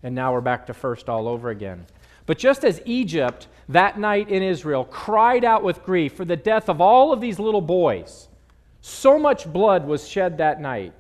And 0.02 0.14
now 0.14 0.32
we're 0.32 0.40
back 0.40 0.66
to 0.66 0.74
first 0.74 1.08
all 1.08 1.28
over 1.28 1.50
again. 1.50 1.86
But 2.26 2.38
just 2.38 2.64
as 2.64 2.80
Egypt 2.84 3.48
that 3.68 3.98
night 3.98 4.28
in 4.28 4.42
Israel 4.42 4.84
cried 4.84 5.44
out 5.44 5.62
with 5.62 5.82
grief 5.82 6.14
for 6.14 6.24
the 6.24 6.36
death 6.36 6.68
of 6.68 6.80
all 6.80 7.12
of 7.12 7.20
these 7.20 7.38
little 7.38 7.60
boys, 7.60 8.28
so 8.80 9.18
much 9.18 9.50
blood 9.52 9.86
was 9.86 10.08
shed 10.08 10.38
that 10.38 10.60
night. 10.60 10.92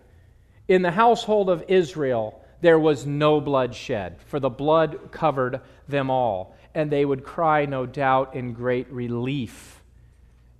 In 0.68 0.82
the 0.82 0.90
household 0.90 1.50
of 1.50 1.64
Israel, 1.68 2.42
there 2.60 2.78
was 2.78 3.04
no 3.04 3.40
blood 3.40 3.74
shed, 3.74 4.20
for 4.26 4.40
the 4.40 4.48
blood 4.48 5.10
covered 5.10 5.60
them 5.88 6.10
all. 6.10 6.56
And 6.74 6.90
they 6.90 7.04
would 7.04 7.24
cry, 7.24 7.66
no 7.66 7.86
doubt, 7.86 8.34
in 8.34 8.52
great 8.52 8.90
relief. 8.90 9.82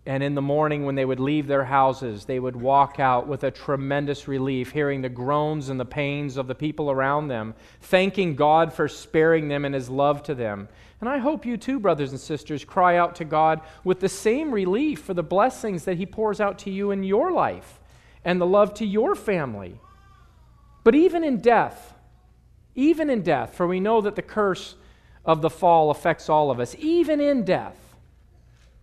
And 0.04 0.22
in 0.22 0.34
the 0.34 0.42
morning, 0.42 0.84
when 0.84 0.96
they 0.96 1.04
would 1.04 1.20
leave 1.20 1.46
their 1.46 1.64
houses, 1.64 2.24
they 2.24 2.40
would 2.40 2.56
walk 2.56 2.98
out 2.98 3.28
with 3.28 3.44
a 3.44 3.52
tremendous 3.52 4.26
relief, 4.26 4.72
hearing 4.72 5.00
the 5.00 5.08
groans 5.08 5.68
and 5.68 5.78
the 5.78 5.84
pains 5.84 6.36
of 6.36 6.48
the 6.48 6.56
people 6.56 6.90
around 6.90 7.28
them, 7.28 7.54
thanking 7.80 8.34
God 8.34 8.72
for 8.72 8.88
sparing 8.88 9.46
them 9.46 9.64
and 9.64 9.74
His 9.74 9.88
love 9.88 10.24
to 10.24 10.34
them. 10.34 10.68
And 11.00 11.08
I 11.08 11.18
hope 11.18 11.46
you 11.46 11.56
too, 11.56 11.78
brothers 11.78 12.10
and 12.10 12.20
sisters, 12.20 12.64
cry 12.64 12.96
out 12.96 13.14
to 13.16 13.24
God 13.24 13.60
with 13.84 14.00
the 14.00 14.08
same 14.08 14.52
relief 14.52 15.00
for 15.02 15.14
the 15.14 15.22
blessings 15.22 15.84
that 15.84 15.98
He 15.98 16.06
pours 16.06 16.40
out 16.40 16.58
to 16.60 16.70
you 16.70 16.90
in 16.90 17.04
your 17.04 17.30
life 17.30 17.80
and 18.24 18.40
the 18.40 18.46
love 18.46 18.74
to 18.74 18.86
your 18.86 19.14
family. 19.14 19.80
But 20.82 20.96
even 20.96 21.22
in 21.22 21.40
death, 21.40 21.94
even 22.74 23.08
in 23.08 23.22
death, 23.22 23.54
for 23.54 23.68
we 23.68 23.78
know 23.78 24.00
that 24.00 24.16
the 24.16 24.22
curse 24.22 24.74
of 25.25 25.43
the 25.43 25.51
fall 25.51 25.91
affects 25.91 26.29
all 26.29 26.51
of 26.51 26.61
us, 26.61 26.75
even 26.79 27.20
in 27.20 27.45
death, 27.45 27.77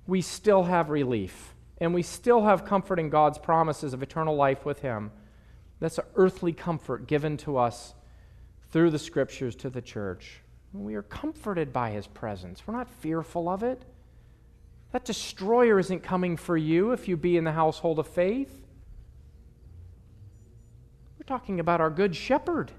we 0.07 0.21
still 0.21 0.63
have 0.63 0.89
relief 0.89 1.53
and 1.81 1.93
we 1.93 2.01
still 2.01 2.43
have 2.43 2.65
comfort 2.65 2.99
in 2.99 3.09
God's 3.09 3.37
promises 3.37 3.93
of 3.93 4.03
eternal 4.03 4.35
life 4.35 4.65
with 4.65 4.79
Him. 4.79 5.11
That's 5.79 5.97
an 5.97 6.05
earthly 6.15 6.51
comfort 6.51 7.07
given 7.07 7.37
to 7.37 7.57
us 7.57 7.93
through 8.71 8.91
the 8.91 8.99
scriptures 8.99 9.55
to 9.57 9.69
the 9.69 9.81
church. 9.81 10.41
We 10.73 10.95
are 10.95 11.03
comforted 11.03 11.71
by 11.71 11.91
His 11.91 12.07
presence, 12.07 12.63
we're 12.65 12.75
not 12.75 12.89
fearful 12.89 13.47
of 13.47 13.63
it. 13.63 13.83
That 14.91 15.05
destroyer 15.05 15.79
isn't 15.79 16.01
coming 16.01 16.35
for 16.35 16.57
you 16.57 16.91
if 16.91 17.07
you 17.07 17.15
be 17.15 17.37
in 17.37 17.43
the 17.43 17.51
household 17.51 17.99
of 17.99 18.07
faith 18.07 18.59
We're 21.19 21.25
talking 21.25 21.59
about 21.59 21.81
our 21.81 21.89
good 21.89 22.15
shepherd. 22.15 22.71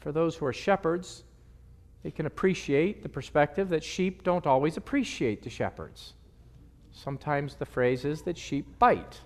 For 0.00 0.12
those 0.12 0.36
who 0.36 0.46
are 0.46 0.52
shepherds, 0.52 1.24
they 2.02 2.10
can 2.10 2.26
appreciate 2.26 3.02
the 3.02 3.08
perspective 3.08 3.68
that 3.70 3.84
sheep 3.84 4.22
don't 4.22 4.46
always 4.46 4.76
appreciate 4.76 5.42
the 5.42 5.50
shepherds. 5.50 6.14
Sometimes 6.92 7.56
the 7.56 7.66
phrase 7.66 8.04
is 8.04 8.22
that 8.22 8.38
sheep 8.38 8.78
bite. 8.78 9.20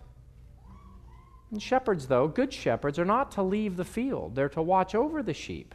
And 1.50 1.62
shepherds, 1.62 2.06
though, 2.06 2.28
good 2.28 2.52
shepherds, 2.52 2.98
are 2.98 3.04
not 3.04 3.30
to 3.32 3.42
leave 3.42 3.76
the 3.76 3.84
field, 3.84 4.34
they're 4.34 4.48
to 4.50 4.62
watch 4.62 4.94
over 4.94 5.22
the 5.22 5.34
sheep. 5.34 5.74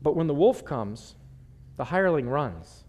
But 0.00 0.14
when 0.14 0.28
the 0.28 0.34
wolf 0.34 0.64
comes, 0.64 1.16
the 1.76 1.84
hireling 1.84 2.28
runs. 2.28 2.84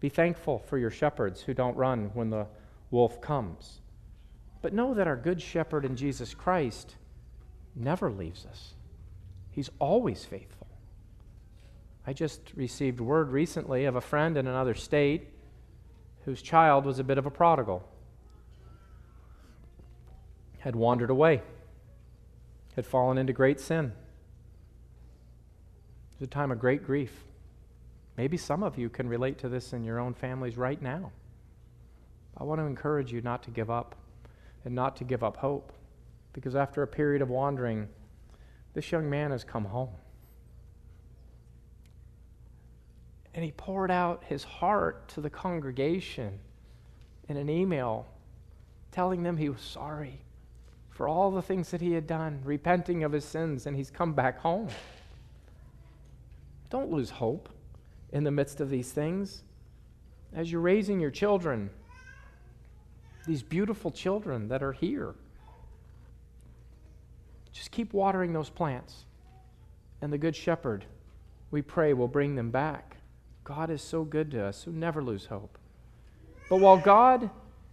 Be 0.00 0.08
thankful 0.08 0.58
for 0.58 0.78
your 0.78 0.90
shepherds 0.90 1.40
who 1.42 1.54
don't 1.54 1.76
run 1.76 2.10
when 2.14 2.30
the 2.30 2.46
wolf 2.90 3.20
comes. 3.20 3.80
But 4.60 4.72
know 4.72 4.94
that 4.94 5.06
our 5.06 5.16
good 5.16 5.40
shepherd 5.40 5.84
in 5.84 5.96
Jesus 5.96 6.34
Christ 6.34 6.96
never 7.74 8.10
leaves 8.10 8.46
us, 8.46 8.74
he's 9.54 9.70
always 9.78 10.24
faithful. 10.24 10.66
I 12.06 12.12
just 12.12 12.40
received 12.54 13.00
word 13.00 13.30
recently 13.30 13.84
of 13.84 13.96
a 13.96 14.00
friend 14.00 14.36
in 14.36 14.46
another 14.46 14.74
state 14.74 15.28
whose 16.24 16.42
child 16.42 16.84
was 16.84 16.98
a 16.98 17.04
bit 17.04 17.18
of 17.18 17.26
a 17.26 17.30
prodigal, 17.30 17.86
had 20.58 20.74
wandered 20.74 21.10
away, 21.10 21.42
had 22.74 22.84
fallen 22.84 23.16
into 23.16 23.32
great 23.32 23.60
sin. 23.60 23.92
It 26.12 26.20
was 26.20 26.26
a 26.26 26.30
time 26.30 26.50
of 26.50 26.58
great 26.58 26.84
grief. 26.84 27.24
Maybe 28.16 28.36
some 28.36 28.62
of 28.62 28.78
you 28.78 28.88
can 28.88 29.08
relate 29.08 29.38
to 29.38 29.48
this 29.48 29.72
in 29.72 29.84
your 29.84 29.98
own 29.98 30.14
families 30.14 30.56
right 30.56 30.80
now. 30.80 31.12
I 32.36 32.44
want 32.44 32.60
to 32.60 32.64
encourage 32.64 33.12
you 33.12 33.20
not 33.20 33.42
to 33.44 33.50
give 33.50 33.70
up 33.70 33.94
and 34.64 34.74
not 34.74 34.96
to 34.96 35.04
give 35.04 35.22
up 35.22 35.36
hope. 35.36 35.72
Because 36.32 36.56
after 36.56 36.82
a 36.82 36.86
period 36.86 37.22
of 37.22 37.30
wandering, 37.30 37.88
this 38.74 38.92
young 38.92 39.08
man 39.08 39.30
has 39.30 39.44
come 39.44 39.64
home. 39.64 39.90
And 43.34 43.44
he 43.44 43.52
poured 43.52 43.90
out 43.90 44.24
his 44.24 44.44
heart 44.44 45.08
to 45.08 45.20
the 45.20 45.30
congregation 45.30 46.38
in 47.28 47.36
an 47.36 47.48
email 47.48 48.06
telling 48.92 49.22
them 49.22 49.36
he 49.36 49.48
was 49.48 49.60
sorry 49.60 50.20
for 50.90 51.08
all 51.08 51.32
the 51.32 51.42
things 51.42 51.72
that 51.72 51.80
he 51.80 51.92
had 51.92 52.06
done, 52.06 52.40
repenting 52.44 53.02
of 53.02 53.10
his 53.10 53.24
sins, 53.24 53.66
and 53.66 53.76
he's 53.76 53.90
come 53.90 54.12
back 54.12 54.38
home. 54.38 54.68
Don't 56.70 56.90
lose 56.90 57.10
hope 57.10 57.48
in 58.12 58.22
the 58.22 58.30
midst 58.30 58.60
of 58.60 58.70
these 58.70 58.92
things. 58.92 59.42
As 60.32 60.52
you're 60.52 60.60
raising 60.60 61.00
your 61.00 61.10
children, 61.10 61.70
these 63.26 63.42
beautiful 63.42 63.90
children 63.90 64.46
that 64.48 64.62
are 64.62 64.72
here. 64.72 65.16
Just 67.54 67.70
keep 67.70 67.94
watering 67.94 68.32
those 68.32 68.50
plants. 68.50 69.06
And 70.02 70.12
the 70.12 70.18
Good 70.18 70.36
Shepherd, 70.36 70.84
we 71.50 71.62
pray, 71.62 71.94
will 71.94 72.08
bring 72.08 72.34
them 72.34 72.50
back. 72.50 72.96
God 73.44 73.70
is 73.70 73.80
so 73.80 74.04
good 74.04 74.30
to 74.32 74.44
us, 74.44 74.64
so 74.64 74.70
never 74.70 75.02
lose 75.02 75.26
hope. 75.26 75.56
But 76.50 76.58
while 76.58 76.76
God 76.76 77.30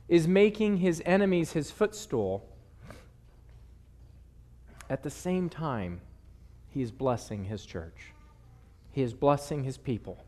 is 0.08 0.28
making 0.28 0.78
his 0.78 1.02
enemies 1.06 1.52
his 1.52 1.72
footstool, 1.72 2.48
at 4.90 5.04
the 5.04 5.10
same 5.10 5.50
time, 5.50 6.02
he 6.70 6.82
is 6.82 6.92
blessing 6.92 7.46
his 7.46 7.66
church. 7.66 8.14
He 8.92 9.02
is 9.02 9.14
blessing 9.14 9.64
his 9.64 9.78
people. 9.78 10.24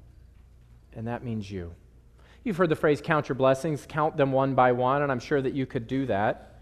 And 0.93 1.08
that 1.08 1.24
means 1.24 1.49
you. 1.51 1.74
You've 2.43 2.58
heard 2.58 2.70
the 2.70 2.76
phrase 2.76 3.01
count 3.01 3.30
your 3.30 3.36
blessings, 3.36 3.86
count 3.88 4.18
them 4.18 4.32
one 4.32 4.56
by 4.56 4.72
one, 4.72 5.01
and 5.01 5.12
I'm 5.12 5.20
sure 5.20 5.41
that 5.41 5.54
you 5.54 5.66
could 5.66 5.88
do 5.88 6.06
that. 6.08 6.53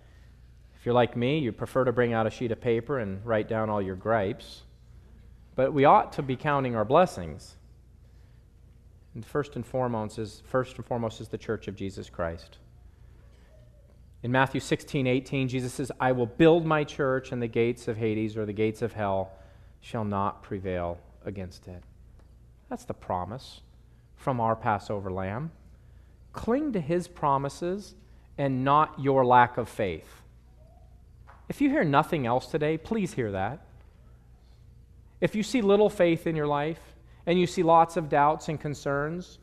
If 0.81 0.87
you're 0.87 0.95
like 0.95 1.15
me, 1.15 1.37
you 1.37 1.51
prefer 1.51 1.83
to 1.83 1.91
bring 1.91 2.11
out 2.11 2.25
a 2.25 2.31
sheet 2.31 2.51
of 2.51 2.59
paper 2.59 2.97
and 2.97 3.23
write 3.23 3.47
down 3.47 3.69
all 3.69 3.83
your 3.83 3.95
gripes. 3.95 4.63
But 5.53 5.73
we 5.73 5.85
ought 5.85 6.13
to 6.13 6.23
be 6.23 6.35
counting 6.35 6.75
our 6.75 6.83
blessings. 6.83 7.55
And 9.13 9.23
first 9.23 9.55
and 9.55 9.63
foremost 9.63 10.17
is 10.17 10.41
first 10.43 10.77
and 10.77 10.83
foremost 10.83 11.21
is 11.21 11.27
the 11.27 11.37
church 11.37 11.67
of 11.67 11.75
Jesus 11.75 12.09
Christ. 12.09 12.57
In 14.23 14.31
Matthew 14.31 14.59
16, 14.59 15.05
18, 15.05 15.49
Jesus 15.49 15.71
says, 15.71 15.91
I 15.99 16.13
will 16.13 16.25
build 16.25 16.65
my 16.65 16.83
church, 16.83 17.31
and 17.31 17.39
the 17.39 17.47
gates 17.47 17.87
of 17.87 17.97
Hades 17.97 18.35
or 18.35 18.47
the 18.47 18.51
gates 18.51 18.81
of 18.81 18.93
hell 18.93 19.33
shall 19.81 20.03
not 20.03 20.41
prevail 20.41 20.97
against 21.23 21.67
it. 21.67 21.83
That's 22.69 22.85
the 22.85 22.95
promise 22.95 23.61
from 24.15 24.41
our 24.41 24.55
Passover 24.55 25.11
lamb. 25.11 25.51
Cling 26.33 26.73
to 26.73 26.81
his 26.81 27.07
promises 27.07 27.93
and 28.35 28.63
not 28.63 28.99
your 28.99 29.23
lack 29.23 29.59
of 29.59 29.69
faith. 29.69 30.20
If 31.51 31.59
you 31.59 31.69
hear 31.69 31.83
nothing 31.83 32.25
else 32.25 32.47
today, 32.47 32.77
please 32.77 33.11
hear 33.11 33.33
that. 33.33 33.59
If 35.19 35.35
you 35.35 35.43
see 35.43 35.61
little 35.61 35.89
faith 35.89 36.25
in 36.25 36.33
your 36.33 36.47
life 36.47 36.79
and 37.25 37.37
you 37.37 37.45
see 37.45 37.61
lots 37.61 37.97
of 37.97 38.07
doubts 38.07 38.47
and 38.47 38.57
concerns, 38.57 39.37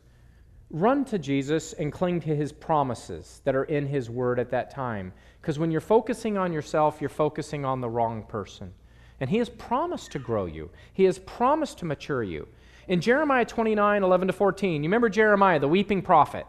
run 0.71 1.05
to 1.05 1.19
Jesus 1.19 1.73
and 1.73 1.93
cling 1.93 2.21
to 2.21 2.35
his 2.35 2.51
promises 2.51 3.41
that 3.43 3.55
are 3.55 3.65
in 3.65 3.85
his 3.85 4.09
word 4.09 4.39
at 4.39 4.49
that 4.49 4.71
time. 4.71 5.13
Because 5.39 5.59
when 5.59 5.69
you're 5.69 5.81
focusing 5.81 6.35
on 6.35 6.51
yourself, 6.51 6.99
you're 6.99 7.11
focusing 7.11 7.63
on 7.63 7.79
the 7.79 7.89
wrong 7.89 8.23
person. 8.23 8.73
And 9.19 9.29
he 9.29 9.37
has 9.37 9.49
promised 9.49 10.11
to 10.13 10.19
grow 10.19 10.47
you, 10.47 10.71
he 10.91 11.03
has 11.03 11.19
promised 11.19 11.77
to 11.77 11.85
mature 11.85 12.23
you. 12.23 12.47
In 12.87 13.01
Jeremiah 13.01 13.45
29 13.45 14.01
11 14.01 14.27
to 14.29 14.33
14, 14.33 14.81
you 14.81 14.87
remember 14.87 15.09
Jeremiah, 15.09 15.59
the 15.59 15.67
weeping 15.67 16.01
prophet? 16.01 16.47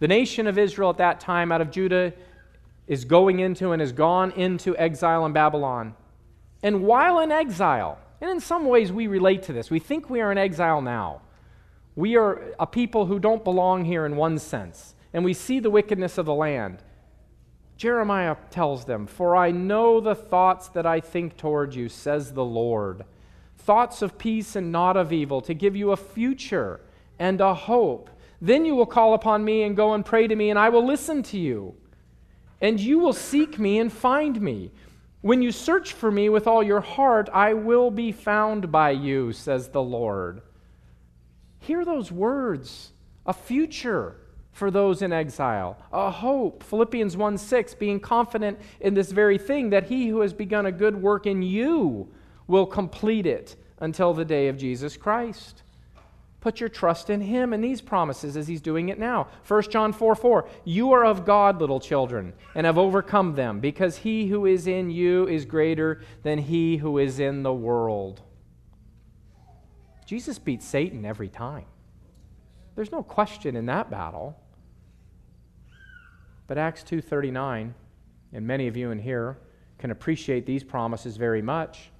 The 0.00 0.08
nation 0.08 0.48
of 0.48 0.58
Israel 0.58 0.90
at 0.90 0.96
that 0.96 1.20
time 1.20 1.52
out 1.52 1.60
of 1.60 1.70
Judah 1.70 2.12
is 2.86 3.04
going 3.04 3.40
into 3.40 3.72
and 3.72 3.80
has 3.80 3.92
gone 3.92 4.30
into 4.32 4.76
exile 4.76 5.24
in 5.26 5.32
Babylon. 5.32 5.94
And 6.62 6.82
while 6.82 7.20
in 7.20 7.30
exile, 7.32 7.98
and 8.20 8.30
in 8.30 8.40
some 8.40 8.66
ways 8.66 8.92
we 8.92 9.06
relate 9.06 9.42
to 9.44 9.52
this, 9.52 9.70
we 9.70 9.78
think 9.78 10.10
we 10.10 10.20
are 10.20 10.30
in 10.30 10.38
exile 10.38 10.82
now. 10.82 11.22
We 11.96 12.16
are 12.16 12.54
a 12.58 12.66
people 12.66 13.06
who 13.06 13.18
don't 13.18 13.44
belong 13.44 13.84
here 13.84 14.06
in 14.06 14.16
one 14.16 14.38
sense, 14.38 14.94
and 15.12 15.24
we 15.24 15.34
see 15.34 15.60
the 15.60 15.70
wickedness 15.70 16.18
of 16.18 16.26
the 16.26 16.34
land. 16.34 16.82
Jeremiah 17.76 18.36
tells 18.50 18.84
them, 18.84 19.06
For 19.06 19.34
I 19.34 19.50
know 19.50 20.00
the 20.00 20.14
thoughts 20.14 20.68
that 20.68 20.84
I 20.84 21.00
think 21.00 21.36
toward 21.36 21.74
you, 21.74 21.88
says 21.88 22.34
the 22.34 22.44
Lord. 22.44 23.04
Thoughts 23.56 24.02
of 24.02 24.18
peace 24.18 24.54
and 24.54 24.70
not 24.70 24.96
of 24.96 25.12
evil, 25.12 25.40
to 25.42 25.54
give 25.54 25.74
you 25.74 25.92
a 25.92 25.96
future 25.96 26.80
and 27.18 27.40
a 27.40 27.54
hope. 27.54 28.10
Then 28.40 28.64
you 28.64 28.74
will 28.74 28.86
call 28.86 29.14
upon 29.14 29.44
me 29.44 29.62
and 29.62 29.76
go 29.76 29.94
and 29.94 30.04
pray 30.04 30.26
to 30.26 30.36
me, 30.36 30.50
and 30.50 30.58
I 30.58 30.68
will 30.68 30.86
listen 30.86 31.22
to 31.24 31.38
you. 31.38 31.74
And 32.60 32.78
you 32.78 32.98
will 32.98 33.12
seek 33.12 33.58
me 33.58 33.78
and 33.78 33.92
find 33.92 34.40
me. 34.40 34.70
When 35.22 35.42
you 35.42 35.52
search 35.52 35.92
for 35.92 36.10
me 36.10 36.28
with 36.28 36.46
all 36.46 36.62
your 36.62 36.80
heart, 36.80 37.28
I 37.32 37.54
will 37.54 37.90
be 37.90 38.12
found 38.12 38.72
by 38.72 38.90
you, 38.90 39.32
says 39.32 39.68
the 39.68 39.82
Lord. 39.82 40.42
Hear 41.58 41.84
those 41.84 42.10
words 42.10 42.92
a 43.26 43.32
future 43.34 44.16
for 44.52 44.70
those 44.70 45.02
in 45.02 45.12
exile, 45.12 45.76
a 45.92 46.10
hope. 46.10 46.62
Philippians 46.62 47.16
1 47.16 47.38
6, 47.38 47.74
being 47.74 48.00
confident 48.00 48.58
in 48.80 48.94
this 48.94 49.12
very 49.12 49.38
thing, 49.38 49.70
that 49.70 49.84
he 49.84 50.08
who 50.08 50.20
has 50.20 50.32
begun 50.32 50.66
a 50.66 50.72
good 50.72 51.00
work 51.00 51.26
in 51.26 51.42
you 51.42 52.08
will 52.46 52.66
complete 52.66 53.26
it 53.26 53.56
until 53.78 54.12
the 54.12 54.24
day 54.24 54.48
of 54.48 54.56
Jesus 54.56 54.96
Christ. 54.96 55.62
Put 56.40 56.58
your 56.58 56.70
trust 56.70 57.10
in 57.10 57.20
him 57.20 57.52
and 57.52 57.62
these 57.62 57.82
promises 57.82 58.36
as 58.36 58.48
he's 58.48 58.62
doing 58.62 58.88
it 58.88 58.98
now. 58.98 59.28
1 59.46 59.62
John 59.70 59.92
4 59.92 60.14
4, 60.14 60.48
you 60.64 60.92
are 60.92 61.04
of 61.04 61.26
God, 61.26 61.60
little 61.60 61.80
children, 61.80 62.32
and 62.54 62.64
have 62.64 62.78
overcome 62.78 63.34
them, 63.34 63.60
because 63.60 63.98
he 63.98 64.28
who 64.28 64.46
is 64.46 64.66
in 64.66 64.90
you 64.90 65.28
is 65.28 65.44
greater 65.44 66.00
than 66.22 66.38
he 66.38 66.78
who 66.78 66.98
is 66.98 67.20
in 67.20 67.42
the 67.42 67.52
world. 67.52 68.22
Jesus 70.06 70.38
beats 70.38 70.66
Satan 70.66 71.04
every 71.04 71.28
time. 71.28 71.66
There's 72.74 72.90
no 72.90 73.02
question 73.02 73.54
in 73.54 73.66
that 73.66 73.90
battle. 73.90 74.40
But 76.46 76.56
Acts 76.58 76.82
2:39, 76.82 77.74
and 78.32 78.46
many 78.46 78.66
of 78.66 78.76
you 78.76 78.90
in 78.90 78.98
here 78.98 79.38
can 79.78 79.90
appreciate 79.90 80.46
these 80.46 80.64
promises 80.64 81.16
very 81.16 81.42
much. 81.42 81.92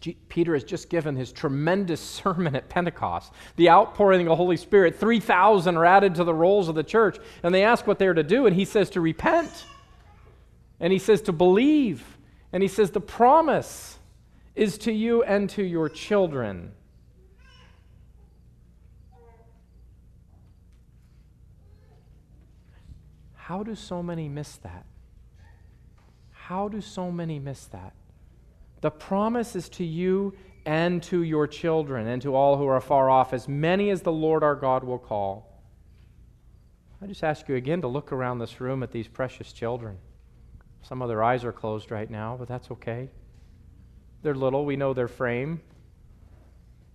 Peter 0.00 0.54
has 0.54 0.64
just 0.64 0.88
given 0.88 1.14
his 1.14 1.30
tremendous 1.30 2.00
sermon 2.22 2.56
at 2.56 2.68
Pentecost, 2.68 3.32
the 3.56 3.68
outpouring 3.68 4.22
of 4.22 4.26
the 4.26 4.36
Holy 4.36 4.56
Spirit. 4.56 4.98
3,000 4.98 5.76
are 5.76 5.84
added 5.84 6.14
to 6.14 6.24
the 6.24 6.34
rolls 6.34 6.68
of 6.68 6.74
the 6.74 6.82
church, 6.82 7.18
and 7.42 7.54
they 7.54 7.64
ask 7.64 7.86
what 7.86 7.98
they're 7.98 8.14
to 8.14 8.22
do, 8.22 8.46
and 8.46 8.56
he 8.56 8.64
says 8.64 8.90
to 8.90 9.00
repent, 9.00 9.66
and 10.78 10.92
he 10.92 10.98
says 10.98 11.20
to 11.22 11.32
believe, 11.32 12.18
and 12.52 12.62
he 12.62 12.68
says 12.68 12.90
the 12.90 13.00
promise 13.00 13.98
is 14.54 14.78
to 14.78 14.92
you 14.92 15.22
and 15.22 15.48
to 15.50 15.62
your 15.62 15.88
children. 15.88 16.72
How 23.34 23.62
do 23.62 23.74
so 23.74 24.02
many 24.02 24.28
miss 24.28 24.56
that? 24.58 24.86
How 26.30 26.68
do 26.68 26.80
so 26.80 27.10
many 27.10 27.38
miss 27.38 27.66
that? 27.66 27.94
The 28.80 28.90
promise 28.90 29.56
is 29.56 29.68
to 29.70 29.84
you 29.84 30.34
and 30.66 31.02
to 31.04 31.22
your 31.22 31.46
children 31.46 32.06
and 32.06 32.20
to 32.22 32.34
all 32.34 32.56
who 32.56 32.66
are 32.66 32.80
far 32.80 33.10
off, 33.10 33.32
as 33.32 33.48
many 33.48 33.90
as 33.90 34.02
the 34.02 34.12
Lord 34.12 34.42
our 34.42 34.54
God 34.54 34.84
will 34.84 34.98
call. 34.98 35.62
I 37.02 37.06
just 37.06 37.24
ask 37.24 37.48
you 37.48 37.56
again 37.56 37.80
to 37.80 37.88
look 37.88 38.12
around 38.12 38.38
this 38.38 38.60
room 38.60 38.82
at 38.82 38.92
these 38.92 39.08
precious 39.08 39.52
children. 39.52 39.96
Some 40.82 41.02
of 41.02 41.08
their 41.08 41.22
eyes 41.22 41.44
are 41.44 41.52
closed 41.52 41.90
right 41.90 42.10
now, 42.10 42.36
but 42.38 42.48
that's 42.48 42.70
okay. 42.70 43.08
They're 44.22 44.34
little, 44.34 44.64
we 44.64 44.76
know 44.76 44.92
their 44.92 45.08
frame. 45.08 45.60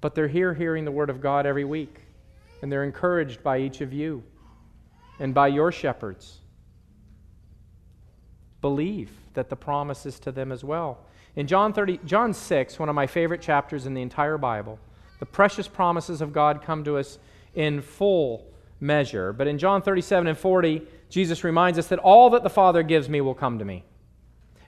But 0.02 0.14
they're 0.14 0.28
here 0.28 0.54
hearing 0.54 0.86
the 0.86 0.92
Word 0.92 1.10
of 1.10 1.22
God 1.22 1.46
every 1.46 1.66
week. 1.66 2.02
And 2.62 2.72
they're 2.72 2.84
encouraged 2.84 3.44
by 3.44 3.60
each 3.60 3.82
of 3.82 3.94
you 3.94 4.24
and 5.20 5.34
by 5.34 5.48
your 5.48 5.72
shepherds. 5.72 6.40
Believe 8.62 9.12
that 9.34 9.50
the 9.50 9.56
promise 9.56 10.06
is 10.06 10.20
to 10.22 10.32
them 10.32 10.52
as 10.52 10.64
well. 10.64 11.00
In 11.36 11.48
John, 11.48 11.74
30, 11.74 12.00
John 12.06 12.34
6, 12.34 12.80
one 12.80 12.88
of 12.88 12.96
my 12.96 13.08
favorite 13.08 13.42
chapters 13.42 13.86
in 13.86 13.94
the 13.94 14.02
entire 14.02 14.38
Bible, 14.38 14.80
the 15.20 15.26
precious 15.26 15.68
promises 15.68 16.22
of 16.22 16.32
God 16.32 16.62
come 16.62 16.84
to 16.86 16.98
us 16.98 17.20
in 17.54 17.82
full 17.82 18.46
measure. 18.80 19.34
But 19.34 19.48
in 19.48 19.58
John 19.58 19.82
37 19.82 20.28
and 20.28 20.38
40, 20.38 20.84
Jesus 21.10 21.44
reminds 21.44 21.78
us 21.78 21.88
that 21.88 22.00
all 22.00 22.30
that 22.32 22.44
the 22.44 22.50
Father 22.50 22.84
gives 22.84 23.10
me 23.10 23.20
will 23.20 23.34
come 23.34 23.60
to 23.60 23.66
me. 23.66 23.84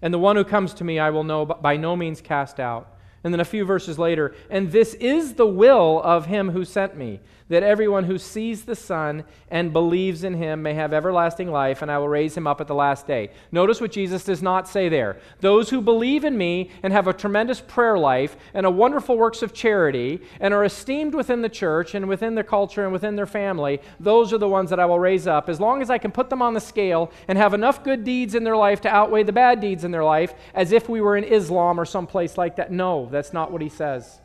And 0.01 0.13
the 0.13 0.19
one 0.19 0.35
who 0.35 0.43
comes 0.43 0.73
to 0.75 0.83
me 0.83 0.99
I 0.99 1.09
will 1.09 1.23
know 1.23 1.45
by 1.45 1.77
no 1.77 1.95
means 1.95 2.21
cast 2.21 2.59
out. 2.59 2.93
And 3.23 3.33
then 3.33 3.39
a 3.39 3.45
few 3.45 3.65
verses 3.65 3.97
later, 3.97 4.35
and 4.49 4.71
this 4.71 4.93
is 4.95 5.33
the 5.33 5.47
will 5.47 6.01
of 6.03 6.27
him 6.27 6.51
who 6.51 6.63
sent 6.63 6.95
me, 6.95 7.19
that 7.49 7.63
everyone 7.63 8.03
who 8.03 8.17
sees 8.17 8.63
the 8.63 8.75
Son 8.75 9.23
and 9.49 9.71
believes 9.71 10.23
in 10.23 10.33
him 10.33 10.61
may 10.61 10.73
have 10.73 10.93
everlasting 10.93 11.51
life, 11.51 11.81
and 11.81 11.89
I 11.89 11.97
will 11.97 12.09
raise 12.09 12.35
him 12.35 12.47
up 12.47 12.59
at 12.59 12.67
the 12.67 12.75
last 12.75 13.07
day. 13.07 13.31
Notice 13.51 13.79
what 13.79 13.91
Jesus 13.91 14.23
does 14.25 14.41
not 14.41 14.67
say 14.67 14.89
there. 14.89 15.17
Those 15.39 15.69
who 15.69 15.81
believe 15.81 16.25
in 16.25 16.37
me 16.37 16.69
and 16.83 16.91
have 16.91 17.07
a 17.07 17.13
tremendous 17.13 17.61
prayer 17.61 17.97
life 17.97 18.35
and 18.53 18.65
a 18.65 18.71
wonderful 18.71 19.17
works 19.17 19.41
of 19.41 19.53
charity 19.53 20.21
and 20.39 20.53
are 20.53 20.65
esteemed 20.65 21.15
within 21.15 21.41
the 21.41 21.49
church 21.49 21.95
and 21.95 22.07
within 22.07 22.35
their 22.35 22.43
culture 22.43 22.83
and 22.83 22.91
within 22.91 23.15
their 23.15 23.25
family, 23.25 23.79
those 23.99 24.33
are 24.33 24.37
the 24.37 24.49
ones 24.49 24.69
that 24.69 24.79
I 24.79 24.85
will 24.85 24.99
raise 24.99 25.27
up. 25.27 25.47
As 25.47 25.59
long 25.59 25.81
as 25.81 25.89
I 25.89 25.97
can 25.97 26.11
put 26.11 26.29
them 26.29 26.41
on 26.41 26.53
the 26.53 26.59
scale 26.59 27.11
and 27.27 27.37
have 27.37 27.53
enough 27.53 27.83
good 27.83 28.03
deeds 28.03 28.35
in 28.35 28.43
their 28.43 28.57
life 28.57 28.81
to 28.81 28.89
outweigh 28.89 29.23
the 29.23 29.31
bad 29.31 29.61
deeds 29.61 29.83
in 29.83 29.91
their 29.91 30.03
life, 30.03 30.33
as 30.53 30.71
if 30.71 30.89
we 30.89 30.99
were 30.99 31.15
in 31.15 31.23
Islam 31.23 31.79
or 31.79 31.85
someplace 31.85 32.37
like 32.37 32.57
that. 32.57 32.71
No, 32.71 33.07
that's 33.09 33.31
not 33.31 33.51
what 33.51 33.61
he 33.61 33.69
says. 33.69 34.19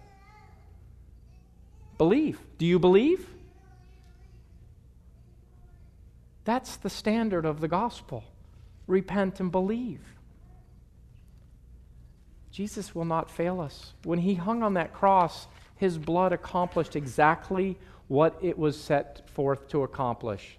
Believe. 2.02 2.40
Do 2.58 2.66
you 2.66 2.80
believe? 2.80 3.28
That's 6.42 6.74
the 6.74 6.90
standard 6.90 7.46
of 7.46 7.60
the 7.60 7.68
gospel. 7.68 8.24
Repent 8.88 9.38
and 9.38 9.52
believe. 9.52 10.00
Jesus 12.50 12.92
will 12.92 13.04
not 13.04 13.30
fail 13.30 13.60
us. 13.60 13.92
When 14.02 14.18
he 14.18 14.34
hung 14.34 14.64
on 14.64 14.74
that 14.74 14.92
cross, 14.92 15.46
his 15.76 15.96
blood 15.96 16.32
accomplished 16.32 16.96
exactly 16.96 17.78
what 18.08 18.36
it 18.42 18.58
was 18.58 18.76
set 18.76 19.30
forth 19.30 19.68
to 19.68 19.84
accomplish. 19.84 20.58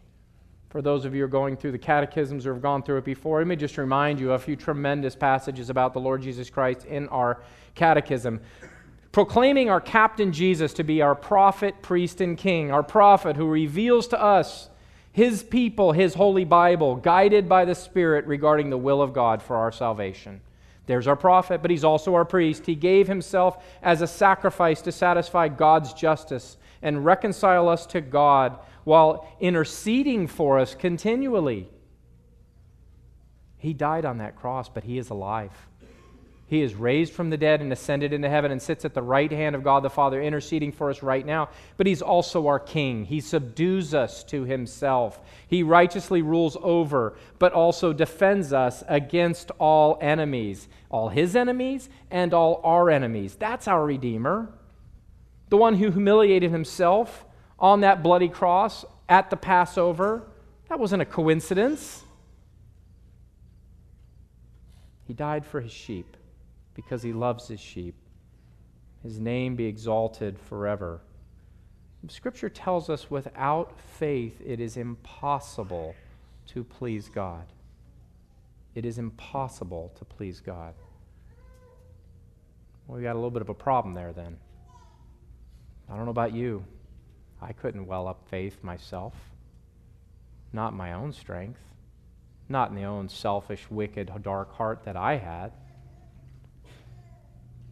For 0.69 0.81
those 0.81 1.03
of 1.03 1.13
you 1.13 1.19
who 1.19 1.25
are 1.25 1.27
going 1.27 1.57
through 1.57 1.73
the 1.73 1.77
catechisms 1.77 2.47
or 2.47 2.53
have 2.53 2.61
gone 2.61 2.83
through 2.83 2.99
it 2.99 3.03
before, 3.03 3.39
let 3.39 3.47
me 3.47 3.57
just 3.57 3.77
remind 3.77 4.17
you 4.17 4.31
of 4.31 4.39
a 4.39 4.45
few 4.45 4.55
tremendous 4.55 5.13
passages 5.13 5.69
about 5.69 5.91
the 5.91 5.99
Lord 5.99 6.21
Jesus 6.21 6.49
Christ 6.49 6.85
in 6.85 7.09
our 7.09 7.43
catechism 7.75 8.39
proclaiming 9.13 9.69
our 9.69 9.79
captain 9.79 10.33
Jesus 10.33 10.73
to 10.73 10.83
be 10.83 11.01
our 11.01 11.15
prophet, 11.15 11.81
priest, 11.81 12.19
and 12.19 12.37
king, 12.37 12.71
our 12.71 12.83
prophet 12.83 13.37
who 13.37 13.47
reveals 13.47 14.07
to 14.07 14.21
us 14.21 14.69
his 15.13 15.43
people, 15.43 15.91
his 15.91 16.15
holy 16.15 16.43
Bible, 16.43 16.95
guided 16.95 17.47
by 17.47 17.63
the 17.63 17.75
Spirit 17.75 18.25
regarding 18.25 18.71
the 18.71 18.77
will 18.77 19.01
of 19.01 19.13
God 19.13 19.43
for 19.43 19.55
our 19.55 19.71
salvation. 19.71 20.41
There's 20.87 21.07
our 21.07 21.15
prophet, 21.15 21.61
but 21.61 21.69
he's 21.69 21.83
also 21.83 22.15
our 22.15 22.25
priest. 22.25 22.65
He 22.65 22.73
gave 22.73 23.07
himself 23.07 23.63
as 23.83 24.01
a 24.01 24.07
sacrifice 24.07 24.81
to 24.81 24.91
satisfy 24.91 25.47
God's 25.47 25.93
justice 25.93 26.57
and 26.81 27.05
reconcile 27.05 27.69
us 27.69 27.85
to 27.85 28.01
God 28.01 28.57
while 28.83 29.31
interceding 29.39 30.25
for 30.25 30.57
us 30.57 30.73
continually. 30.73 31.69
He 33.59 33.73
died 33.73 34.05
on 34.05 34.17
that 34.17 34.35
cross, 34.35 34.67
but 34.67 34.83
he 34.83 34.97
is 34.97 35.11
alive. 35.11 35.51
He 36.47 36.61
is 36.61 36.75
raised 36.75 37.13
from 37.13 37.29
the 37.29 37.37
dead 37.37 37.61
and 37.61 37.71
ascended 37.71 38.11
into 38.11 38.29
heaven 38.29 38.51
and 38.51 38.61
sits 38.61 38.83
at 38.83 38.93
the 38.93 39.01
right 39.01 39.31
hand 39.31 39.55
of 39.55 39.63
God 39.63 39.81
the 39.81 39.89
Father, 39.89 40.21
interceding 40.21 40.71
for 40.71 40.89
us 40.89 41.01
right 41.01 41.25
now. 41.25 41.49
But 41.77 41.87
He's 41.87 42.01
also 42.01 42.47
our 42.47 42.59
King. 42.59 43.05
He 43.05 43.21
subdues 43.21 43.93
us 43.93 44.23
to 44.25 44.43
Himself. 44.43 45.19
He 45.47 45.63
righteously 45.63 46.21
rules 46.21 46.57
over, 46.61 47.15
but 47.39 47.53
also 47.53 47.93
defends 47.93 48.51
us 48.51 48.83
against 48.87 49.51
all 49.57 49.97
enemies, 50.01 50.67
all 50.89 51.09
His 51.09 51.35
enemies 51.35 51.89
and 52.11 52.33
all 52.33 52.59
our 52.63 52.89
enemies. 52.89 53.35
That's 53.35 53.67
our 53.67 53.85
Redeemer. 53.85 54.49
The 55.49 55.57
one 55.57 55.75
who 55.75 55.91
humiliated 55.91 56.51
Himself 56.51 57.25
on 57.57 57.81
that 57.81 58.03
bloody 58.03 58.29
cross 58.29 58.83
at 59.07 59.29
the 59.29 59.37
Passover. 59.37 60.27
That 60.67 60.79
wasn't 60.79 61.01
a 61.01 61.05
coincidence. 61.05 62.03
He 65.07 65.13
died 65.13 65.45
for 65.45 65.61
His 65.61 65.71
sheep 65.71 66.17
because 66.73 67.03
he 67.03 67.13
loves 67.13 67.47
his 67.47 67.59
sheep. 67.59 67.95
His 69.03 69.19
name 69.19 69.55
be 69.55 69.65
exalted 69.65 70.39
forever. 70.39 71.01
Scripture 72.09 72.49
tells 72.49 72.89
us 72.89 73.09
without 73.09 73.79
faith 73.79 74.41
it 74.45 74.59
is 74.59 74.75
impossible 74.75 75.95
to 76.47 76.63
please 76.63 77.09
God. 77.09 77.45
It 78.75 78.85
is 78.85 78.97
impossible 78.97 79.93
to 79.97 80.05
please 80.05 80.41
God. 80.41 80.73
Well, 82.87 82.97
we 82.97 83.03
got 83.03 83.13
a 83.13 83.19
little 83.19 83.31
bit 83.31 83.41
of 83.41 83.49
a 83.49 83.53
problem 83.53 83.93
there 83.93 84.11
then. 84.11 84.37
I 85.89 85.95
don't 85.95 86.05
know 86.05 86.11
about 86.11 86.33
you. 86.33 86.65
I 87.41 87.53
couldn't 87.53 87.87
well 87.87 88.07
up 88.07 88.27
faith 88.29 88.63
myself. 88.63 89.13
Not 90.51 90.73
my 90.73 90.93
own 90.93 91.13
strength. 91.13 91.59
Not 92.49 92.69
in 92.69 92.75
the 92.75 92.83
own 92.83 93.09
selfish, 93.09 93.69
wicked, 93.69 94.11
dark 94.21 94.53
heart 94.53 94.83
that 94.83 94.97
I 94.97 95.17
had. 95.17 95.53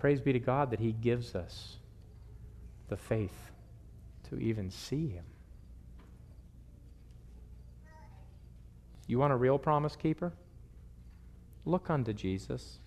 Praise 0.02 0.20
be 0.20 0.34
to 0.34 0.40
God 0.40 0.72
that 0.72 0.80
He 0.80 0.94
gives 0.94 1.36
us 1.36 1.78
the 2.90 2.98
faith 2.98 3.52
to 4.32 4.40
even 4.40 4.72
see 4.72 5.10
Him. 5.10 5.26
You 9.06 9.20
want 9.20 9.32
a 9.32 9.36
real 9.36 9.60
promise 9.60 9.96
keeper? 9.96 10.34
Look 11.66 11.92
unto 11.92 12.14
Jesus, 12.14 12.80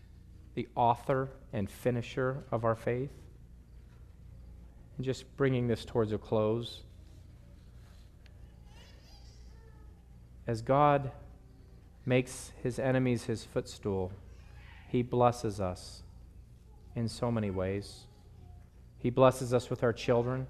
the 0.56 0.66
author 0.74 1.28
and 1.52 1.70
finisher 1.70 2.42
of 2.50 2.64
our 2.64 2.74
faith. 2.74 3.12
And 4.96 5.06
just 5.06 5.36
bringing 5.36 5.68
this 5.68 5.84
towards 5.84 6.10
a 6.10 6.18
close. 6.18 6.80
As 10.48 10.62
God 10.62 11.12
makes 12.04 12.50
his 12.60 12.80
enemies 12.80 13.26
his 13.26 13.44
footstool, 13.44 14.10
he 14.88 15.02
blesses 15.02 15.60
us 15.60 16.02
in 16.94 17.08
so 17.08 17.30
many 17.30 17.50
ways. 17.50 18.04
He 18.98 19.10
blesses 19.10 19.52
us 19.52 19.68
with 19.68 19.82
our 19.82 19.92
children. 19.92 20.46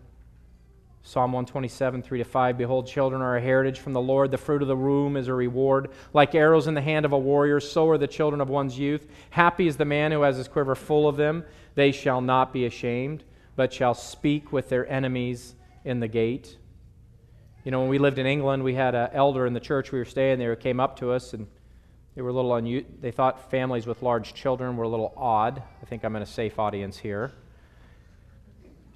Psalm 1.03 1.33
127, 1.33 2.03
3 2.03 2.19
to 2.19 2.25
5 2.25 2.57
Behold, 2.57 2.87
children 2.87 3.21
are 3.21 3.37
a 3.37 3.41
heritage 3.41 3.79
from 3.79 3.93
the 3.93 4.01
Lord. 4.01 4.31
The 4.31 4.39
fruit 4.39 4.63
of 4.63 4.69
the 4.69 4.77
womb 4.77 5.17
is 5.17 5.29
a 5.29 5.35
reward. 5.35 5.91
Like 6.15 6.35
arrows 6.35 6.67
in 6.67 6.75
the 6.75 6.81
hand 6.81 7.05
of 7.05 7.13
a 7.13 7.19
warrior, 7.19 7.61
so 7.61 7.89
are 7.91 7.99
the 7.99 8.07
children 8.07 8.41
of 8.41 8.49
one's 8.49 8.79
youth. 8.79 9.07
Happy 9.31 9.67
is 9.67 9.77
the 9.77 9.85
man 9.85 10.13
who 10.13 10.23
has 10.23 10.39
his 10.39 10.49
quiver 10.49 10.75
full 10.75 11.07
of 11.07 11.17
them. 11.17 11.45
They 11.75 11.93
shall 11.93 12.23
not 12.23 12.55
be 12.55 12.65
ashamed, 12.65 13.23
but 13.55 13.73
shall 13.73 13.93
speak 13.93 14.51
with 14.51 14.71
their 14.71 14.89
enemies 14.91 15.55
in 15.85 16.01
the 16.01 16.09
gate. 16.09 16.57
You 17.65 17.71
know, 17.71 17.81
when 17.81 17.91
we 17.91 17.99
lived 17.99 18.19
in 18.19 18.27
England, 18.27 18.63
we 18.63 18.75
had 18.75 18.95
an 18.95 19.11
elder 19.13 19.47
in 19.47 19.53
the 19.53 19.61
church 19.61 19.93
we 19.93 19.99
were 19.99 20.05
staying 20.05 20.39
there 20.39 20.55
who 20.55 20.61
came 20.61 20.81
up 20.81 20.99
to 21.01 21.11
us 21.11 21.35
and 21.35 21.47
they 22.15 22.23
were 22.23 22.31
a 22.31 22.33
little 22.33 22.55
unusual. 22.55 22.91
They 23.01 23.11
thought 23.11 23.51
families 23.51 23.87
with 23.87 24.03
large 24.03 24.35
children 24.35 24.77
were 24.77 24.85
a 24.85 24.89
little 24.89 25.13
odd. 25.17 25.63
I 25.83 25.87
think 25.87 26.05
I'm 26.05 26.15
in 26.17 26.23
a 26.23 26.27
safe 26.27 26.59
audience 26.59 26.99
here 26.99 27.33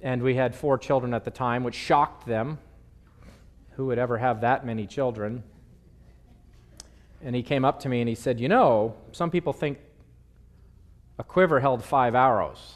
and 0.01 0.21
we 0.21 0.35
had 0.35 0.55
four 0.55 0.77
children 0.77 1.13
at 1.13 1.25
the 1.25 1.31
time, 1.31 1.63
which 1.63 1.75
shocked 1.75 2.25
them. 2.25 2.59
Who 3.71 3.87
would 3.87 3.99
ever 3.99 4.17
have 4.17 4.41
that 4.41 4.65
many 4.65 4.87
children? 4.87 5.43
And 7.21 7.35
he 7.35 7.43
came 7.43 7.65
up 7.65 7.81
to 7.81 7.89
me 7.89 8.01
and 8.01 8.09
he 8.09 8.15
said, 8.15 8.39
You 8.39 8.47
know, 8.47 8.95
some 9.11 9.29
people 9.29 9.53
think 9.53 9.77
a 11.17 11.23
quiver 11.23 11.59
held 11.59 11.83
five 11.83 12.15
arrows. 12.15 12.75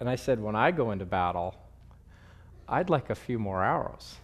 And 0.00 0.08
I 0.08 0.16
said, 0.16 0.40
When 0.40 0.56
I 0.56 0.70
go 0.70 0.90
into 0.90 1.04
battle, 1.04 1.54
I'd 2.68 2.88
like 2.88 3.10
a 3.10 3.14
few 3.14 3.38
more 3.38 3.62
arrows. 3.62 4.16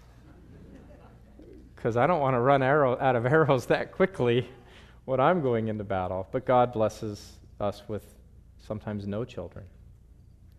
Because 1.80 1.96
I 1.96 2.06
don't 2.06 2.20
want 2.20 2.34
to 2.34 2.40
run 2.40 2.62
arrow, 2.62 2.98
out 3.00 3.16
of 3.16 3.24
arrows 3.32 3.64
that 3.66 3.90
quickly 3.90 4.46
when 5.06 5.18
I'm 5.18 5.40
going 5.40 5.68
into 5.68 5.82
battle. 5.82 6.28
But 6.30 6.44
God 6.44 6.74
blesses 6.74 7.38
us 7.58 7.82
with 7.88 8.04
sometimes 8.58 9.06
no 9.06 9.24
children, 9.24 9.64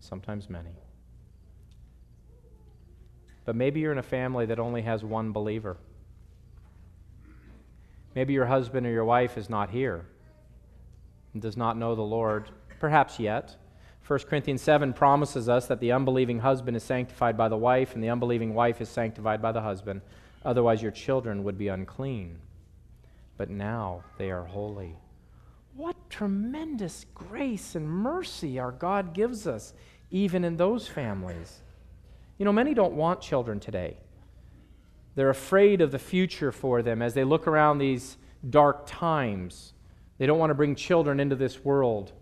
sometimes 0.00 0.50
many. 0.50 0.72
But 3.44 3.54
maybe 3.54 3.78
you're 3.78 3.92
in 3.92 3.98
a 3.98 4.02
family 4.02 4.46
that 4.46 4.58
only 4.58 4.82
has 4.82 5.04
one 5.04 5.30
believer. 5.30 5.76
Maybe 8.16 8.32
your 8.32 8.46
husband 8.46 8.84
or 8.84 8.90
your 8.90 9.04
wife 9.04 9.38
is 9.38 9.48
not 9.48 9.70
here 9.70 10.04
and 11.34 11.40
does 11.40 11.56
not 11.56 11.76
know 11.76 11.94
the 11.94 12.02
Lord, 12.02 12.50
perhaps 12.80 13.20
yet. 13.20 13.54
1 14.08 14.18
Corinthians 14.28 14.60
7 14.60 14.92
promises 14.92 15.48
us 15.48 15.68
that 15.68 15.78
the 15.78 15.92
unbelieving 15.92 16.40
husband 16.40 16.76
is 16.76 16.82
sanctified 16.82 17.36
by 17.36 17.48
the 17.48 17.56
wife, 17.56 17.94
and 17.94 18.02
the 18.02 18.10
unbelieving 18.10 18.54
wife 18.54 18.80
is 18.80 18.88
sanctified 18.88 19.40
by 19.40 19.52
the 19.52 19.60
husband. 19.60 20.00
Otherwise, 20.44 20.82
your 20.82 20.90
children 20.90 21.44
would 21.44 21.56
be 21.56 21.68
unclean. 21.68 22.38
But 23.36 23.50
now 23.50 24.04
they 24.18 24.30
are 24.30 24.44
holy. 24.44 24.96
What 25.74 25.96
tremendous 26.10 27.06
grace 27.14 27.74
and 27.74 27.88
mercy 27.88 28.58
our 28.58 28.72
God 28.72 29.14
gives 29.14 29.46
us, 29.46 29.72
even 30.10 30.44
in 30.44 30.56
those 30.56 30.86
families. 30.86 31.62
You 32.38 32.44
know, 32.44 32.52
many 32.52 32.74
don't 32.74 32.94
want 32.94 33.20
children 33.20 33.60
today. 33.60 33.98
They're 35.14 35.30
afraid 35.30 35.80
of 35.80 35.92
the 35.92 35.98
future 35.98 36.52
for 36.52 36.82
them 36.82 37.02
as 37.02 37.14
they 37.14 37.24
look 37.24 37.46
around 37.46 37.78
these 37.78 38.16
dark 38.48 38.84
times. 38.86 39.74
They 40.18 40.26
don't 40.26 40.38
want 40.38 40.50
to 40.50 40.54
bring 40.54 40.74
children 40.74 41.20
into 41.20 41.36
this 41.36 41.64
world. 41.64 42.12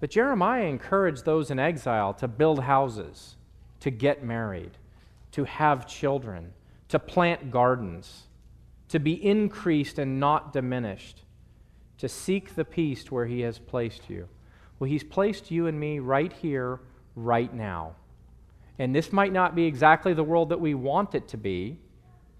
But 0.00 0.10
Jeremiah 0.10 0.64
encouraged 0.64 1.24
those 1.24 1.50
in 1.50 1.58
exile 1.58 2.14
to 2.14 2.28
build 2.28 2.62
houses, 2.62 3.36
to 3.80 3.90
get 3.90 4.24
married, 4.24 4.72
to 5.32 5.44
have 5.44 5.86
children, 5.86 6.52
to 6.88 6.98
plant 6.98 7.50
gardens, 7.50 8.24
to 8.88 8.98
be 8.98 9.12
increased 9.12 9.98
and 9.98 10.18
not 10.18 10.52
diminished 10.52 11.22
to 11.98 12.08
seek 12.08 12.54
the 12.54 12.64
peace 12.64 13.10
where 13.10 13.26
He 13.26 13.40
has 13.40 13.58
placed 13.58 14.08
you. 14.08 14.28
Well, 14.78 14.88
He's 14.88 15.04
placed 15.04 15.50
you 15.50 15.66
and 15.66 15.78
me 15.78 15.98
right 15.98 16.32
here, 16.32 16.80
right 17.14 17.52
now. 17.52 17.96
And 18.78 18.94
this 18.94 19.12
might 19.12 19.32
not 19.32 19.54
be 19.54 19.64
exactly 19.64 20.14
the 20.14 20.24
world 20.24 20.48
that 20.50 20.60
we 20.60 20.74
want 20.74 21.14
it 21.14 21.26
to 21.28 21.36
be, 21.36 21.78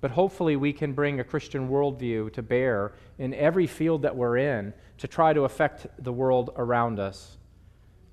but 0.01 0.13
hopefully 0.13 0.55
we 0.55 0.73
can 0.73 0.93
bring 0.93 1.19
a 1.19 1.25
Christian 1.25 1.69
worldview 1.69 2.33
to 2.33 2.43
bear 2.43 2.93
in 3.19 3.35
every 3.35 3.67
field 3.67 4.03
that 4.03 4.15
we're 4.15 4.37
in 4.37 4.73
to 4.99 5.09
try 5.09 5.33
to 5.33 5.43
affect 5.43 5.89
the 5.99 6.13
world 6.13 6.51
around 6.57 7.01
us, 7.01 7.37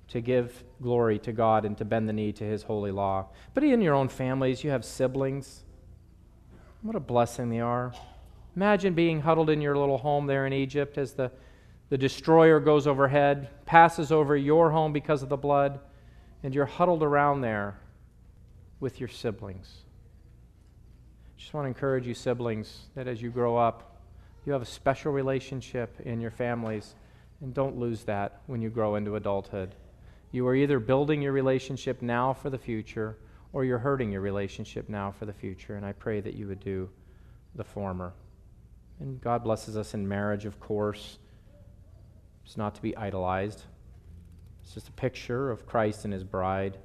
to 0.08 0.20
give 0.20 0.64
glory 0.82 1.20
to 1.20 1.32
God 1.32 1.64
and 1.64 1.78
to 1.78 1.84
bend 1.84 2.08
the 2.08 2.12
knee 2.12 2.32
to 2.32 2.44
His 2.44 2.64
holy 2.64 2.90
law. 2.90 3.28
But 3.54 3.62
in 3.62 3.80
your 3.80 3.94
own 3.94 4.08
families, 4.08 4.64
you 4.64 4.70
have 4.70 4.84
siblings. 4.84 5.62
What 6.82 6.96
a 6.96 7.00
blessing 7.00 7.50
they 7.50 7.60
are. 7.60 7.92
Imagine 8.54 8.94
being 8.94 9.20
huddled 9.20 9.50
in 9.50 9.60
your 9.60 9.76
little 9.76 9.98
home 9.98 10.26
there 10.26 10.46
in 10.46 10.52
Egypt 10.52 10.98
as 10.98 11.12
the, 11.12 11.30
the 11.88 11.98
destroyer 11.98 12.60
goes 12.60 12.86
overhead, 12.86 13.48
passes 13.66 14.12
over 14.12 14.36
your 14.36 14.70
home 14.70 14.92
because 14.92 15.22
of 15.22 15.28
the 15.28 15.36
blood, 15.36 15.80
and 16.42 16.54
you're 16.54 16.66
huddled 16.66 17.02
around 17.02 17.40
there 17.40 17.78
with 18.80 19.00
your 19.00 19.08
siblings. 19.08 19.84
Just 21.36 21.52
want 21.52 21.64
to 21.64 21.68
encourage 21.68 22.06
you, 22.06 22.14
siblings, 22.14 22.86
that 22.94 23.06
as 23.06 23.20
you 23.20 23.30
grow 23.30 23.56
up, 23.56 24.00
you 24.44 24.52
have 24.52 24.62
a 24.62 24.66
special 24.66 25.12
relationship 25.12 26.00
in 26.00 26.20
your 26.20 26.30
families, 26.30 26.94
and 27.40 27.52
don't 27.52 27.76
lose 27.76 28.04
that 28.04 28.40
when 28.46 28.62
you 28.62 28.70
grow 28.70 28.94
into 28.94 29.16
adulthood. 29.16 29.74
You 30.32 30.46
are 30.48 30.54
either 30.54 30.78
building 30.78 31.20
your 31.20 31.32
relationship 31.32 32.00
now 32.00 32.32
for 32.32 32.48
the 32.48 32.58
future, 32.58 33.16
or 33.56 33.64
you're 33.64 33.78
hurting 33.78 34.12
your 34.12 34.20
relationship 34.20 34.86
now 34.86 35.10
for 35.10 35.24
the 35.24 35.32
future, 35.32 35.76
and 35.76 35.86
I 35.86 35.92
pray 35.92 36.20
that 36.20 36.34
you 36.34 36.46
would 36.46 36.60
do 36.60 36.90
the 37.54 37.64
former. 37.64 38.12
And 39.00 39.18
God 39.22 39.44
blesses 39.44 39.78
us 39.78 39.94
in 39.94 40.06
marriage, 40.06 40.44
of 40.44 40.60
course. 40.60 41.16
It's 42.44 42.58
not 42.58 42.74
to 42.74 42.82
be 42.82 42.94
idolized, 42.98 43.62
it's 44.62 44.74
just 44.74 44.90
a 44.90 44.92
picture 44.92 45.50
of 45.50 45.64
Christ 45.64 46.04
and 46.04 46.12
his 46.12 46.22
bride. 46.22 46.76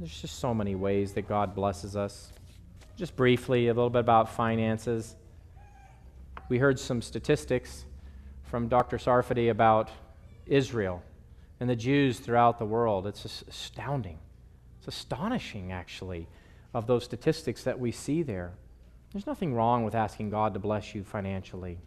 There's 0.00 0.20
just 0.20 0.40
so 0.40 0.52
many 0.52 0.74
ways 0.74 1.12
that 1.12 1.28
God 1.28 1.54
blesses 1.54 1.94
us. 1.94 2.32
Just 2.96 3.14
briefly, 3.14 3.68
a 3.68 3.72
little 3.72 3.88
bit 3.88 4.00
about 4.00 4.28
finances. 4.28 5.14
We 6.48 6.58
heard 6.58 6.80
some 6.80 7.00
statistics 7.00 7.84
from 8.42 8.66
Dr. 8.66 8.96
Sarfati 8.96 9.48
about 9.48 9.92
Israel 10.44 11.04
and 11.60 11.70
the 11.70 11.76
Jews 11.76 12.18
throughout 12.18 12.58
the 12.58 12.66
world. 12.66 13.06
It's 13.06 13.44
astounding. 13.46 14.18
Astonishing, 14.88 15.70
actually, 15.70 16.26
of 16.74 16.86
those 16.86 17.04
statistics 17.04 17.62
that 17.64 17.78
we 17.78 17.92
see 17.92 18.22
there. 18.22 18.52
There's 19.12 19.26
nothing 19.26 19.54
wrong 19.54 19.84
with 19.84 19.94
asking 19.94 20.30
God 20.30 20.54
to 20.54 20.60
bless 20.60 20.94
you 20.94 21.04
financially. 21.04 21.78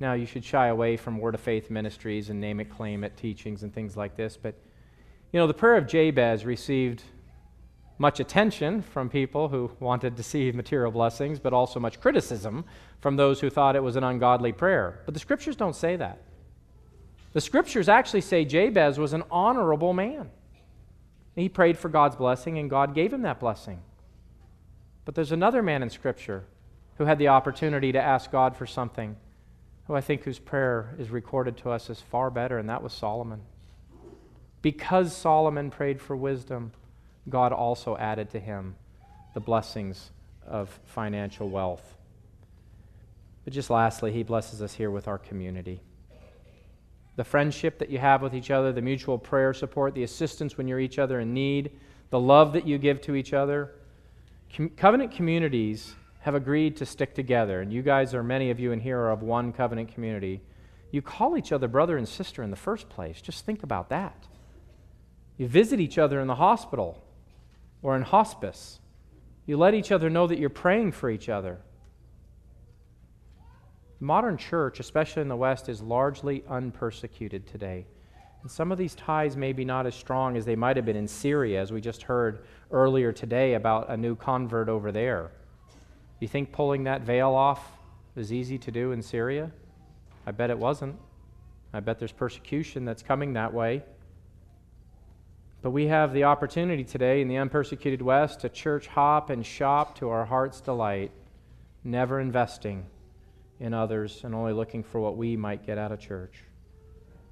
Now, 0.00 0.12
you 0.12 0.26
should 0.26 0.44
shy 0.44 0.68
away 0.68 0.96
from 0.96 1.18
Word 1.18 1.34
of 1.34 1.40
Faith 1.40 1.70
ministries 1.70 2.30
and 2.30 2.40
name 2.40 2.60
it, 2.60 2.70
claim 2.70 3.04
it 3.04 3.16
teachings 3.16 3.62
and 3.62 3.74
things 3.74 3.96
like 3.96 4.16
this. 4.16 4.36
But, 4.36 4.54
you 5.32 5.40
know, 5.40 5.46
the 5.46 5.54
prayer 5.54 5.76
of 5.76 5.86
Jabez 5.86 6.44
received 6.44 7.02
much 7.98 8.20
attention 8.20 8.80
from 8.80 9.08
people 9.08 9.48
who 9.48 9.70
wanted 9.80 10.16
to 10.16 10.22
see 10.22 10.52
material 10.52 10.92
blessings, 10.92 11.40
but 11.40 11.52
also 11.52 11.80
much 11.80 12.00
criticism 12.00 12.64
from 13.00 13.16
those 13.16 13.40
who 13.40 13.50
thought 13.50 13.74
it 13.74 13.82
was 13.82 13.96
an 13.96 14.04
ungodly 14.04 14.52
prayer. 14.52 15.00
But 15.04 15.14
the 15.14 15.20
scriptures 15.20 15.56
don't 15.56 15.74
say 15.74 15.96
that. 15.96 16.22
The 17.32 17.40
scriptures 17.40 17.88
actually 17.88 18.20
say 18.20 18.44
Jabez 18.44 18.98
was 18.98 19.12
an 19.12 19.24
honorable 19.30 19.92
man. 19.92 20.30
He 21.38 21.48
prayed 21.48 21.78
for 21.78 21.88
God's 21.88 22.16
blessing, 22.16 22.58
and 22.58 22.68
God 22.68 22.94
gave 22.94 23.12
him 23.12 23.22
that 23.22 23.38
blessing. 23.38 23.80
But 25.04 25.14
there's 25.14 25.30
another 25.30 25.62
man 25.62 25.84
in 25.84 25.90
Scripture 25.90 26.44
who 26.96 27.04
had 27.04 27.18
the 27.18 27.28
opportunity 27.28 27.92
to 27.92 28.00
ask 28.00 28.32
God 28.32 28.56
for 28.56 28.66
something, 28.66 29.14
who 29.86 29.94
I 29.94 30.00
think 30.00 30.24
whose 30.24 30.40
prayer 30.40 30.96
is 30.98 31.10
recorded 31.10 31.56
to 31.58 31.70
us 31.70 31.90
as 31.90 32.00
far 32.00 32.30
better, 32.30 32.58
and 32.58 32.68
that 32.68 32.82
was 32.82 32.92
Solomon. 32.92 33.42
Because 34.62 35.16
Solomon 35.16 35.70
prayed 35.70 36.00
for 36.00 36.16
wisdom, 36.16 36.72
God 37.28 37.52
also 37.52 37.96
added 37.96 38.30
to 38.30 38.40
him 38.40 38.74
the 39.34 39.40
blessings 39.40 40.10
of 40.44 40.80
financial 40.86 41.48
wealth. 41.48 41.94
But 43.44 43.52
just 43.52 43.70
lastly, 43.70 44.12
he 44.12 44.24
blesses 44.24 44.60
us 44.60 44.74
here 44.74 44.90
with 44.90 45.06
our 45.06 45.18
community. 45.18 45.82
The 47.18 47.24
friendship 47.24 47.80
that 47.80 47.90
you 47.90 47.98
have 47.98 48.22
with 48.22 48.32
each 48.32 48.52
other, 48.52 48.72
the 48.72 48.80
mutual 48.80 49.18
prayer 49.18 49.52
support, 49.52 49.92
the 49.92 50.04
assistance 50.04 50.56
when 50.56 50.68
you're 50.68 50.78
each 50.78 51.00
other 51.00 51.18
in 51.18 51.34
need, 51.34 51.72
the 52.10 52.20
love 52.20 52.52
that 52.52 52.64
you 52.64 52.78
give 52.78 53.00
to 53.00 53.16
each 53.16 53.32
other. 53.32 53.72
Com- 54.54 54.68
covenant 54.68 55.10
communities 55.10 55.96
have 56.20 56.36
agreed 56.36 56.76
to 56.76 56.86
stick 56.86 57.16
together, 57.16 57.60
and 57.60 57.72
you 57.72 57.82
guys 57.82 58.14
are, 58.14 58.22
many 58.22 58.52
of 58.52 58.60
you 58.60 58.70
in 58.70 58.78
here 58.78 59.00
are 59.00 59.10
of 59.10 59.22
one 59.22 59.52
covenant 59.52 59.92
community. 59.92 60.40
You 60.92 61.02
call 61.02 61.36
each 61.36 61.50
other 61.50 61.66
brother 61.66 61.96
and 61.96 62.08
sister 62.08 62.44
in 62.44 62.52
the 62.52 62.56
first 62.56 62.88
place. 62.88 63.20
Just 63.20 63.44
think 63.44 63.64
about 63.64 63.88
that. 63.88 64.28
You 65.38 65.48
visit 65.48 65.80
each 65.80 65.98
other 65.98 66.20
in 66.20 66.28
the 66.28 66.36
hospital 66.36 67.02
or 67.82 67.96
in 67.96 68.02
hospice. 68.02 68.78
You 69.44 69.56
let 69.56 69.74
each 69.74 69.90
other 69.90 70.08
know 70.08 70.28
that 70.28 70.38
you're 70.38 70.50
praying 70.50 70.92
for 70.92 71.10
each 71.10 71.28
other. 71.28 71.58
The 73.98 74.04
modern 74.04 74.36
church, 74.36 74.78
especially 74.78 75.22
in 75.22 75.28
the 75.28 75.36
West, 75.36 75.68
is 75.68 75.82
largely 75.82 76.44
unpersecuted 76.48 77.48
today. 77.48 77.84
And 78.42 78.50
some 78.50 78.70
of 78.70 78.78
these 78.78 78.94
ties 78.94 79.36
may 79.36 79.52
be 79.52 79.64
not 79.64 79.86
as 79.86 79.94
strong 79.96 80.36
as 80.36 80.44
they 80.44 80.54
might 80.54 80.76
have 80.76 80.84
been 80.84 80.96
in 80.96 81.08
Syria, 81.08 81.60
as 81.60 81.72
we 81.72 81.80
just 81.80 82.04
heard 82.04 82.44
earlier 82.70 83.12
today 83.12 83.54
about 83.54 83.90
a 83.90 83.96
new 83.96 84.14
convert 84.14 84.68
over 84.68 84.92
there. 84.92 85.32
You 86.20 86.28
think 86.28 86.52
pulling 86.52 86.84
that 86.84 87.02
veil 87.02 87.34
off 87.34 87.72
was 88.14 88.32
easy 88.32 88.56
to 88.58 88.70
do 88.70 88.92
in 88.92 89.02
Syria? 89.02 89.50
I 90.26 90.30
bet 90.30 90.50
it 90.50 90.58
wasn't. 90.58 90.96
I 91.72 91.80
bet 91.80 91.98
there's 91.98 92.12
persecution 92.12 92.84
that's 92.84 93.02
coming 93.02 93.32
that 93.32 93.52
way. 93.52 93.82
But 95.60 95.70
we 95.70 95.88
have 95.88 96.12
the 96.12 96.22
opportunity 96.22 96.84
today 96.84 97.20
in 97.20 97.26
the 97.26 97.38
unpersecuted 97.38 98.00
West 98.00 98.40
to 98.40 98.48
church 98.48 98.86
hop 98.86 99.30
and 99.30 99.44
shop 99.44 99.98
to 99.98 100.08
our 100.10 100.24
heart's 100.24 100.60
delight, 100.60 101.10
never 101.82 102.20
investing 102.20 102.86
in 103.60 103.74
others 103.74 104.22
and 104.24 104.34
only 104.34 104.52
looking 104.52 104.82
for 104.82 105.00
what 105.00 105.16
we 105.16 105.36
might 105.36 105.66
get 105.66 105.78
out 105.78 105.92
of 105.92 106.00
church. 106.00 106.44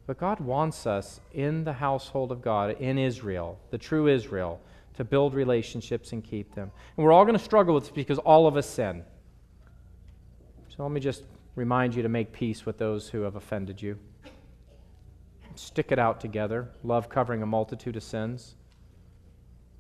But 0.07 0.19
God 0.19 0.41
wants 0.41 0.87
us 0.87 1.21
in 1.33 1.65
the 1.65 1.73
household 1.73 2.31
of 2.31 2.43
God, 2.43 2.81
in 2.81 2.99
Israel, 2.99 3.59
the 3.71 3.79
true 3.79 4.09
Israel, 4.09 4.61
to 4.95 5.05
build 5.05 5.35
relationships 5.35 6.13
and 6.13 6.23
keep 6.23 6.55
them. 6.55 6.71
And 6.97 7.05
we're 7.05 7.13
all 7.13 7.25
going 7.25 7.37
to 7.37 7.45
struggle 7.45 7.75
with 7.75 7.85
this 7.85 7.93
because 7.93 8.19
all 8.19 8.47
of 8.47 8.57
us 8.57 8.69
sin. 8.69 9.03
So 10.69 10.83
let 10.83 10.93
me 10.93 11.01
just 11.01 11.25
remind 11.55 11.95
you 11.95 12.03
to 12.03 12.09
make 12.09 12.33
peace 12.33 12.65
with 12.65 12.79
those 12.79 13.09
who 13.09 13.23
have 13.23 13.37
offended 13.37 13.83
you. 13.83 13.99
Stick 15.55 15.91
it 15.91 15.99
out 15.99 16.21
together, 16.21 16.69
love 16.85 17.09
covering 17.09 17.43
a 17.43 17.47
multitude 17.47 17.97
of 17.97 18.03
sins. 18.03 18.55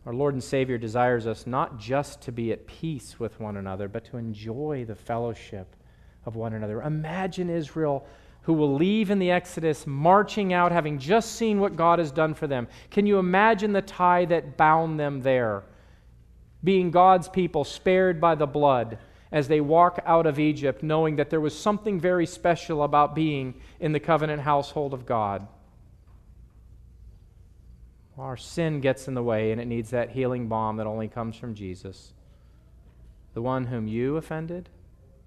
Our 0.07 0.15
Lord 0.15 0.35
and 0.35 0.43
Savior 0.43 0.79
desires 0.79 1.27
us 1.27 1.47
not 1.47 1.79
just 1.79 2.23
to 2.23 2.33
be 2.33 2.53
at 2.53 2.67
peace 2.67 3.21
with 3.21 3.39
one 3.41 3.57
another, 3.57 3.89
but 3.89 4.05
to 4.07 4.17
enjoy 4.17 4.85
the 4.87 4.95
fellowship 4.95 5.77
of 6.27 6.37
one 6.37 6.53
another. 6.53 6.83
Imagine 6.83 7.49
Israel 7.49 8.07
who 8.43 8.53
will 8.53 8.75
leave 8.75 9.11
in 9.11 9.19
the 9.19 9.31
Exodus 9.31 9.87
marching 9.87 10.53
out, 10.53 10.71
having 10.71 10.99
just 10.99 11.33
seen 11.33 11.59
what 11.59 11.77
God 11.77 11.99
has 11.99 12.13
done 12.13 12.35
for 12.35 12.47
them. 12.47 12.69
Can 12.91 13.07
you 13.07 13.19
imagine 13.19 13.73
the 13.73 13.83
tie 13.83 14.25
that 14.27 14.57
bound 14.57 15.01
them 15.01 15.23
there? 15.23 15.65
Being 16.63 16.93
God's 16.93 17.29
people, 17.29 17.65
spared 17.65 18.21
by 18.21 18.37
the 18.37 18.47
blood 18.47 18.99
as 19.33 19.49
they 19.49 19.61
walk 19.61 19.99
out 20.07 20.27
of 20.27 20.39
Egypt, 20.39 20.83
knowing 20.85 21.17
that 21.17 21.31
there 21.31 21.41
was 21.41 21.59
something 21.59 21.99
very 21.99 22.27
special 22.27 22.85
about 22.85 23.17
being 23.17 23.55
in 23.81 23.91
the 23.91 24.01
covenant 24.01 24.43
household 24.43 24.95
of 24.95 25.07
God. 25.07 25.49
Our 28.17 28.37
sin 28.37 28.81
gets 28.81 29.09
in 29.09 29.15
the 29.15 29.23
way, 29.23 29.51
and 29.51 29.61
it 29.61 29.67
needs 29.67 29.91
that 29.91 30.11
healing 30.11 30.47
balm 30.47 30.77
that 30.77 30.87
only 30.87 31.09
comes 31.09 31.37
from 31.37 31.55
Jesus. 31.55 32.13
The 33.35 33.43
one 33.43 33.67
whom 33.67 33.89
you 33.89 34.17
offended, 34.17 34.69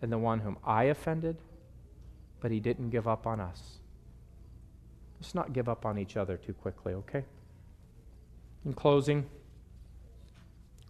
and 0.01 0.11
the 0.11 0.17
one 0.17 0.39
whom 0.39 0.57
I 0.63 0.85
offended 0.85 1.37
but 2.41 2.51
he 2.51 2.59
didn't 2.59 2.89
give 2.89 3.07
up 3.07 3.27
on 3.27 3.39
us. 3.39 3.79
Let's 5.19 5.35
not 5.35 5.53
give 5.53 5.67
up 5.67 5.85
on 5.85 5.97
each 5.97 6.15
other 6.15 6.37
too 6.37 6.53
quickly, 6.53 6.93
okay? 6.93 7.25
In 8.65 8.73
closing, 8.73 9.25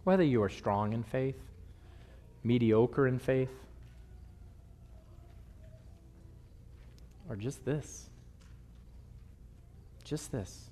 whether 0.04 0.22
you 0.22 0.42
are 0.42 0.48
strong 0.48 0.92
in 0.92 1.02
faith, 1.02 1.38
mediocre 2.44 3.06
in 3.06 3.18
faith, 3.18 3.50
or 7.28 7.36
just 7.36 7.64
this, 7.64 8.08
just 10.04 10.30
this, 10.32 10.70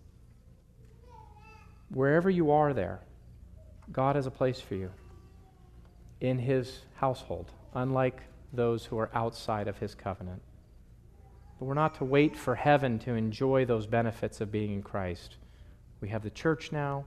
wherever 1.91 2.31
you 2.31 2.51
are 2.51 2.73
there, 2.73 3.01
God 3.93 4.17
has 4.17 4.27
a 4.27 4.31
place 4.31 4.61
for 4.61 4.75
you 4.75 4.91
in 6.21 6.39
His 6.39 6.83
household, 6.97 7.51
unlike 7.75 8.23
those 8.53 8.85
who 8.85 8.99
are 8.99 9.11
outside 9.15 9.69
of 9.69 9.79
His 9.79 9.95
covenant. 9.95 10.43
But 11.59 11.67
we're 11.67 11.75
not 11.75 11.97
to 11.97 12.05
wait 12.05 12.37
for 12.37 12.55
heaven 12.55 12.99
to 13.01 13.15
enjoy 13.15 13.65
those 13.65 13.87
benefits 13.87 14.41
of 14.41 14.53
being 14.53 14.73
in 14.73 14.83
Christ. 14.83 15.37
We 16.01 16.09
have 16.09 16.23
the 16.23 16.31
church 16.31 16.71
now, 16.73 17.05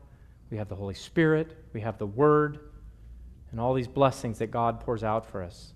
we 0.50 0.58
have 0.58 0.68
the 0.68 0.76
Holy 0.76 0.94
Spirit, 0.94 1.58
we 1.74 1.82
have 1.82 1.98
the 1.98 2.06
Word, 2.06 2.60
and 3.52 3.60
all 3.60 3.74
these 3.74 3.88
blessings 3.88 4.40
that 4.40 4.52
God 4.52 4.80
pours 4.80 5.04
out 5.04 5.26
for 5.26 5.42
us. 5.42 5.74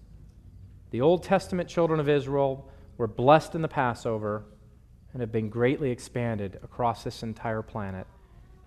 The 0.91 1.01
Old 1.01 1.23
Testament 1.23 1.69
children 1.69 1.99
of 1.99 2.09
Israel 2.09 2.69
were 2.97 3.07
blessed 3.07 3.55
in 3.55 3.61
the 3.61 3.67
Passover 3.67 4.45
and 5.13 5.21
have 5.21 5.31
been 5.31 5.49
greatly 5.49 5.91
expanded 5.91 6.59
across 6.63 7.03
this 7.03 7.23
entire 7.23 7.61
planet. 7.61 8.07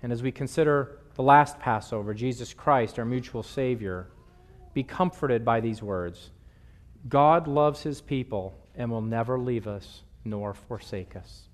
And 0.02 0.12
as 0.12 0.22
we 0.22 0.32
consider 0.32 0.98
the 1.14 1.22
last 1.22 1.58
Passover, 1.58 2.14
Jesus 2.14 2.54
Christ, 2.54 2.98
our 2.98 3.04
mutual 3.04 3.42
Savior, 3.42 4.08
be 4.78 4.84
comforted 4.84 5.44
by 5.44 5.58
these 5.58 5.82
words 5.82 6.30
God 7.08 7.48
loves 7.48 7.82
his 7.82 8.00
people 8.00 8.54
and 8.76 8.88
will 8.88 9.02
never 9.02 9.36
leave 9.36 9.66
us 9.66 10.04
nor 10.24 10.54
forsake 10.54 11.16
us. 11.16 11.48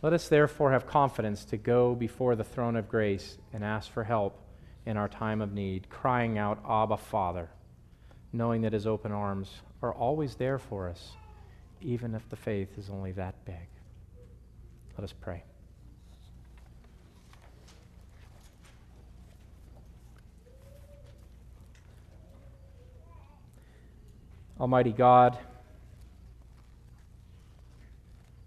Let 0.00 0.12
us 0.12 0.28
therefore 0.28 0.70
have 0.70 0.86
confidence 0.86 1.44
to 1.46 1.56
go 1.56 1.96
before 1.96 2.36
the 2.36 2.44
throne 2.44 2.76
of 2.76 2.88
grace 2.88 3.36
and 3.52 3.64
ask 3.64 3.90
for 3.90 4.04
help 4.04 4.38
in 4.86 4.96
our 4.96 5.08
time 5.08 5.40
of 5.40 5.52
need, 5.52 5.90
crying 5.90 6.38
out, 6.38 6.62
Abba, 6.68 6.98
Father, 6.98 7.50
knowing 8.32 8.62
that 8.62 8.74
his 8.74 8.86
open 8.86 9.10
arms 9.10 9.50
are 9.82 9.92
always 9.92 10.36
there 10.36 10.60
for 10.60 10.88
us, 10.88 11.14
even 11.80 12.14
if 12.14 12.28
the 12.28 12.36
faith 12.36 12.78
is 12.78 12.90
only 12.90 13.10
that 13.10 13.44
big. 13.44 13.68
Let 14.96 15.02
us 15.02 15.14
pray. 15.20 15.42
Almighty 24.60 24.92
God, 24.92 25.36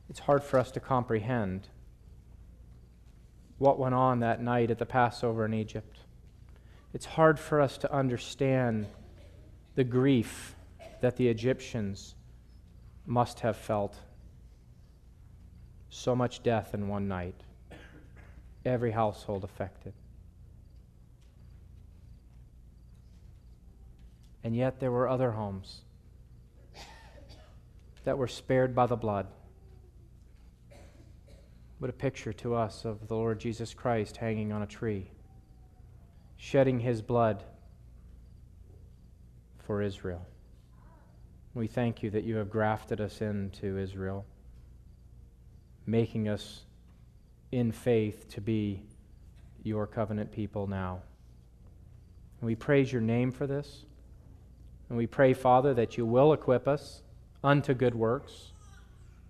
it's 0.10 0.20
hard 0.20 0.41
for 0.41 0.58
us 0.58 0.72
to 0.72 0.80
comprehend 0.80 1.68
what 3.58 3.78
went 3.78 3.93
on 3.93 4.22
that 4.22 4.41
night 4.41 4.72
at 4.72 4.80
the 4.80 4.86
Passover 4.86 5.43
in 5.43 5.53
Egypt. 5.53 5.99
It's 6.93 7.05
hard 7.05 7.38
for 7.38 7.60
us 7.60 7.78
to 7.80 7.93
understand 7.93 8.88
the 9.76 9.84
grief 9.84 10.55
that 11.01 11.18
the 11.18 11.28
Egyptians 11.28 12.16
must 13.05 13.41
have 13.41 13.58
felt. 13.58 13.97
So 15.89 16.16
much 16.16 16.41
death 16.41 16.74
in 16.74 16.88
one 16.88 17.10
night, 17.10 17.36
every 18.64 18.91
household 18.91 19.43
affected. 19.43 19.93
And 24.41 24.55
yet 24.55 24.80
there 24.80 24.91
were 24.91 25.10
other 25.10 25.32
homes 25.32 25.82
that 28.08 28.18
were 28.18 28.26
spared 28.26 28.74
by 28.74 28.86
the 28.86 28.95
blood. 28.95 29.28
What 31.80 31.89
a 31.89 31.93
picture 31.93 32.32
to 32.32 32.55
us 32.55 32.86
of 32.86 33.05
the 33.10 33.16
Lord 33.16 33.38
Jesus 33.38 33.74
Christ 33.74 34.16
hanging 34.16 34.53
on 34.53 34.62
a 34.62 34.66
tree, 34.66 35.12
shedding 36.38 36.80
his 36.80 37.01
blood 37.01 37.43
for 39.60 39.82
Israel. 39.82 40.26
We 41.53 41.68
thank 41.68 42.01
you 42.01 42.10
that 42.12 42.24
you 42.24 42.38
have 42.38 42.49
grafted 42.49 43.01
us 43.01 43.20
into 43.20 43.78
Israel, 43.78 44.26
making 45.86 46.30
us 46.30 46.64
in 47.51 47.74
faith 47.74 48.30
to 48.30 48.39
be 48.39 48.84
your 49.64 49.86
covenant 49.86 50.32
people 50.32 50.66
now. 50.66 51.01
And 52.39 52.47
we 52.47 52.55
praise 52.55 52.89
your 52.89 53.01
name 53.01 53.34
for 53.34 53.47
this. 53.47 53.84
And 54.88 54.97
we 54.97 55.08
pray, 55.08 55.34
Father, 55.34 55.74
that 55.74 55.97
you 55.97 56.05
will 56.05 56.32
equip 56.32 56.70
us 56.70 57.01
unto 57.44 57.74
good 57.74 57.96
works, 57.96 58.52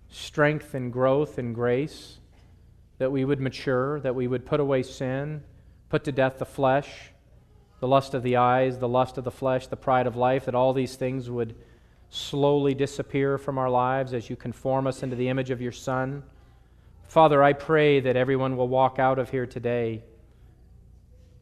strength 0.08 0.74
and 0.74 0.92
growth 0.92 1.38
and 1.38 1.54
grace 1.54 2.18
that 2.98 3.12
we 3.12 3.24
would 3.24 3.40
mature, 3.40 4.00
that 4.00 4.14
we 4.14 4.26
would 4.26 4.44
put 4.44 4.60
away 4.60 4.82
sin, 4.82 5.42
put 5.88 6.04
to 6.04 6.12
death 6.12 6.38
the 6.38 6.44
flesh, 6.44 7.10
the 7.80 7.88
lust 7.88 8.12
of 8.14 8.22
the 8.22 8.36
eyes, 8.36 8.78
the 8.78 8.88
lust 8.88 9.18
of 9.18 9.24
the 9.24 9.30
flesh, 9.30 9.68
the 9.68 9.76
pride 9.76 10.06
of 10.06 10.16
life, 10.16 10.46
that 10.46 10.54
all 10.54 10.72
these 10.72 10.96
things 10.96 11.30
would 11.30 11.54
slowly 12.10 12.74
disappear 12.74 13.38
from 13.38 13.58
our 13.58 13.70
lives 13.70 14.12
as 14.12 14.28
you 14.28 14.36
conform 14.36 14.86
us 14.86 15.02
into 15.02 15.14
the 15.14 15.28
image 15.28 15.50
of 15.50 15.60
your 15.60 15.72
Son. 15.72 16.22
Father, 17.06 17.42
I 17.42 17.52
pray 17.52 18.00
that 18.00 18.16
everyone 18.16 18.56
will 18.56 18.68
walk 18.68 18.98
out 18.98 19.18
of 19.18 19.30
here 19.30 19.46
today 19.46 20.02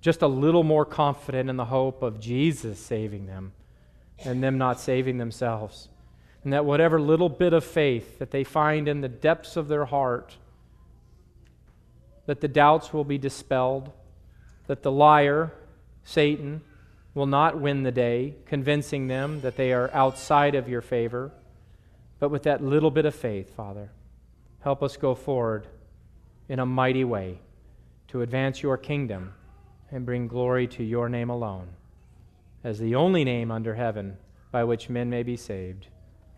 just 0.01 0.23
a 0.23 0.27
little 0.27 0.63
more 0.63 0.85
confident 0.85 1.49
in 1.49 1.57
the 1.57 1.65
hope 1.65 2.03
of 2.03 2.21
Jesus 2.21 2.79
saving 2.79 3.27
them 3.27 3.53
and 4.25 4.43
them 4.43 4.59
not 4.59 4.79
saving 4.79 5.19
themselves. 5.19 5.89
And 6.47 6.53
that 6.53 6.65
whatever 6.65 7.01
little 7.01 7.29
bit 7.29 7.53
of 7.53 7.65
faith 7.65 8.21
that 8.21 8.31
they 8.31 8.45
find 8.45 8.87
in 8.87 9.01
the 9.01 9.09
depths 9.09 9.57
of 9.57 9.67
their 9.67 9.85
heart, 9.85 10.37
that 12.27 12.41
the 12.41 12.47
doubts 12.47 12.93
will 12.93 13.03
be 13.03 13.19
dispelled, 13.19 13.91
that 14.69 14.85
the 14.85 14.93
liar, 14.93 15.53
Satan, 16.05 16.61
will 17.15 17.27
not 17.27 17.61
win 17.61 17.83
the 17.83 17.91
day, 17.91 18.37
convincing 18.47 19.09
them 19.09 19.41
that 19.41 19.57
they 19.57 19.73
are 19.73 19.91
outside 19.93 20.55
of 20.55 20.69
your 20.69 20.83
favor. 20.83 21.33
But 22.21 22.29
with 22.29 22.45
that 22.45 22.63
little 22.63 22.93
bit 22.93 23.07
of 23.07 23.15
faith, 23.17 23.53
Father, 23.57 23.91
help 24.61 24.85
us 24.85 24.97
go 24.97 25.17
forward 25.17 25.67
in 26.49 26.61
a 26.61 26.65
mighty 26.65 27.03
way 27.03 27.41
to 28.07 28.23
advance 28.23 28.63
your 28.63 28.79
kingdom 28.79 29.35
and 29.91 30.07
bring 30.07 30.29
glory 30.29 30.69
to 30.69 30.85
your 30.85 31.09
name 31.09 31.29
alone, 31.29 31.71
as 32.63 32.79
the 32.79 32.95
only 32.95 33.25
name 33.25 33.51
under 33.51 33.75
heaven 33.75 34.17
by 34.53 34.63
which 34.63 34.89
men 34.89 35.11
may 35.11 35.25
be 35.25 35.37
saved. 35.37 35.89